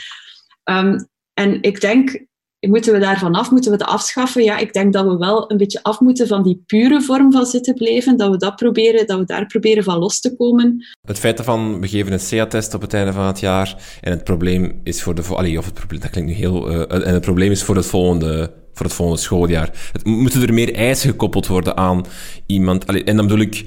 Um, 0.65 1.09
en 1.35 1.63
ik 1.63 1.81
denk 1.81 2.27
Moeten 2.69 2.93
we 2.93 2.99
daarvan 2.99 3.35
af? 3.35 3.51
Moeten 3.51 3.71
we 3.71 3.77
het 3.77 3.87
afschaffen? 3.87 4.43
Ja, 4.43 4.59
ik 4.59 4.73
denk 4.73 4.93
dat 4.93 5.07
we 5.07 5.17
wel 5.17 5.51
een 5.51 5.57
beetje 5.57 5.83
af 5.83 6.01
moeten 6.01 6.27
van 6.27 6.43
die 6.43 6.63
pure 6.67 7.03
vorm 7.03 7.33
van 7.33 7.47
zitten 7.47 7.75
blijven. 7.75 8.17
Dat 8.17 8.31
we, 8.31 8.37
dat 8.37 8.57
proberen, 8.57 9.07
dat 9.07 9.19
we 9.19 9.25
daar 9.25 9.47
proberen 9.47 9.85
van 9.85 9.99
los 9.99 10.21
te 10.21 10.37
komen. 10.37 10.87
Het 11.07 11.19
feit 11.19 11.41
van 11.41 11.81
we 11.81 11.89
geven 11.89 12.13
een 12.13 12.21
CA-test 12.29 12.75
op 12.75 12.81
het 12.81 12.95
einde 12.95 13.13
van 13.13 13.27
het 13.27 13.41
jaar 13.41 13.99
en 14.01 14.11
het 14.11 14.25
probleem 14.25 14.81
is 14.85 15.03
voor 15.03 15.15
de... 15.15 15.23
Allee, 15.23 15.59
of 15.59 15.65
het 15.65 15.75
probleem, 15.75 16.01
dat 16.01 16.11
klinkt 16.11 16.31
nu 16.31 16.37
heel... 16.37 16.71
Uh, 16.71 17.07
en 17.07 17.13
het 17.13 17.21
probleem 17.21 17.51
is 17.51 17.63
voor 17.63 17.77
het 17.77 17.87
volgende 17.87 18.53
voor 18.73 18.87
het 18.87 18.95
volgende 18.95 19.21
schooljaar. 19.21 19.71
Het, 19.93 20.05
moeten 20.05 20.43
er 20.43 20.55
meer 20.55 20.75
eisen 20.75 21.11
gekoppeld 21.11 21.47
worden 21.47 21.77
aan 21.77 22.05
iemand? 22.47 22.87
Allee, 22.87 23.05
en 23.05 23.17
dan 23.17 23.27
bedoel 23.27 23.43
ik 23.43 23.65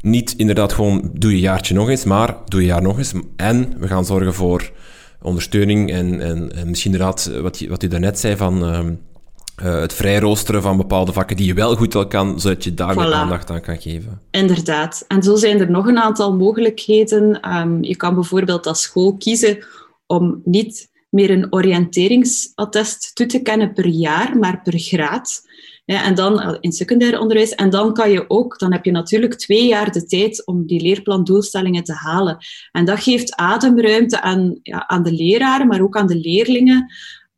niet 0.00 0.34
inderdaad 0.36 0.72
gewoon 0.72 1.10
doe 1.12 1.30
je 1.30 1.40
jaartje 1.40 1.74
nog 1.74 1.88
eens, 1.88 2.04
maar 2.04 2.36
doe 2.44 2.60
je 2.60 2.66
jaar 2.66 2.82
nog 2.82 2.98
eens. 2.98 3.12
En 3.36 3.74
we 3.78 3.86
gaan 3.86 4.04
zorgen 4.04 4.34
voor 4.34 4.72
ondersteuning 5.22 5.92
en, 5.92 6.20
en, 6.20 6.56
en, 6.56 6.68
misschien 6.68 6.92
inderdaad, 6.92 7.26
eh, 7.26 7.40
wat, 7.40 7.58
je, 7.58 7.68
wat 7.68 7.82
u 7.82 7.88
daarnet 7.88 8.18
zei 8.18 8.36
van 8.36 8.64
uh, 8.64 8.80
uh, 9.64 9.80
het 9.80 9.92
vrijroosteren 9.92 10.62
van 10.62 10.76
bepaalde 10.76 11.12
vakken 11.12 11.36
die 11.36 11.46
je 11.46 11.54
wel 11.54 11.76
goed 11.76 11.92
wel 11.92 12.06
kan, 12.06 12.40
zodat 12.40 12.64
je 12.64 12.74
daar 12.74 12.94
voilà. 12.94 13.12
aandacht 13.12 13.50
aan 13.50 13.60
kan 13.60 13.80
geven. 13.80 14.20
Inderdaad. 14.30 15.04
En 15.08 15.22
zo 15.22 15.36
zijn 15.36 15.60
er 15.60 15.70
nog 15.70 15.86
een 15.86 15.98
aantal 15.98 16.36
mogelijkheden. 16.36 17.54
Um, 17.56 17.82
je 17.82 17.96
kan 17.96 18.14
bijvoorbeeld 18.14 18.66
als 18.66 18.82
school 18.82 19.16
kiezen 19.16 19.64
om 20.06 20.40
niet 20.44 20.88
meer 21.10 21.30
een 21.30 21.52
oriënteringsattest 21.52 23.14
toe 23.14 23.26
te 23.26 23.42
kennen 23.42 23.72
per 23.72 23.86
jaar, 23.86 24.38
maar 24.38 24.60
per 24.62 24.78
graad. 24.78 25.44
Ja, 25.86 26.04
en 26.04 26.14
dan 26.14 26.40
eh, 26.40 26.56
in 26.60 26.72
secundair 26.72 27.20
onderwijs. 27.20 27.54
En 27.54 27.70
dan 27.70 27.94
kan 27.94 28.10
je 28.10 28.30
ook, 28.30 28.58
dan 28.58 28.72
heb 28.72 28.84
je 28.84 28.90
natuurlijk 28.90 29.34
twee 29.34 29.66
jaar 29.66 29.92
de 29.92 30.06
tijd 30.06 30.46
om 30.46 30.66
die 30.66 30.80
leerplandoelstellingen 30.80 31.84
te 31.84 31.92
halen. 31.92 32.38
En 32.72 32.84
dat 32.84 33.02
geeft 33.02 33.36
ademruimte 33.36 34.20
aan, 34.20 34.58
ja, 34.62 34.86
aan 34.88 35.02
de 35.02 35.12
leraren, 35.12 35.66
maar 35.66 35.82
ook 35.82 35.96
aan 35.96 36.06
de 36.06 36.18
leerlingen. 36.18 36.92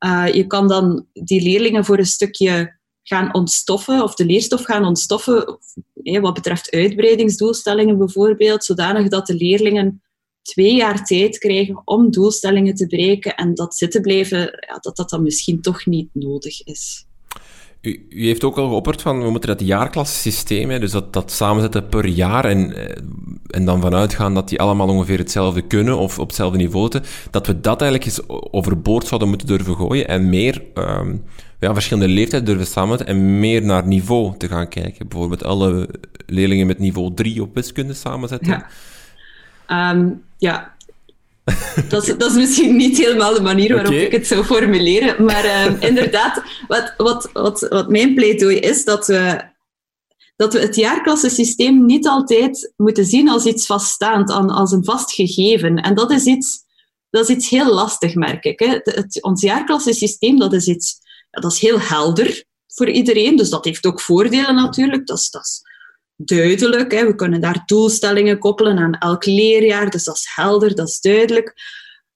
Uh, 0.06 0.26
je 0.32 0.46
kan 0.46 0.68
dan 0.68 1.06
die 1.12 1.42
leerlingen 1.42 1.84
voor 1.84 1.98
een 1.98 2.06
stukje 2.06 2.76
gaan 3.02 3.34
ontstoffen, 3.34 4.02
of 4.02 4.14
de 4.14 4.24
leerstof 4.24 4.64
gaan 4.64 4.84
ontstoffen, 4.84 5.58
wat 6.02 6.34
betreft 6.34 6.70
uitbreidingsdoelstellingen 6.70 7.98
bijvoorbeeld, 7.98 8.64
zodanig 8.64 9.08
dat 9.08 9.26
de 9.26 9.34
leerlingen 9.34 10.02
twee 10.42 10.74
jaar 10.74 11.04
tijd 11.04 11.38
krijgen 11.38 11.82
om 11.84 12.10
doelstellingen 12.10 12.74
te 12.74 12.86
bereiken 12.86 13.34
en 13.34 13.54
dat 13.54 13.74
zitten 13.74 14.00
blijven, 14.00 14.38
ja, 14.68 14.78
dat 14.80 14.96
dat 14.96 15.10
dan 15.10 15.22
misschien 15.22 15.60
toch 15.60 15.86
niet 15.86 16.08
nodig 16.12 16.62
is. 16.62 17.07
U, 17.80 18.06
heeft 18.08 18.44
ook 18.44 18.56
al 18.56 18.68
geopperd 18.68 19.02
van, 19.02 19.22
we 19.22 19.30
moeten 19.30 19.48
dat 19.48 19.66
jaarklassysteem, 19.66 20.80
dus 20.80 20.90
dat, 20.90 21.12
dat 21.12 21.32
samenzetten 21.32 21.88
per 21.88 22.06
jaar 22.06 22.44
en, 22.44 22.76
eh, 22.76 23.02
en 23.46 23.64
dan 23.64 23.80
vanuit 23.80 24.14
gaan 24.14 24.34
dat 24.34 24.48
die 24.48 24.60
allemaal 24.60 24.88
ongeveer 24.88 25.18
hetzelfde 25.18 25.62
kunnen 25.62 25.98
of 25.98 26.18
op 26.18 26.26
hetzelfde 26.26 26.58
niveau 26.58 26.90
zitten, 26.92 27.10
dat 27.30 27.46
we 27.46 27.60
dat 27.60 27.80
eigenlijk 27.80 28.10
eens 28.10 28.28
overboord 28.50 29.06
zouden 29.06 29.28
moeten 29.28 29.46
durven 29.46 29.76
gooien 29.76 30.08
en 30.08 30.28
meer 30.28 30.62
uh, 30.74 31.00
ja, 31.58 31.72
verschillende 31.72 32.12
leeftijden 32.12 32.48
durven 32.48 32.66
samenzetten 32.66 33.16
en 33.16 33.38
meer 33.38 33.62
naar 33.62 33.86
niveau 33.86 34.36
te 34.36 34.48
gaan 34.48 34.68
kijken. 34.68 35.08
Bijvoorbeeld 35.08 35.44
alle 35.44 35.88
leerlingen 36.26 36.66
met 36.66 36.78
niveau 36.78 37.14
3 37.14 37.42
op 37.42 37.54
wiskunde 37.54 37.94
samenzetten. 37.94 38.64
Ja. 39.68 39.90
Um, 39.92 40.22
ja, 40.36 40.74
dat 41.88 42.02
is, 42.02 42.16
dat 42.16 42.30
is 42.30 42.36
misschien 42.36 42.76
niet 42.76 42.98
helemaal 42.98 43.34
de 43.34 43.40
manier 43.40 43.74
waarop 43.74 43.92
ik 43.92 44.12
het 44.12 44.26
zou 44.26 44.44
formuleren. 44.44 45.24
Maar 45.24 45.44
uh, 45.44 45.82
inderdaad, 45.88 46.42
wat, 46.68 46.94
wat, 46.96 47.30
wat, 47.32 47.60
wat 47.68 47.88
mijn 47.88 48.14
pleidooi 48.14 48.56
is, 48.56 48.84
dat 48.84 49.06
we, 49.06 49.42
dat 50.36 50.52
we 50.52 50.58
het 50.58 50.76
jaarklassensysteem 50.76 51.86
niet 51.86 52.08
altijd 52.08 52.72
moeten 52.76 53.04
zien 53.04 53.28
als 53.28 53.44
iets 53.44 53.66
vaststaand, 53.66 54.30
als 54.30 54.72
een 54.72 54.84
vast 54.84 55.12
gegeven. 55.12 55.76
En 55.76 55.94
dat 55.94 56.10
is 56.10 56.24
iets, 56.24 56.58
dat 57.10 57.28
is 57.28 57.36
iets 57.36 57.48
heel 57.48 57.74
lastig, 57.74 58.14
merk 58.14 58.44
ik. 58.44 58.58
Hè. 58.58 58.78
Het, 58.82 59.22
ons 59.22 59.42
jaarklassensysteem, 59.42 60.38
dat 60.38 60.52
is 60.52 60.66
iets 60.66 60.98
ja, 61.30 61.40
dat 61.40 61.52
is 61.52 61.58
heel 61.58 61.80
helder 61.80 62.44
voor 62.66 62.88
iedereen. 62.88 63.36
Dus 63.36 63.50
dat 63.50 63.64
heeft 63.64 63.86
ook 63.86 64.00
voordelen 64.00 64.54
natuurlijk. 64.54 65.06
Dat 65.06 65.18
is, 65.18 65.30
dat 65.30 65.42
is 65.42 65.62
duidelijk. 66.18 66.92
Hè. 66.92 67.06
We 67.06 67.14
kunnen 67.14 67.40
daar 67.40 67.62
doelstellingen 67.66 68.38
koppelen 68.38 68.78
aan 68.78 68.98
elk 68.98 69.24
leerjaar, 69.24 69.90
dus 69.90 70.04
dat 70.04 70.16
is 70.16 70.30
helder, 70.34 70.74
dat 70.74 70.88
is 70.88 71.00
duidelijk. 71.00 71.54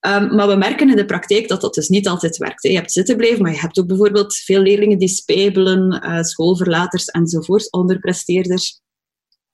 Um, 0.06 0.34
maar 0.34 0.48
we 0.48 0.54
merken 0.54 0.90
in 0.90 0.96
de 0.96 1.04
praktijk 1.04 1.48
dat 1.48 1.60
dat 1.60 1.74
dus 1.74 1.88
niet 1.88 2.08
altijd 2.08 2.36
werkt. 2.36 2.62
Hè. 2.62 2.68
Je 2.68 2.76
hebt 2.76 2.92
zitten 2.92 3.16
blijven, 3.16 3.42
maar 3.42 3.52
je 3.52 3.60
hebt 3.60 3.78
ook 3.78 3.86
bijvoorbeeld 3.86 4.34
veel 4.34 4.60
leerlingen 4.60 4.98
die 4.98 5.08
spijbelen, 5.08 6.04
uh, 6.04 6.22
schoolverlaters 6.22 7.06
enzovoort, 7.06 7.72
onderpresteerders. 7.72 8.80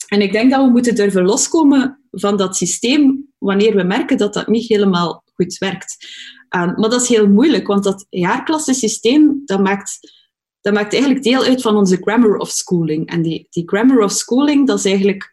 En 0.07 0.23
ik 0.23 0.33
denk 0.33 0.51
dat 0.51 0.65
we 0.65 0.71
moeten 0.71 0.95
durven 0.95 1.25
loskomen 1.25 2.01
van 2.11 2.37
dat 2.37 2.57
systeem 2.57 3.27
wanneer 3.39 3.77
we 3.77 3.83
merken 3.83 4.17
dat 4.17 4.35
dat 4.35 4.47
niet 4.47 4.69
helemaal 4.69 5.23
goed 5.35 5.59
werkt. 5.59 5.97
Um, 6.57 6.75
maar 6.75 6.91
dat 6.91 7.03
is 7.03 7.09
heel 7.09 7.29
moeilijk, 7.29 7.67
want 7.67 7.85
dat 7.85 8.07
jaarklassensysteem 8.09 9.43
dat 9.45 9.61
maakt 9.61 9.99
dat 10.71 10.83
maakt 10.83 10.93
eigenlijk 10.93 11.25
deel 11.25 11.43
uit 11.43 11.63
van 11.63 11.77
onze 11.77 11.97
grammar 11.97 12.37
of 12.37 12.51
schooling. 12.51 13.09
En 13.09 13.23
die, 13.23 13.47
die 13.51 13.69
grammar 13.69 13.99
of 13.99 14.13
schooling, 14.13 14.67
dat 14.67 14.79
is 14.79 14.85
eigenlijk 14.85 15.33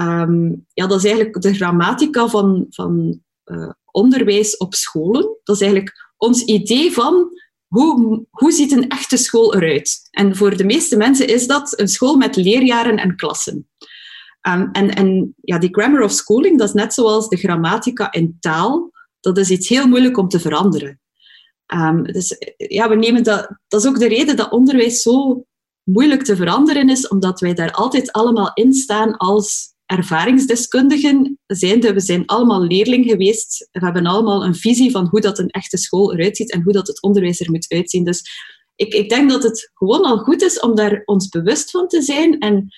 Ehm, 0.00 0.52
ja, 0.72 0.86
dat 0.86 0.98
is 0.98 1.04
eigenlijk 1.04 1.42
de 1.42 1.54
grammatica 1.54 2.28
van, 2.28 2.66
van 2.70 3.20
uh, 3.44 3.70
onderwijs 3.90 4.56
op 4.56 4.74
scholen. 4.74 5.38
Dat 5.44 5.56
is 5.56 5.62
eigenlijk 5.62 6.12
ons 6.16 6.44
idee 6.44 6.92
van 6.92 7.38
hoe, 7.66 8.24
hoe 8.30 8.52
ziet 8.52 8.72
een 8.72 8.88
echte 8.88 9.16
school 9.16 9.54
eruit? 9.54 10.08
En 10.10 10.36
voor 10.36 10.56
de 10.56 10.64
meeste 10.64 10.96
mensen 10.96 11.28
is 11.28 11.46
dat 11.46 11.80
een 11.80 11.88
school 11.88 12.16
met 12.16 12.36
leerjaren 12.36 12.96
en 12.96 13.16
klassen. 13.16 13.68
Um, 14.48 14.68
en 14.72 14.94
en 14.94 15.34
ja, 15.40 15.58
die 15.58 15.72
grammar 15.72 16.02
of 16.02 16.12
schooling, 16.12 16.58
dat 16.58 16.68
is 16.68 16.74
net 16.74 16.94
zoals 16.94 17.28
de 17.28 17.36
grammatica 17.36 18.12
in 18.12 18.36
taal. 18.40 18.90
Dat 19.20 19.38
is 19.38 19.50
iets 19.50 19.68
heel 19.68 19.88
moeilijk 19.88 20.16
om 20.16 20.28
te 20.28 20.40
veranderen. 20.40 21.00
Um, 21.74 22.02
dus 22.02 22.36
ja, 22.56 22.88
we 22.88 22.94
nemen 22.94 23.22
dat, 23.22 23.56
dat 23.68 23.80
is 23.80 23.88
ook 23.88 23.98
de 23.98 24.08
reden 24.08 24.36
dat 24.36 24.50
onderwijs 24.50 25.02
zo 25.02 25.44
moeilijk 25.84 26.22
te 26.22 26.36
veranderen 26.36 26.88
is, 26.88 27.08
omdat 27.08 27.40
wij 27.40 27.54
daar 27.54 27.72
altijd 27.72 28.12
allemaal 28.12 28.50
in 28.54 28.72
staan 28.72 29.16
als 29.16 29.74
ervaringsdeskundigen 29.86 31.38
zijnde. 31.46 31.92
We 31.92 32.00
zijn 32.00 32.26
allemaal 32.26 32.62
leerling 32.62 33.10
geweest. 33.10 33.68
We 33.72 33.84
hebben 33.84 34.06
allemaal 34.06 34.44
een 34.44 34.54
visie 34.54 34.90
van 34.90 35.06
hoe 35.06 35.20
dat 35.20 35.38
een 35.38 35.48
echte 35.48 35.76
school 35.76 36.12
eruit 36.12 36.36
ziet 36.36 36.52
en 36.52 36.62
hoe 36.62 36.72
dat 36.72 36.86
het 36.86 37.02
onderwijs 37.02 37.40
er 37.40 37.50
moet 37.50 37.72
uitzien. 37.72 38.04
Dus 38.04 38.22
ik, 38.74 38.94
ik 38.94 39.08
denk 39.08 39.30
dat 39.30 39.42
het 39.42 39.70
gewoon 39.74 40.04
al 40.04 40.18
goed 40.18 40.42
is 40.42 40.60
om 40.60 40.74
daar 40.74 41.02
ons 41.04 41.28
bewust 41.28 41.70
van 41.70 41.88
te 41.88 42.02
zijn 42.02 42.38
en, 42.38 42.68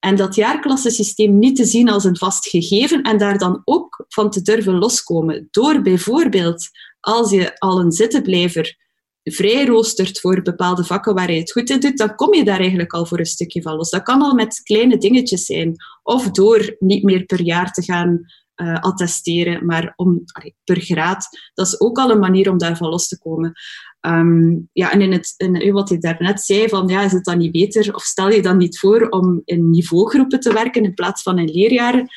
en 0.00 0.16
dat 0.16 0.34
jaarklassensysteem 0.34 1.38
niet 1.38 1.56
te 1.56 1.64
zien 1.64 1.88
als 1.88 2.04
een 2.04 2.16
vast 2.16 2.48
gegeven 2.48 3.02
en 3.02 3.18
daar 3.18 3.38
dan 3.38 3.62
ook 3.64 4.04
van 4.08 4.30
te 4.30 4.42
durven 4.42 4.78
loskomen. 4.78 5.48
Door 5.50 5.82
bijvoorbeeld, 5.82 6.68
als 7.00 7.30
je 7.30 7.58
al 7.58 7.80
een 7.80 7.92
zittenblijver 7.92 8.76
vrij 9.22 9.66
roostert 9.66 10.20
voor 10.20 10.42
bepaalde 10.42 10.84
vakken 10.84 11.14
waar 11.14 11.32
je 11.32 11.38
het 11.38 11.52
goed 11.52 11.70
in 11.70 11.80
doet, 11.80 11.98
dan 11.98 12.14
kom 12.14 12.34
je 12.34 12.44
daar 12.44 12.60
eigenlijk 12.60 12.92
al 12.92 13.06
voor 13.06 13.18
een 13.18 13.26
stukje 13.26 13.62
van 13.62 13.76
los. 13.76 13.90
Dat 13.90 14.02
kan 14.02 14.22
al 14.22 14.34
met 14.34 14.60
kleine 14.62 14.98
dingetjes 14.98 15.44
zijn. 15.44 15.74
Of 16.02 16.30
door 16.30 16.76
niet 16.78 17.02
meer 17.02 17.24
per 17.24 17.42
jaar 17.42 17.72
te 17.72 17.82
gaan 17.82 18.20
uh, 18.56 18.80
attesteren, 18.80 19.66
maar 19.66 19.92
om, 19.96 20.24
per 20.64 20.80
graad. 20.80 21.28
Dat 21.54 21.66
is 21.66 21.80
ook 21.80 21.98
al 21.98 22.10
een 22.10 22.18
manier 22.18 22.50
om 22.50 22.58
daarvan 22.58 22.88
los 22.88 23.08
te 23.08 23.18
komen. 23.18 23.52
Um, 24.00 24.68
ja, 24.72 24.92
en 24.92 25.00
in, 25.00 25.12
het, 25.12 25.34
in 25.36 25.72
wat 25.72 25.88
je 25.88 25.98
daarnet 25.98 26.40
zei, 26.40 26.68
van, 26.68 26.88
ja, 26.88 27.02
is 27.02 27.12
het 27.12 27.24
dan 27.24 27.38
niet 27.38 27.52
beter, 27.52 27.94
of 27.94 28.02
stel 28.02 28.30
je 28.30 28.42
dan 28.42 28.56
niet 28.56 28.78
voor 28.78 29.08
om 29.08 29.42
in 29.44 29.70
niveaugroepen 29.70 30.40
te 30.40 30.52
werken 30.52 30.82
in 30.82 30.94
plaats 30.94 31.22
van 31.22 31.38
in 31.38 31.50
leerjaren? 31.50 32.08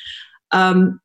Um, 0.54 1.02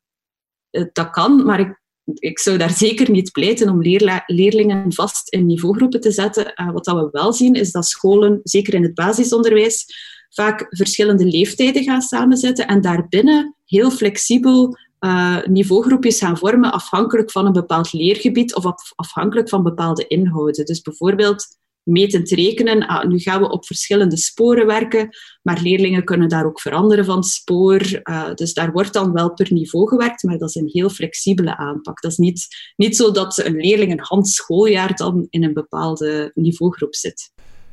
dat 0.91 1.09
kan, 1.09 1.45
maar 1.45 1.59
ik 1.59 1.79
ik 2.13 2.39
zou 2.39 2.57
daar 2.57 2.69
zeker 2.69 3.11
niet 3.11 3.31
pleiten 3.31 3.69
om 3.69 3.81
leerlingen 4.25 4.93
vast 4.93 5.29
in 5.29 5.45
niveaugroepen 5.45 5.99
te 5.99 6.11
zetten. 6.11 6.53
Uh, 6.55 6.71
wat 6.71 6.85
dat 6.85 6.95
we 6.95 7.07
wel 7.11 7.33
zien, 7.33 7.53
is 7.53 7.71
dat 7.71 7.85
scholen, 7.85 8.39
zeker 8.43 8.73
in 8.73 8.83
het 8.83 8.93
basisonderwijs, 8.93 9.85
vaak 10.29 10.65
verschillende 10.69 11.25
leeftijden 11.25 11.83
gaan 11.83 12.01
samenzetten 12.01 12.67
en 12.67 12.81
daarbinnen 12.81 13.55
heel 13.65 13.91
flexibel 13.91 14.77
uh, 14.99 15.37
niveaugroepjes 15.45 16.19
gaan 16.19 16.37
vormen 16.37 16.71
afhankelijk 16.71 17.31
van 17.31 17.45
een 17.45 17.53
bepaald 17.53 17.93
leergebied 17.93 18.55
of 18.55 18.65
afhankelijk 18.95 19.49
van 19.49 19.63
bepaalde 19.63 20.07
inhouden. 20.07 20.65
Dus 20.65 20.81
bijvoorbeeld 20.81 21.57
metend 21.83 22.29
rekenen. 22.29 22.87
Ah, 22.87 23.07
nu 23.07 23.19
gaan 23.19 23.41
we 23.41 23.49
op 23.49 23.65
verschillende 23.65 24.17
sporen 24.17 24.65
werken, 24.65 25.09
maar 25.41 25.61
leerlingen 25.61 26.03
kunnen 26.03 26.29
daar 26.29 26.45
ook 26.45 26.61
veranderen 26.61 27.05
van 27.05 27.23
spoor. 27.23 28.01
Uh, 28.03 28.33
dus 28.33 28.53
daar 28.53 28.71
wordt 28.71 28.93
dan 28.93 29.13
wel 29.13 29.33
per 29.33 29.53
niveau 29.53 29.87
gewerkt, 29.87 30.23
maar 30.23 30.37
dat 30.37 30.49
is 30.49 30.55
een 30.55 30.69
heel 30.71 30.89
flexibele 30.89 31.57
aanpak. 31.57 32.01
Dat 32.01 32.11
is 32.11 32.17
niet, 32.17 32.47
niet 32.75 32.95
zo 32.95 33.11
dat 33.11 33.37
een 33.37 33.55
leerling 33.55 33.91
een 33.91 34.05
hand 34.05 34.27
schooljaar 34.29 34.95
dan 34.95 35.27
in 35.29 35.43
een 35.43 35.53
bepaalde 35.53 36.31
niveaugroep 36.33 36.95
zit. 36.95 37.31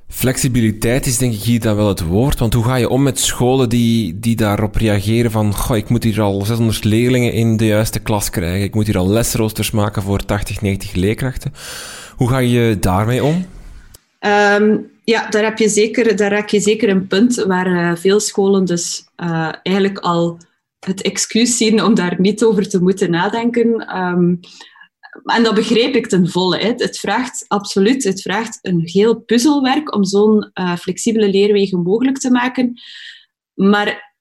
Flexibiliteit 0.09 1.07
is 1.07 1.19
denk 1.19 1.33
ik 1.33 1.43
hier 1.43 1.61
dan 1.61 1.77
wel 1.77 1.89
het 1.89 2.05
woord, 2.05 2.39
want 2.39 2.55
hoe 2.55 2.65
ga 2.65 2.75
je 2.77 2.89
om 2.89 3.03
met 3.03 3.21
scholen 3.21 3.69
die, 3.69 4.19
die 4.19 4.37
daarop 4.37 4.75
reageren 4.75 5.31
van 5.31 5.55
goh, 5.55 5.77
ik 5.77 5.89
moet 5.89 6.05
hier 6.05 6.21
al 6.21 6.45
600 6.45 6.85
leerlingen 6.85 7.33
in 7.33 7.57
de 7.57 7.67
juiste 7.67 7.99
klas 7.99 8.31
krijgen, 8.31 8.65
ik 8.65 8.75
moet 8.75 8.87
hier 8.87 8.99
al 8.99 9.09
lesroosters 9.09 9.71
maken 9.71 10.03
voor 10.03 10.25
80, 10.25 10.61
90 10.61 10.93
leerkrachten. 10.95 11.53
Hoe 12.17 12.29
ga 12.29 12.39
je 12.39 12.77
daarmee 12.81 13.25
om? 13.25 13.47
Um, 14.21 14.91
ja, 15.05 15.29
daar 15.29 15.45
heb 15.45 15.59
je 15.59 15.69
zeker, 15.69 16.17
daar 16.17 16.35
heb 16.35 16.49
je 16.49 16.61
zeker 16.61 16.89
een 16.89 17.07
punt 17.07 17.35
waar 17.35 17.67
uh, 17.67 17.97
veel 17.97 18.21
scholen 18.21 18.65
dus 18.65 19.05
uh, 19.17 19.53
eigenlijk 19.63 19.99
al 19.99 20.39
het 20.81 21.03
excuus 21.03 21.57
zien 21.57 21.83
om 21.83 21.95
daar 21.95 22.15
niet 22.19 22.45
over 22.45 22.69
te 22.69 22.83
moeten 22.83 23.11
nadenken. 23.11 23.97
Um, 23.99 24.41
en 25.25 25.43
dat 25.43 25.55
begrijp 25.55 25.95
ik 25.95 26.07
ten 26.07 26.29
volle. 26.29 26.59
Hè. 26.59 26.73
Het 26.77 26.99
vraagt 26.99 27.45
absoluut 27.49 28.05
het 28.05 28.23
vraagt 28.23 28.59
een 28.63 28.81
heel 28.85 29.21
puzzelwerk 29.21 29.95
om 29.95 30.05
zo'n 30.05 30.51
uh, 30.55 30.77
flexibele 30.77 31.29
leerwegen 31.29 31.83
mogelijk 31.83 32.19
te 32.19 32.31
maken. 32.31 32.81
Maar 33.55 34.15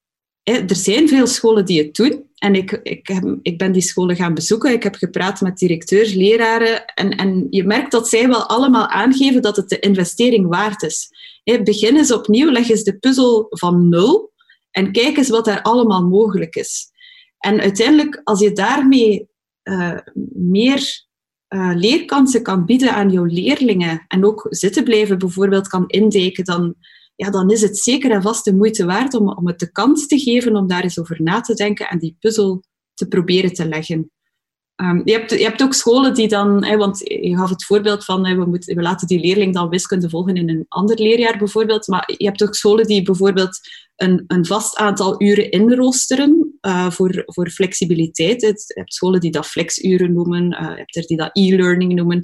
er 0.44 0.76
zijn 0.76 1.08
veel 1.08 1.28
scholen 1.28 1.66
die 1.66 1.82
het 1.82 1.96
doen. 1.96 2.24
En 2.36 2.56
ik, 2.56 2.72
ik, 2.84 3.08
heb, 3.08 3.38
ik 3.42 3.58
ben 3.58 3.72
die 3.72 3.82
scholen 3.82 4.16
gaan 4.16 4.34
bezoeken. 4.34 4.72
Ik 4.72 4.84
heb 4.84 4.96
gepraat 4.96 5.42
met 5.42 5.58
directeurs, 5.58 6.14
leraren. 6.14 6.86
En, 6.86 7.10
en 7.10 7.48
je 7.50 7.64
merkt 7.64 7.92
dat 7.92 8.10
zij 8.10 8.28
wel 8.28 8.46
allemaal 8.46 8.88
aangeven 8.88 9.42
dat 9.42 9.56
het 9.56 9.70
de 9.70 9.80
investering 9.80 10.48
waard 10.48 10.84
is. 10.84 11.10
Begin 11.64 11.98
eens 11.98 12.14
opnieuw, 12.14 12.52
leg 12.52 12.70
eens 12.70 12.84
de 12.84 12.98
puzzel 12.98 13.48
van 13.50 13.90
nul 13.90 14.34
en 14.72 14.92
kijk 14.92 15.18
eens 15.18 15.30
wat 15.30 15.48
er 15.48 15.62
allemaal 15.62 16.08
mogelijk 16.08 16.56
is. 16.56 16.94
En 17.40 17.60
uiteindelijk, 17.60 18.22
als 18.24 18.40
je 18.40 18.52
daarmee 18.52 19.28
uh, 19.70 19.98
meer 20.34 21.06
uh, 21.50 21.72
leerkansen 21.76 22.44
kan 22.44 22.66
bieden 22.66 22.94
aan 22.94 23.10
jouw 23.10 23.26
leerlingen 23.26 24.06
en 24.08 24.26
ook 24.26 24.48
zitten 24.50 24.84
blijven 24.84 25.18
bijvoorbeeld 25.18 25.68
kan 25.68 25.88
indeken, 25.88 26.44
dan, 26.44 26.76
ja, 27.16 27.30
dan 27.30 27.50
is 27.50 27.62
het 27.62 27.78
zeker 27.78 28.12
en 28.12 28.22
vast 28.22 28.46
de 28.46 28.56
moeite 28.56 28.86
waard 28.86 29.14
om, 29.14 29.30
om 29.30 29.48
het 29.48 29.60
de 29.60 29.72
kans 29.72 30.08
te 30.08 30.20
geven 30.20 30.56
om 30.56 30.68
daar 30.68 30.84
eens 30.84 31.00
over 31.00 31.22
na 31.22 31.42
te 31.42 31.54
denken 31.54 31.90
en 31.90 32.00
die 32.00 32.18
puzzel 32.20 32.64
te 32.94 33.08
proberen 33.08 33.54
te 33.54 33.68
leggen. 33.68 34.12
Um, 34.84 35.02
je, 35.06 35.12
hebt, 35.12 35.32
je 35.32 35.44
hebt 35.44 35.64
ook 35.64 35.74
scholen 35.74 36.14
die 36.14 36.28
dan, 36.28 36.66
hè, 36.66 36.78
want 36.78 37.00
je 37.00 37.38
gaf 37.38 37.50
het 37.50 37.66
voorbeeld 37.66 38.06
van 38.06 38.22
we, 38.22 38.46
moeten, 38.46 38.76
we 38.76 38.82
laten 38.82 39.08
die 39.08 39.20
leerling 39.20 39.54
dan 39.54 39.70
wiskunde 39.70 40.10
volgen 40.10 40.36
in 40.36 40.50
een 40.50 40.66
ander 40.68 41.00
leerjaar 41.00 41.38
bijvoorbeeld, 41.38 41.88
maar 41.88 42.14
je 42.18 42.26
hebt 42.26 42.44
ook 42.44 42.56
scholen 42.56 42.86
die 42.86 43.02
bijvoorbeeld 43.02 43.60
een, 43.96 44.24
een 44.28 44.46
vast 44.46 44.78
aantal 44.78 45.22
uren 45.22 45.52
inroosteren 45.52 46.58
uh, 46.62 46.90
voor, 46.90 47.24
voor 47.26 47.50
flexibiliteit. 47.50 48.42
Je 48.42 48.48
hebt 48.68 48.94
scholen 48.94 49.20
die 49.20 49.32
dat 49.32 49.48
flexuren 49.48 50.14
noemen, 50.14 50.52
uh, 50.52 50.60
je 50.60 50.76
hebt 50.76 50.96
er 50.96 51.06
die 51.06 51.18
dat 51.18 51.30
e-learning 51.34 51.94
noemen. 51.94 52.22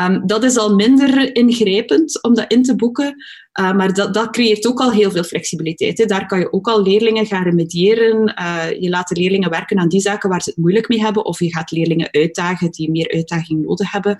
Um, 0.00 0.26
dat 0.26 0.44
is 0.44 0.56
al 0.56 0.74
minder 0.74 1.34
ingrijpend 1.36 2.22
om 2.22 2.34
dat 2.34 2.52
in 2.52 2.62
te 2.62 2.76
boeken, 2.76 3.16
uh, 3.60 3.72
maar 3.72 3.92
dat, 3.92 4.14
dat 4.14 4.30
creëert 4.30 4.66
ook 4.66 4.80
al 4.80 4.92
heel 4.92 5.10
veel 5.10 5.24
flexibiliteit. 5.24 5.98
Hè. 5.98 6.04
Daar 6.04 6.26
kan 6.26 6.38
je 6.38 6.52
ook 6.52 6.66
al 6.66 6.82
leerlingen 6.82 7.26
gaan 7.26 7.42
remediëren. 7.42 8.34
je 8.80 8.88
laat 8.88 9.08
de 9.08 9.14
leerlingen 9.14 9.50
werken 9.50 9.78
aan 9.78 9.88
die 9.88 10.00
zaken 10.00 10.30
waar 10.30 10.42
ze 10.42 10.48
het 10.50 10.58
moeilijk 10.58 10.88
mee 10.88 11.00
hebben, 11.00 11.24
of 11.24 11.38
je 11.38 11.52
gaat 11.52 11.70
leerlingen 11.70 12.12
uitdagen 12.12 12.70
die 12.70 12.90
meer 12.90 13.12
uitdaging 13.12 13.62
nodig 13.62 13.92
hebben. 13.92 14.16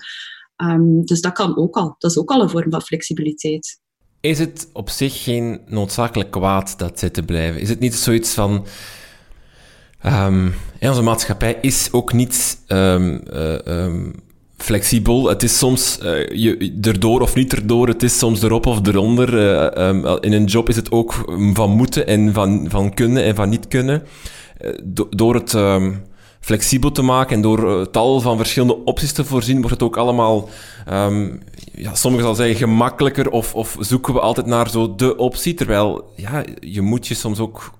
Um, 0.57 1.05
dus 1.05 1.21
dat 1.21 1.33
kan 1.33 1.57
ook 1.57 1.75
al. 1.75 1.95
Dat 1.97 2.11
is 2.11 2.17
ook 2.17 2.31
al 2.31 2.41
een 2.41 2.49
vorm 2.49 2.71
van 2.71 2.81
flexibiliteit. 2.81 3.81
Is 4.21 4.39
het 4.39 4.69
op 4.73 4.89
zich 4.89 5.23
geen 5.23 5.61
noodzakelijk 5.67 6.31
kwaad 6.31 6.79
dat 6.79 6.99
zitten 6.99 7.25
blijven? 7.25 7.61
Is 7.61 7.69
het 7.69 7.79
niet 7.79 7.95
zoiets 7.95 8.33
van. 8.33 8.65
Um, 10.05 10.53
onze 10.79 11.01
maatschappij 11.01 11.57
is 11.61 11.89
ook 11.91 12.13
niet 12.13 12.59
uh, 12.67 12.93
um, 13.65 14.13
flexibel. 14.63 15.29
Het 15.29 15.43
is 15.43 15.57
soms 15.57 15.99
uh, 16.03 16.27
je, 16.29 16.77
erdoor 16.81 17.21
of 17.21 17.35
niet 17.35 17.53
erdoor. 17.53 17.87
Het 17.87 18.03
is 18.03 18.17
soms 18.17 18.41
erop 18.41 18.65
of 18.65 18.87
eronder. 18.87 19.33
Uh, 19.33 20.15
in 20.19 20.33
een 20.33 20.45
job 20.45 20.69
is 20.69 20.75
het 20.75 20.91
ook 20.91 21.13
van 21.53 21.69
moeten 21.69 22.07
en 22.07 22.33
van, 22.33 22.65
van 22.69 22.93
kunnen 22.93 23.23
en 23.23 23.35
van 23.35 23.49
niet 23.49 23.67
kunnen. 23.67 24.03
Do 24.83 25.07
door 25.09 25.35
het 25.35 25.57
flexibel 26.39 26.91
te 26.91 27.01
maken 27.01 27.35
en 27.35 27.41
door 27.41 27.91
tal 27.91 28.19
van 28.19 28.37
verschillende 28.37 28.83
opties 28.85 29.11
te 29.11 29.25
voorzien, 29.25 29.57
wordt 29.57 29.69
het 29.69 29.83
ook 29.83 29.97
allemaal, 29.97 30.49
um, 30.91 31.41
ja, 31.73 31.95
sommigen 31.95 32.25
zal 32.25 32.35
zeggen, 32.35 32.55
gemakkelijker 32.55 33.29
of, 33.29 33.55
of 33.55 33.77
zoeken 33.79 34.13
we 34.13 34.19
altijd 34.19 34.45
naar 34.45 34.69
zo 34.69 34.95
de 34.95 35.17
optie, 35.17 35.53
terwijl 35.53 36.11
ja, 36.15 36.43
je 36.59 36.81
moet 36.81 37.07
je 37.07 37.13
soms 37.13 37.39
ook 37.39 37.73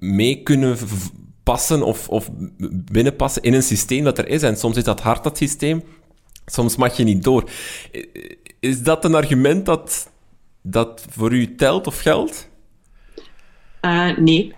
mee 0.00 0.42
kunnen 0.42 0.78
passen 1.46 1.82
of, 1.82 2.08
of 2.08 2.28
binnenpassen 2.92 3.42
in 3.42 3.54
een 3.54 3.62
systeem 3.62 4.04
dat 4.04 4.18
er 4.18 4.28
is. 4.28 4.42
En 4.42 4.56
soms 4.56 4.76
is 4.76 4.84
dat 4.84 5.00
hard, 5.00 5.24
dat 5.24 5.36
systeem. 5.36 5.82
Soms 6.46 6.76
mag 6.76 6.96
je 6.96 7.04
niet 7.04 7.22
door. 7.22 7.50
Is 8.60 8.82
dat 8.82 9.04
een 9.04 9.14
argument 9.14 9.66
dat, 9.66 10.10
dat 10.62 11.04
voor 11.10 11.32
u 11.32 11.54
telt 11.54 11.86
of 11.86 12.00
geldt? 12.00 12.48
Uh, 13.82 14.16
nee. 14.16 14.54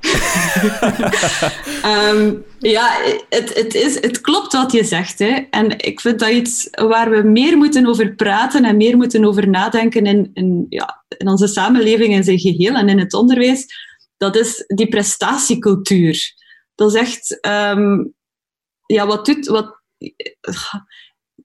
um, 1.84 2.44
ja, 2.76 2.96
het, 3.28 3.54
het, 3.54 3.74
is, 3.74 3.94
het 3.94 4.20
klopt 4.20 4.52
wat 4.52 4.72
je 4.72 4.84
zegt. 4.84 5.18
Hè. 5.18 5.46
En 5.50 5.78
ik 5.78 6.00
vind 6.00 6.18
dat 6.18 6.30
iets 6.30 6.68
waar 6.70 7.10
we 7.10 7.22
meer 7.22 7.56
moeten 7.56 7.86
over 7.86 8.14
praten 8.14 8.64
en 8.64 8.76
meer 8.76 8.96
moeten 8.96 9.24
over 9.24 9.48
nadenken 9.48 10.06
in, 10.06 10.30
in, 10.34 10.66
ja, 10.68 11.04
in 11.18 11.28
onze 11.28 11.46
samenleving 11.46 12.14
in 12.14 12.24
zijn 12.24 12.38
geheel 12.38 12.74
en 12.74 12.88
in 12.88 12.98
het 12.98 13.14
onderwijs. 13.14 13.66
Dat 14.16 14.36
is 14.36 14.64
die 14.66 14.88
prestatiecultuur. 14.88 16.36
Dat 16.78 16.94
is 16.94 17.00
echt... 17.00 17.46
Um, 17.46 18.14
ja, 18.86 19.06
wat 19.06 19.26
doet... 19.26 19.46
Wat, 19.46 19.82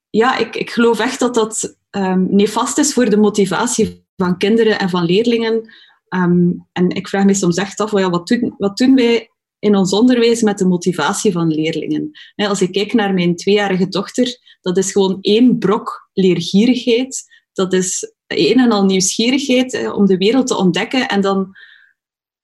ja, 0.10 0.38
ik, 0.38 0.56
ik 0.56 0.70
geloof 0.70 1.00
echt 1.00 1.20
dat 1.20 1.34
dat 1.34 1.78
um, 1.92 2.28
nefast 2.36 2.78
is 2.78 2.94
voor 2.94 3.10
de 3.10 3.18
motivatie 3.18 4.06
van 4.16 4.38
kinderen 4.38 4.80
en 4.80 4.90
van 4.90 5.06
leerlingen 5.06 5.72
Um, 6.16 6.68
en 6.72 6.90
ik 6.90 7.08
vraag 7.08 7.26
me 7.26 7.34
soms 7.34 7.56
echt 7.56 7.80
af, 7.80 7.92
ja, 7.92 8.10
wat, 8.10 8.28
doen, 8.28 8.56
wat 8.58 8.78
doen 8.78 8.96
wij 8.96 9.30
in 9.60 9.76
ons 9.76 9.94
onderwijs 9.94 10.42
met 10.42 10.58
de 10.58 10.66
motivatie 10.66 11.32
van 11.32 11.48
leerlingen. 11.48 12.12
Als 12.36 12.62
ik 12.62 12.72
kijk 12.72 12.94
naar 12.94 13.14
mijn 13.14 13.36
tweejarige 13.36 13.88
dochter, 13.88 14.38
dat 14.62 14.78
is 14.78 14.92
gewoon 14.92 15.18
één 15.22 15.58
brok 15.58 16.10
leergierigheid. 16.14 17.24
Dat 17.54 17.74
is 17.74 18.14
een 18.28 18.60
en 18.60 18.72
al 18.72 18.86
nieuwsgierigheid 18.86 19.94
om 19.94 20.06
de 20.06 20.18
wereld 20.18 20.48
te 20.48 20.56
ontdekken. 20.56 21.08
En 21.08 21.22
dan 21.22 21.52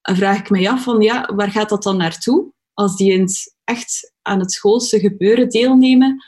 vraag 0.01 0.39
ik 0.39 0.49
me 0.49 0.69
af 0.69 0.83
van, 0.83 1.01
ja, 1.01 1.31
waar 1.35 1.51
gaat 1.51 1.69
dat 1.69 1.83
dan 1.83 1.97
naartoe? 1.97 2.53
Als 2.79 2.95
die 2.95 3.11
eens 3.11 3.55
echt 3.63 4.13
aan 4.21 4.39
het 4.39 4.51
schoolse 4.51 4.99
gebeuren 4.99 5.49
deelnemen. 5.49 6.23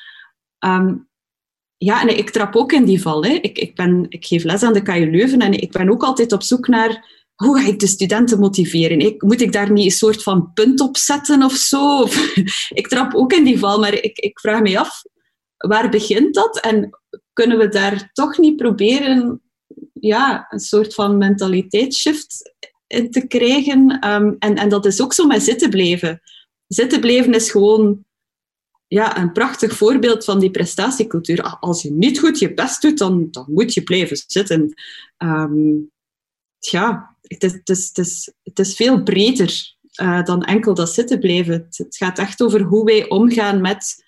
Ehm, 0.59 0.95
ja, 1.77 2.01
en 2.01 2.17
ik 2.17 2.29
trap 2.29 2.55
ook 2.55 2.71
in 2.71 2.85
die 2.85 3.01
val. 3.01 3.23
Hè. 3.23 3.31
Ik, 3.31 3.57
ik, 3.57 3.75
ben, 3.75 4.05
ik 4.09 4.25
geef 4.25 4.43
les 4.43 4.63
aan 4.63 4.73
de 4.73 4.81
KU 4.81 5.11
Leuven 5.11 5.39
en 5.39 5.53
ik 5.53 5.71
ben 5.71 5.89
ook 5.89 6.03
altijd 6.03 6.31
op 6.31 6.43
zoek 6.43 6.67
naar 6.67 7.09
hoe 7.35 7.59
ga 7.59 7.67
ik 7.67 7.79
de 7.79 7.87
studenten 7.87 8.39
motiveren? 8.39 9.15
Moet 9.17 9.41
ik 9.41 9.51
daar 9.51 9.71
niet 9.71 9.85
een 9.85 9.91
soort 9.91 10.23
van 10.23 10.53
punt 10.53 10.79
op 10.79 10.97
zetten 10.97 11.43
of 11.43 11.53
zo? 11.53 12.07
ik 12.81 12.87
trap 12.87 13.13
ook 13.13 13.33
in 13.33 13.43
die 13.43 13.59
val, 13.59 13.79
maar 13.79 13.93
ik, 13.93 14.17
ik 14.17 14.39
vraag 14.39 14.61
me 14.61 14.79
af, 14.79 15.01
waar 15.57 15.89
begint 15.89 16.33
dat? 16.33 16.59
En 16.59 16.89
kunnen 17.33 17.57
we 17.57 17.67
daar 17.67 18.09
toch 18.13 18.37
niet 18.37 18.55
proberen 18.55 19.41
ja, 19.93 20.45
een 20.49 20.59
soort 20.59 20.93
van 20.93 21.17
mentaliteitsshift 21.17 22.53
in 22.87 23.11
te 23.11 23.27
krijgen? 23.27 23.99
Ehm, 23.99 24.33
en, 24.39 24.55
en 24.55 24.69
dat 24.69 24.85
is 24.85 25.01
ook 25.01 25.13
zo 25.13 25.25
met 25.25 25.43
zitten 25.43 25.69
blijven. 25.69 26.21
Zitten 26.73 26.99
blijven 26.99 27.33
is 27.33 27.51
gewoon 27.51 28.05
ja, 28.87 29.17
een 29.17 29.31
prachtig 29.31 29.73
voorbeeld 29.73 30.23
van 30.23 30.39
die 30.39 30.51
prestatiecultuur. 30.51 31.57
Als 31.59 31.81
je 31.81 31.91
niet 31.91 32.19
goed 32.19 32.39
je 32.39 32.53
best 32.53 32.81
doet, 32.81 32.97
dan, 32.97 33.27
dan 33.31 33.45
moet 33.47 33.73
je 33.73 33.83
blijven 33.83 34.23
zitten. 34.27 34.73
Um, 35.17 35.91
ja, 36.59 37.15
het 37.21 37.43
is, 37.43 37.53
het 37.53 37.97
is, 37.97 38.33
het 38.43 38.59
is, 38.59 38.75
veel 38.75 39.03
breder 39.03 39.75
uh, 40.01 40.23
dan 40.23 40.43
enkel 40.43 40.73
dat 40.73 40.93
zitten 40.93 41.19
blijven. 41.19 41.67
Het, 41.69 41.97
gaat 41.97 42.19
echt 42.19 42.41
over 42.41 42.61
hoe 42.61 42.85
wij 42.85 43.09
omgaan 43.09 43.61
met 43.61 44.05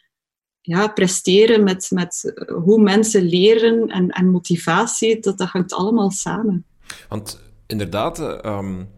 ja, 0.61 0.87
presteren, 0.87 1.63
met, 1.63 1.87
met 1.89 2.33
eh, 2.35 2.55
hoe 2.55 2.81
mensen 2.81 3.23
leren 3.23 3.87
en, 3.87 4.09
en 4.09 4.31
motivatie. 4.31 5.19
Dat, 5.19 5.37
dat 5.37 5.49
hangt 5.49 5.73
allemaal 5.73 6.11
samen. 6.11 6.65
Want 7.09 7.41
inderdaad, 7.67 8.45
um, 8.45 8.89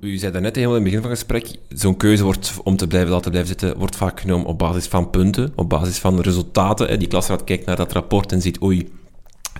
u 0.00 0.16
zei 0.16 0.32
daarnet 0.32 0.56
helemaal 0.56 0.76
in 0.76 0.82
het 0.82 0.92
begin 0.92 1.02
van 1.02 1.10
het 1.10 1.18
gesprek, 1.18 1.58
zo'n 1.68 1.96
keuze 1.96 2.24
wordt, 2.24 2.54
om 2.64 2.76
te 2.76 2.86
blijven 2.86 3.10
laten 3.10 3.30
blijven 3.30 3.50
zitten, 3.50 3.78
wordt 3.78 3.96
vaak 3.96 4.20
genomen 4.20 4.46
op 4.46 4.58
basis 4.58 4.86
van 4.86 5.10
punten, 5.10 5.52
op 5.54 5.68
basis 5.68 5.98
van 5.98 6.20
resultaten. 6.20 6.98
Die 6.98 7.08
klasraad 7.08 7.44
kijkt 7.44 7.66
naar 7.66 7.76
dat 7.76 7.92
rapport 7.92 8.32
en 8.32 8.40
ziet, 8.40 8.62
oei, 8.62 8.90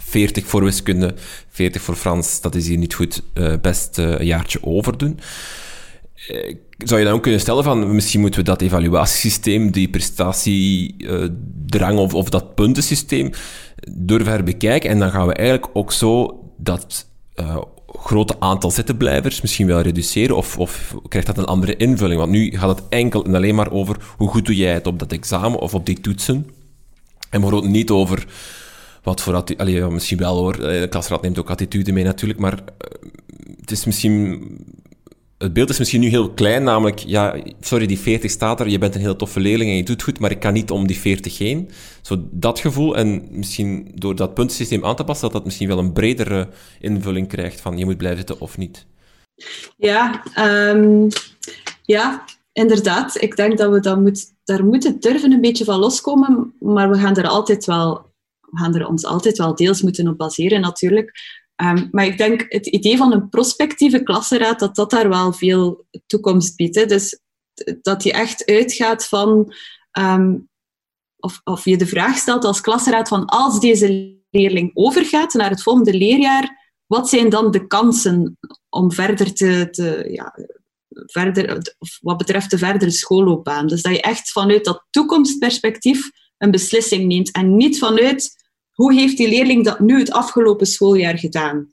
40 0.00 0.46
voor 0.46 0.64
wiskunde, 0.64 1.14
40 1.48 1.82
voor 1.82 1.94
Frans, 1.94 2.40
dat 2.40 2.54
is 2.54 2.68
hier 2.68 2.78
niet 2.78 2.94
goed, 2.94 3.22
uh, 3.34 3.54
best 3.60 3.98
uh, 3.98 4.18
een 4.18 4.26
jaartje 4.26 4.58
overdoen. 4.62 5.18
Uh, 6.30 6.54
zou 6.78 7.00
je 7.00 7.06
dan 7.06 7.14
ook 7.14 7.22
kunnen 7.22 7.40
stellen 7.40 7.64
van, 7.64 7.94
misschien 7.94 8.20
moeten 8.20 8.40
we 8.40 8.46
dat 8.46 8.60
evaluatiesysteem, 8.60 9.70
die 9.70 9.88
prestatiedrang 9.88 11.98
of, 11.98 12.14
of 12.14 12.28
dat 12.28 12.54
puntensysteem 12.54 13.30
durven 13.90 14.32
herbekijken 14.32 14.90
en 14.90 14.98
dan 14.98 15.10
gaan 15.10 15.26
we 15.26 15.34
eigenlijk 15.34 15.70
ook 15.72 15.92
zo 15.92 16.40
dat 16.56 17.08
grote 18.02 18.40
aantal 18.40 18.70
zittenblijvers 18.70 19.40
misschien 19.40 19.66
wel 19.66 19.80
reduceren 19.80 20.36
of, 20.36 20.58
of 20.58 20.94
krijgt 21.08 21.26
dat 21.26 21.38
een 21.38 21.44
andere 21.44 21.76
invulling? 21.76 22.18
Want 22.20 22.32
nu 22.32 22.58
gaat 22.58 22.78
het 22.78 22.88
enkel 22.88 23.24
en 23.24 23.34
alleen 23.34 23.54
maar 23.54 23.70
over 23.70 23.96
hoe 24.16 24.28
goed 24.28 24.46
doe 24.46 24.56
jij 24.56 24.72
het 24.72 24.86
op 24.86 24.98
dat 24.98 25.12
examen 25.12 25.58
of 25.58 25.74
op 25.74 25.86
die 25.86 26.00
toetsen. 26.00 26.46
En 27.30 27.40
bijvoorbeeld 27.40 27.72
niet 27.72 27.90
over 27.90 28.26
wat 29.02 29.20
voor 29.20 29.34
attitude... 29.34 29.90
misschien 29.90 30.18
wel 30.18 30.36
hoor, 30.36 30.54
eh, 30.54 30.80
de 30.80 30.88
klasraad 30.88 31.22
neemt 31.22 31.38
ook 31.38 31.50
attitude 31.50 31.92
mee 31.92 32.04
natuurlijk, 32.04 32.40
maar 32.40 32.52
eh, 32.52 33.08
het 33.60 33.70
is 33.70 33.84
misschien... 33.84 34.42
Het 35.42 35.52
beeld 35.52 35.68
is 35.70 35.78
misschien 35.78 36.00
nu 36.00 36.08
heel 36.08 36.30
klein, 36.30 36.62
namelijk, 36.62 36.98
ja, 36.98 37.36
sorry, 37.60 37.86
die 37.86 37.98
40 37.98 38.30
staat 38.30 38.60
er, 38.60 38.68
je 38.68 38.78
bent 38.78 38.94
een 38.94 39.00
heel 39.00 39.16
toffe 39.16 39.40
leerling 39.40 39.70
en 39.70 39.76
je 39.76 39.82
doet 39.82 40.02
goed, 40.02 40.18
maar 40.18 40.30
ik 40.30 40.40
kan 40.40 40.52
niet 40.52 40.70
om 40.70 40.86
die 40.86 40.98
40 40.98 41.38
heen. 41.38 41.70
Zo 42.02 42.28
dat 42.30 42.58
gevoel, 42.58 42.96
en 42.96 43.28
misschien 43.30 43.92
door 43.94 44.16
dat 44.16 44.34
puntensysteem 44.34 44.84
aan 44.84 44.96
te 44.96 45.04
passen, 45.04 45.24
dat 45.24 45.36
dat 45.36 45.44
misschien 45.44 45.68
wel 45.68 45.78
een 45.78 45.92
bredere 45.92 46.48
invulling 46.80 47.28
krijgt 47.28 47.60
van 47.60 47.78
je 47.78 47.84
moet 47.84 47.96
blijven 47.96 48.18
zitten 48.18 48.40
of 48.40 48.58
niet. 48.58 48.86
Ja, 49.76 50.22
um, 50.38 51.08
ja 51.82 52.24
inderdaad. 52.52 53.22
Ik 53.22 53.36
denk 53.36 53.58
dat 53.58 53.72
we 53.72 53.80
dat 53.80 54.00
moet, 54.00 54.34
daar 54.44 54.64
moeten 54.64 55.00
durven 55.00 55.32
een 55.32 55.40
beetje 55.40 55.64
van 55.64 55.78
loskomen, 55.78 56.54
maar 56.58 56.90
we 56.90 56.98
gaan 56.98 57.16
er 57.16 57.28
altijd 57.28 57.64
wel 57.64 58.08
we 58.50 58.58
gaan 58.58 58.74
er 58.74 58.86
ons 58.86 59.04
altijd 59.04 59.38
wel 59.38 59.54
deels 59.54 59.82
moeten 59.82 60.08
op 60.08 60.18
baseren 60.18 60.60
natuurlijk. 60.60 61.12
Um, 61.62 61.88
maar 61.90 62.06
ik 62.06 62.18
denk 62.18 62.44
het 62.48 62.66
idee 62.66 62.96
van 62.96 63.12
een 63.12 63.28
prospectieve 63.28 64.02
klassenraad, 64.02 64.58
dat 64.58 64.74
dat 64.74 64.90
daar 64.90 65.08
wel 65.08 65.32
veel 65.32 65.86
toekomst 66.06 66.56
biedt. 66.56 66.74
Hè. 66.74 66.86
Dus 66.86 67.20
dat 67.82 68.02
je 68.02 68.12
echt 68.12 68.46
uitgaat 68.46 69.06
van, 69.06 69.54
um, 69.98 70.48
of, 71.16 71.40
of 71.44 71.64
je 71.64 71.76
de 71.76 71.86
vraag 71.86 72.16
stelt 72.16 72.44
als 72.44 72.60
klassenraad 72.60 73.08
van 73.08 73.24
als 73.24 73.60
deze 73.60 74.18
leerling 74.30 74.70
overgaat 74.74 75.34
naar 75.34 75.50
het 75.50 75.62
volgende 75.62 75.94
leerjaar, 75.94 76.72
wat 76.86 77.08
zijn 77.08 77.28
dan 77.28 77.50
de 77.50 77.66
kansen 77.66 78.38
om 78.68 78.92
verder 78.92 79.34
te, 79.34 79.68
te 79.70 80.06
ja, 80.10 80.34
verder, 80.88 81.74
wat 82.00 82.16
betreft 82.16 82.50
de 82.50 82.58
verdere 82.58 82.90
schoolloopbaan. 82.90 83.66
Dus 83.66 83.82
dat 83.82 83.92
je 83.92 84.00
echt 84.00 84.30
vanuit 84.30 84.64
dat 84.64 84.86
toekomstperspectief 84.90 86.10
een 86.38 86.50
beslissing 86.50 87.06
neemt 87.06 87.30
en 87.30 87.56
niet 87.56 87.78
vanuit 87.78 88.39
hoe 88.72 88.94
heeft 88.94 89.16
die 89.16 89.28
leerling 89.28 89.64
dat 89.64 89.80
nu 89.80 89.98
het 89.98 90.12
afgelopen 90.12 90.66
schooljaar 90.66 91.18
gedaan? 91.18 91.70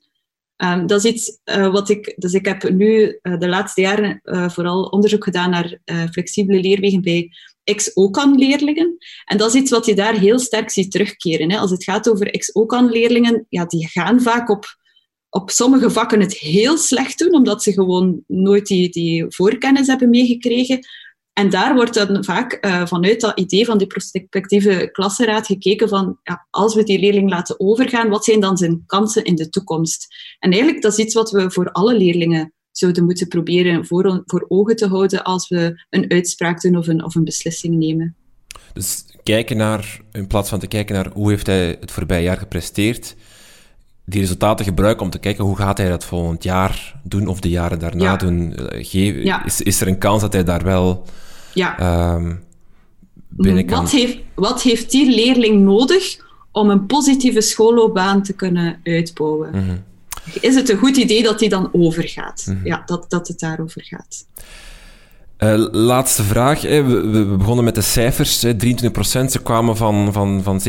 Um, 0.64 0.86
dat 0.86 1.04
is 1.04 1.10
iets 1.10 1.38
uh, 1.44 1.72
wat 1.72 1.88
ik... 1.88 2.14
Dus 2.16 2.32
ik 2.32 2.46
heb 2.46 2.70
nu 2.70 3.18
uh, 3.22 3.38
de 3.38 3.48
laatste 3.48 3.80
jaren 3.80 4.20
uh, 4.24 4.48
vooral 4.50 4.82
onderzoek 4.84 5.24
gedaan 5.24 5.50
naar 5.50 5.78
flexibele 6.10 6.60
leerwegen 6.60 7.02
bij 7.02 7.30
ex-OCAN-leerlingen. 7.64 8.96
En 9.24 9.36
dat 9.36 9.54
is 9.54 9.60
iets 9.60 9.70
wat 9.70 9.86
je 9.86 9.94
daar 9.94 10.18
heel 10.18 10.38
sterk 10.38 10.70
ziet 10.70 10.90
terugkeren. 10.90 11.50
Hè. 11.50 11.58
Als 11.58 11.70
het 11.70 11.84
gaat 11.84 12.10
over 12.10 12.30
ex-OCAN-leerlingen, 12.30 13.46
ja, 13.48 13.64
die 13.64 13.88
gaan 13.88 14.20
vaak 14.20 14.50
op, 14.50 14.64
op 15.28 15.50
sommige 15.50 15.90
vakken 15.90 16.20
het 16.20 16.38
heel 16.38 16.78
slecht 16.78 17.18
doen, 17.18 17.34
omdat 17.34 17.62
ze 17.62 17.72
gewoon 17.72 18.22
nooit 18.26 18.66
die, 18.66 18.88
die 18.88 19.24
voorkennis 19.28 19.86
hebben 19.86 20.10
meegekregen. 20.10 20.78
En 21.38 21.50
daar 21.50 21.74
wordt 21.74 21.94
dan 21.94 22.24
vaak 22.24 22.58
uh, 22.60 22.86
vanuit 22.86 23.20
dat 23.20 23.38
idee 23.38 23.64
van 23.64 23.78
die 23.78 23.86
prospectieve 23.86 24.88
klassenraad 24.92 25.46
gekeken 25.46 25.88
van, 25.88 26.18
ja, 26.22 26.46
als 26.50 26.74
we 26.74 26.82
die 26.82 26.98
leerling 26.98 27.30
laten 27.30 27.60
overgaan, 27.60 28.08
wat 28.08 28.24
zijn 28.24 28.40
dan 28.40 28.56
zijn 28.56 28.82
kansen 28.86 29.24
in 29.24 29.34
de 29.34 29.48
toekomst? 29.48 30.06
En 30.38 30.50
eigenlijk, 30.50 30.82
dat 30.82 30.92
is 30.92 31.04
iets 31.04 31.14
wat 31.14 31.30
we 31.30 31.50
voor 31.50 31.72
alle 31.72 31.96
leerlingen 31.96 32.52
zouden 32.70 33.04
moeten 33.04 33.28
proberen 33.28 33.86
voor, 33.86 34.22
voor 34.26 34.44
ogen 34.48 34.76
te 34.76 34.86
houden 34.86 35.24
als 35.24 35.48
we 35.48 35.84
een 35.90 36.10
uitspraak 36.10 36.60
doen 36.60 36.76
of 36.76 36.86
een, 36.86 37.04
of 37.04 37.14
een 37.14 37.24
beslissing 37.24 37.76
nemen. 37.76 38.16
Dus 38.72 39.04
kijken 39.22 39.56
naar, 39.56 40.00
in 40.12 40.26
plaats 40.26 40.48
van 40.48 40.58
te 40.58 40.66
kijken 40.66 40.94
naar 40.94 41.10
hoe 41.12 41.30
heeft 41.30 41.46
hij 41.46 41.76
het 41.80 41.90
voorbije 41.90 42.22
jaar 42.22 42.38
gepresteerd, 42.38 43.16
die 44.04 44.20
resultaten 44.20 44.64
gebruiken 44.64 45.04
om 45.04 45.10
te 45.10 45.18
kijken 45.18 45.44
hoe 45.44 45.56
gaat 45.56 45.78
hij 45.78 45.88
dat 45.88 46.04
volgend 46.04 46.42
jaar 46.42 47.00
doen 47.02 47.26
of 47.26 47.40
de 47.40 47.50
jaren 47.50 47.78
daarna 47.78 48.16
doen. 48.16 48.54
Eh, 48.54 48.86
Geef, 48.86 49.22
ja. 49.22 49.44
is, 49.44 49.60
is 49.60 49.80
er 49.80 49.88
een 49.88 49.98
kans 49.98 50.20
dat 50.20 50.32
hij 50.32 50.44
daar 50.44 50.64
wel 50.64 51.06
ja. 51.54 52.14
Um, 52.14 52.44
wat, 53.66 53.90
heeft, 53.90 54.18
wat 54.34 54.62
heeft 54.62 54.90
die 54.90 55.10
leerling 55.10 55.62
nodig 55.62 56.26
om 56.52 56.70
een 56.70 56.86
positieve 56.86 57.40
schoolloopbaan 57.40 58.22
te 58.22 58.32
kunnen 58.32 58.80
uitbouwen? 58.84 59.50
Mhm. 59.50 59.76
Is 60.40 60.54
het 60.54 60.68
een 60.68 60.78
goed 60.78 60.96
idee 60.96 61.22
dat 61.22 61.38
die 61.38 61.48
dan 61.48 61.68
overgaat? 61.72 62.46
Mhm. 62.48 62.66
Ja, 62.66 62.82
dat, 62.86 63.10
dat 63.10 63.28
het 63.28 63.38
daarover 63.38 63.84
gaat. 63.84 64.26
Uh, 65.38 65.66
laatste 65.70 66.22
vraag. 66.22 66.62
Hè. 66.62 66.82
We, 66.82 67.08
we, 67.08 67.24
begonnen 67.24 67.64
met 67.64 67.74
de 67.74 67.80
cijfers. 67.80 68.42
Hè. 68.42 68.52
23%. 68.54 68.56
Ze 69.00 69.40
kwamen 69.42 69.76
van, 69.76 70.12
van, 70.12 70.42
van 70.42 70.60
27% 70.60 70.64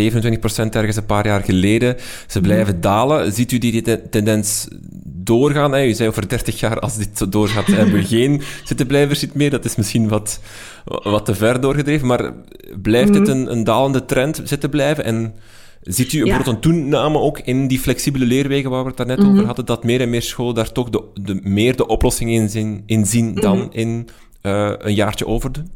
ergens 0.69 0.95
een 0.95 1.05
paar 1.05 1.25
jaar 1.25 1.43
geleden. 1.43 1.95
Ze 2.27 2.41
blijven 2.41 2.75
mm. 2.75 2.81
dalen. 2.81 3.33
Ziet 3.33 3.51
u 3.51 3.57
die 3.57 4.09
tendens 4.09 4.67
doorgaan? 5.03 5.71
Hè? 5.71 5.85
U 5.85 5.93
zei 5.93 6.09
over 6.09 6.27
30 6.27 6.59
jaar, 6.59 6.79
als 6.79 6.97
dit 6.97 7.09
zo 7.13 7.29
doorgaat, 7.29 7.67
hebben 7.77 7.93
we 7.93 8.05
geen 8.05 8.41
zittenblijvers 8.63 9.25
meer. 9.33 9.49
Dat 9.49 9.65
is 9.65 9.75
misschien 9.75 10.07
wat, 10.07 10.39
wat 10.83 11.25
te 11.25 11.35
ver 11.35 11.61
doorgedreven. 11.61 12.07
Maar 12.07 12.33
blijft 12.81 13.09
mm. 13.09 13.19
dit 13.19 13.27
een, 13.27 13.51
een 13.51 13.63
dalende 13.63 14.05
trend 14.05 14.41
zitten 14.43 14.69
blijven? 14.69 15.03
En 15.03 15.33
ziet 15.81 16.13
u 16.13 16.23
bijvoorbeeld 16.23 16.55
een 16.55 16.61
toename 16.61 17.17
ook 17.17 17.39
in 17.39 17.67
die 17.67 17.79
flexibele 17.79 18.25
leerwegen 18.25 18.69
waar 18.69 18.81
we 18.81 18.87
het 18.87 18.97
daarnet 18.97 19.17
mm 19.17 19.23
-hmm. 19.23 19.33
over 19.33 19.45
hadden, 19.45 19.65
dat 19.65 19.83
meer 19.83 20.01
en 20.01 20.09
meer 20.09 20.21
scholen 20.21 20.55
daar 20.55 20.71
toch 20.71 20.89
de, 20.89 21.03
de, 21.21 21.39
meer 21.43 21.75
de 21.75 21.87
oplossing 21.87 22.31
in 22.31 22.49
zien, 22.49 22.83
in 22.85 23.05
zien 23.05 23.35
dan 23.35 23.73
in 23.73 24.09
uh, 24.43 24.73
een 24.77 24.93
jaartje 24.93 25.27
overdoen? 25.27 25.71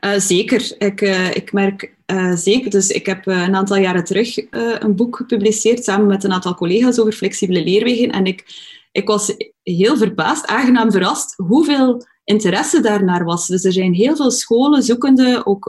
Uh, 0.00 0.18
zeker. 0.18 0.74
Ik, 0.78 1.00
uh, 1.00 1.34
ik 1.34 1.52
merk 1.52 1.92
zeker. 2.34 2.70
Dus 2.70 2.88
ik 2.88 3.06
heb 3.06 3.26
een 3.26 3.54
aantal 3.54 3.76
jaren 3.76 4.04
terug 4.04 4.36
een 4.80 4.94
boek 4.96 5.16
gepubliceerd 5.16 5.84
samen 5.84 6.06
met 6.06 6.24
een 6.24 6.32
aantal 6.32 6.54
collega's 6.54 6.98
over 6.98 7.12
flexibele 7.12 7.64
leerwegen. 7.64 8.10
En 8.10 8.24
ik, 8.24 8.44
ik 8.92 9.08
was 9.08 9.34
heel 9.62 9.96
verbaasd, 9.96 10.46
aangenaam 10.46 10.90
verrast, 10.90 11.34
hoeveel 11.36 12.06
interesse 12.24 12.80
daarnaar 12.80 13.24
was. 13.24 13.46
Dus 13.46 13.64
er 13.64 13.72
zijn 13.72 13.94
heel 13.94 14.16
veel 14.16 14.30
scholen 14.30 14.82
zoekende, 14.82 15.46
ook 15.46 15.66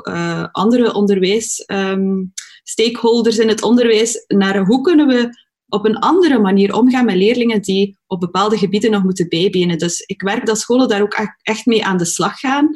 andere 0.52 0.94
onderwijs, 0.94 1.64
um, 1.68 2.34
stakeholders 2.64 3.38
in 3.38 3.48
het 3.48 3.64
onderwijs, 3.64 4.24
naar 4.28 4.66
hoe 4.66 4.82
kunnen 4.82 5.08
we 5.08 5.45
op 5.68 5.86
een 5.86 6.00
andere 6.00 6.40
manier 6.40 6.76
omgaan 6.76 7.06
met 7.06 7.16
leerlingen 7.16 7.62
die 7.62 7.98
op 8.08 8.20
bepaalde 8.20 8.58
gebieden 8.58 8.92
nog 8.92 9.04
moeten 9.04 9.30
bijbenen. 9.30 9.78
Dus 9.78 10.02
ik 10.02 10.22
werk 10.22 10.46
dat 10.46 10.60
scholen 10.60 10.88
daar 10.88 11.02
ook 11.02 11.36
echt 11.42 11.66
mee 11.66 11.86
aan 11.86 11.98
de 11.98 12.06
slag 12.06 12.40
gaan. 12.40 12.70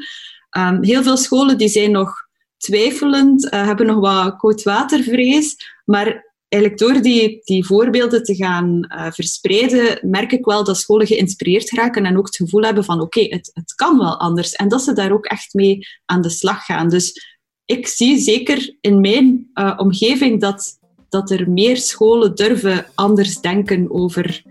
Ehm, 0.49 0.83
heel 0.83 1.03
veel 1.03 1.17
scholen 1.17 1.57
die 1.57 1.69
zijn 1.69 1.91
nog 1.91 2.27
twijfelend, 2.57 3.45
uh, 3.45 3.51
hebben 3.51 3.85
nog 3.85 3.99
wat 3.99 4.37
koudwatervrees, 4.37 5.55
maar 5.85 6.27
eigenlijk 6.47 6.81
door 6.81 7.01
die, 7.01 7.41
die 7.43 7.65
voorbeelden 7.65 8.23
te 8.23 8.35
gaan 8.35 8.85
uh, 8.87 9.11
verspreiden, 9.11 10.09
merk 10.09 10.31
ik 10.31 10.45
wel 10.45 10.63
dat 10.63 10.77
scholen 10.77 11.07
geïnspireerd 11.07 11.71
raken 11.71 12.05
en 12.05 12.17
ook 12.17 12.25
het 12.25 12.35
gevoel 12.35 12.61
hebben 12.61 12.83
van 12.83 13.01
oké, 13.01 13.21
het, 13.21 13.51
het 13.53 13.73
kan 13.75 13.97
wel 13.97 14.19
anders. 14.19 14.53
En 14.53 14.67
dat 14.67 14.81
ze 14.81 14.93
daar 14.93 15.11
ook 15.11 15.25
echt 15.25 15.53
mee 15.53 15.87
aan 16.05 16.21
de 16.21 16.29
slag 16.29 16.65
gaan. 16.65 16.89
Dus 16.89 17.37
ik 17.65 17.87
zie 17.87 18.17
zeker 18.17 18.77
in 18.81 19.01
mijn 19.01 19.49
uh, 19.53 19.73
omgeving 19.77 20.41
dat, 20.41 20.78
dat 21.09 21.31
er 21.31 21.49
meer 21.49 21.77
scholen 21.77 22.35
durven 22.35 22.85
anders 22.95 23.39
denken 23.39 23.91
over 23.91 24.43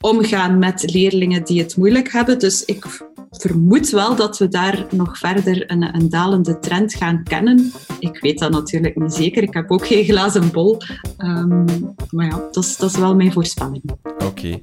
omgaan 0.00 0.58
met 0.58 0.92
leerlingen 0.92 1.44
die 1.44 1.60
het 1.60 1.76
moeilijk 1.76 2.12
hebben. 2.12 2.38
Dus 2.38 2.64
ik 2.64 2.84
vermoed 3.30 3.90
wel 3.90 4.16
dat 4.16 4.38
we 4.38 4.48
daar 4.48 4.86
nog 4.90 5.18
verder 5.18 5.70
een, 5.70 5.94
een 5.94 6.08
dalende 6.08 6.58
trend 6.58 6.94
gaan 6.94 7.22
kennen. 7.22 7.72
Ik 7.98 8.20
weet 8.20 8.38
dat 8.38 8.50
natuurlijk 8.50 8.96
niet 8.96 9.12
zeker. 9.12 9.42
Ik 9.42 9.54
heb 9.54 9.70
ook 9.70 9.86
geen 9.86 10.04
glazen 10.04 10.50
bol. 10.50 10.80
Um, 11.18 11.64
maar 12.10 12.26
ja, 12.26 12.42
dat 12.50 12.64
is, 12.64 12.76
dat 12.76 12.90
is 12.90 12.96
wel 12.96 13.14
mijn 13.14 13.32
voorspelling. 13.32 13.82
Oké. 14.02 14.24
Okay. 14.24 14.62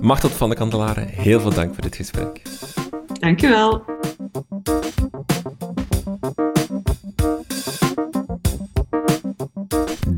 Machtel 0.00 0.28
van 0.28 0.48
de 0.48 0.54
Kandelaren, 0.54 1.08
heel 1.08 1.40
veel 1.40 1.54
dank 1.54 1.74
voor 1.74 1.82
dit 1.82 1.96
gesprek. 1.96 2.42
Dank 3.20 3.40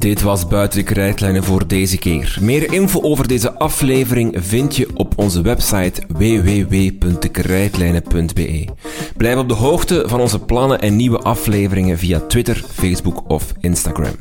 Dit 0.07 0.23
was 0.23 0.47
Buiten 0.47 0.79
de 0.79 0.85
Krijtlijnen 0.85 1.45
voor 1.45 1.67
deze 1.67 1.99
keer. 1.99 2.39
Meer 2.41 2.73
info 2.73 3.01
over 3.01 3.29
deze 3.29 3.59
aflevering 3.59 4.37
vind 4.39 4.77
je 4.77 4.89
op 4.95 5.13
onze 5.17 5.43
website 5.43 6.03
www.dekrijtlijnen.be. 6.09 8.65
Blijf 9.17 9.39
op 9.39 9.49
de 9.49 9.55
hoogte 9.55 10.05
van 10.07 10.21
onze 10.21 10.39
plannen 10.39 10.81
en 10.81 10.97
nieuwe 10.97 11.19
afleveringen 11.19 11.99
via 11.99 12.21
Twitter, 12.21 12.65
Facebook 12.73 13.31
of 13.31 13.53
Instagram. 13.61 14.15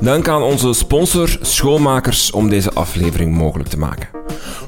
Dank 0.00 0.28
aan 0.28 0.42
onze 0.42 0.72
sponsor 0.72 1.38
Schoonmakers 1.40 2.30
om 2.30 2.48
deze 2.48 2.72
aflevering 2.72 3.34
mogelijk 3.34 3.68
te 3.68 3.78
maken. 3.78 4.08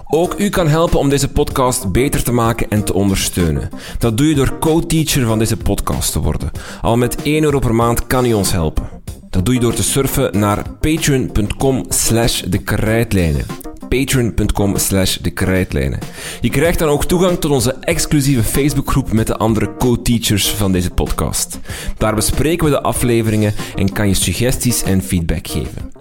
Ook 0.06 0.34
u 0.38 0.48
kan 0.48 0.68
helpen 0.68 0.98
om 0.98 1.08
deze 1.08 1.28
podcast 1.28 1.92
beter 1.92 2.22
te 2.22 2.32
maken 2.32 2.70
en 2.70 2.84
te 2.84 2.94
ondersteunen. 2.94 3.68
Dat 3.98 4.16
doe 4.16 4.28
je 4.28 4.34
door 4.34 4.58
co-teacher 4.58 5.26
van 5.26 5.38
deze 5.38 5.56
podcast 5.56 6.12
te 6.12 6.20
worden. 6.20 6.50
Al 6.82 6.96
met 6.96 7.22
1 7.22 7.42
euro 7.42 7.58
per 7.58 7.74
maand 7.74 8.06
kan 8.06 8.24
u 8.24 8.32
ons 8.32 8.52
helpen. 8.52 8.98
Dat 9.30 9.44
doe 9.44 9.54
je 9.54 9.60
door 9.60 9.74
te 9.74 9.82
surfen 9.82 10.38
naar 10.38 10.62
patreon.com 10.80 11.84
slash 11.88 12.42
de 12.42 12.58
krijtlijnen. 12.58 13.46
Patreon.com 13.88 14.76
slash 14.76 15.16
de 15.16 15.30
krijtlijnen. 15.30 15.98
Je 16.40 16.50
krijgt 16.50 16.78
dan 16.78 16.88
ook 16.88 17.04
toegang 17.04 17.38
tot 17.38 17.50
onze 17.50 17.72
exclusieve 17.80 18.42
Facebookgroep 18.42 19.12
met 19.12 19.26
de 19.26 19.36
andere 19.36 19.76
co-teachers 19.76 20.48
van 20.50 20.72
deze 20.72 20.90
podcast. 20.90 21.58
Daar 21.96 22.14
bespreken 22.14 22.64
we 22.64 22.70
de 22.70 22.82
afleveringen 22.82 23.54
en 23.76 23.92
kan 23.92 24.08
je 24.08 24.14
suggesties 24.14 24.82
en 24.82 25.02
feedback 25.02 25.48
geven. 25.48 25.92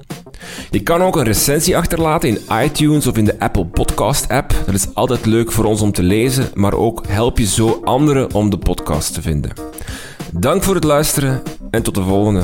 Je 0.70 0.84
kan 0.84 1.02
ook 1.02 1.16
een 1.16 1.24
recensie 1.24 1.78
achterlaten 1.78 2.30
in 2.30 2.40
iTunes 2.64 3.08
of 3.08 3.18
in 3.18 3.26
de 3.26 3.40
Apple 3.40 3.66
Podcast 3.66 4.30
app. 4.30 4.54
Dat 4.66 4.76
is 4.76 4.88
altijd 4.94 5.26
leuk 5.26 5.52
voor 5.52 5.66
ons 5.66 5.82
om 5.82 5.92
te 5.92 6.04
lezen, 6.04 6.50
maar 6.54 6.74
ook 6.74 7.04
help 7.08 7.38
je 7.38 7.46
zo 7.46 7.82
anderen 7.84 8.34
om 8.34 8.50
de 8.50 8.58
podcast 8.58 9.14
te 9.14 9.22
vinden. 9.22 9.52
Dank 10.32 10.64
voor 10.64 10.76
het 10.76 10.84
luisteren 10.84 11.42
en 11.72 11.84
tot 11.84 11.96
de 11.96 12.04
volgende. 12.04 12.44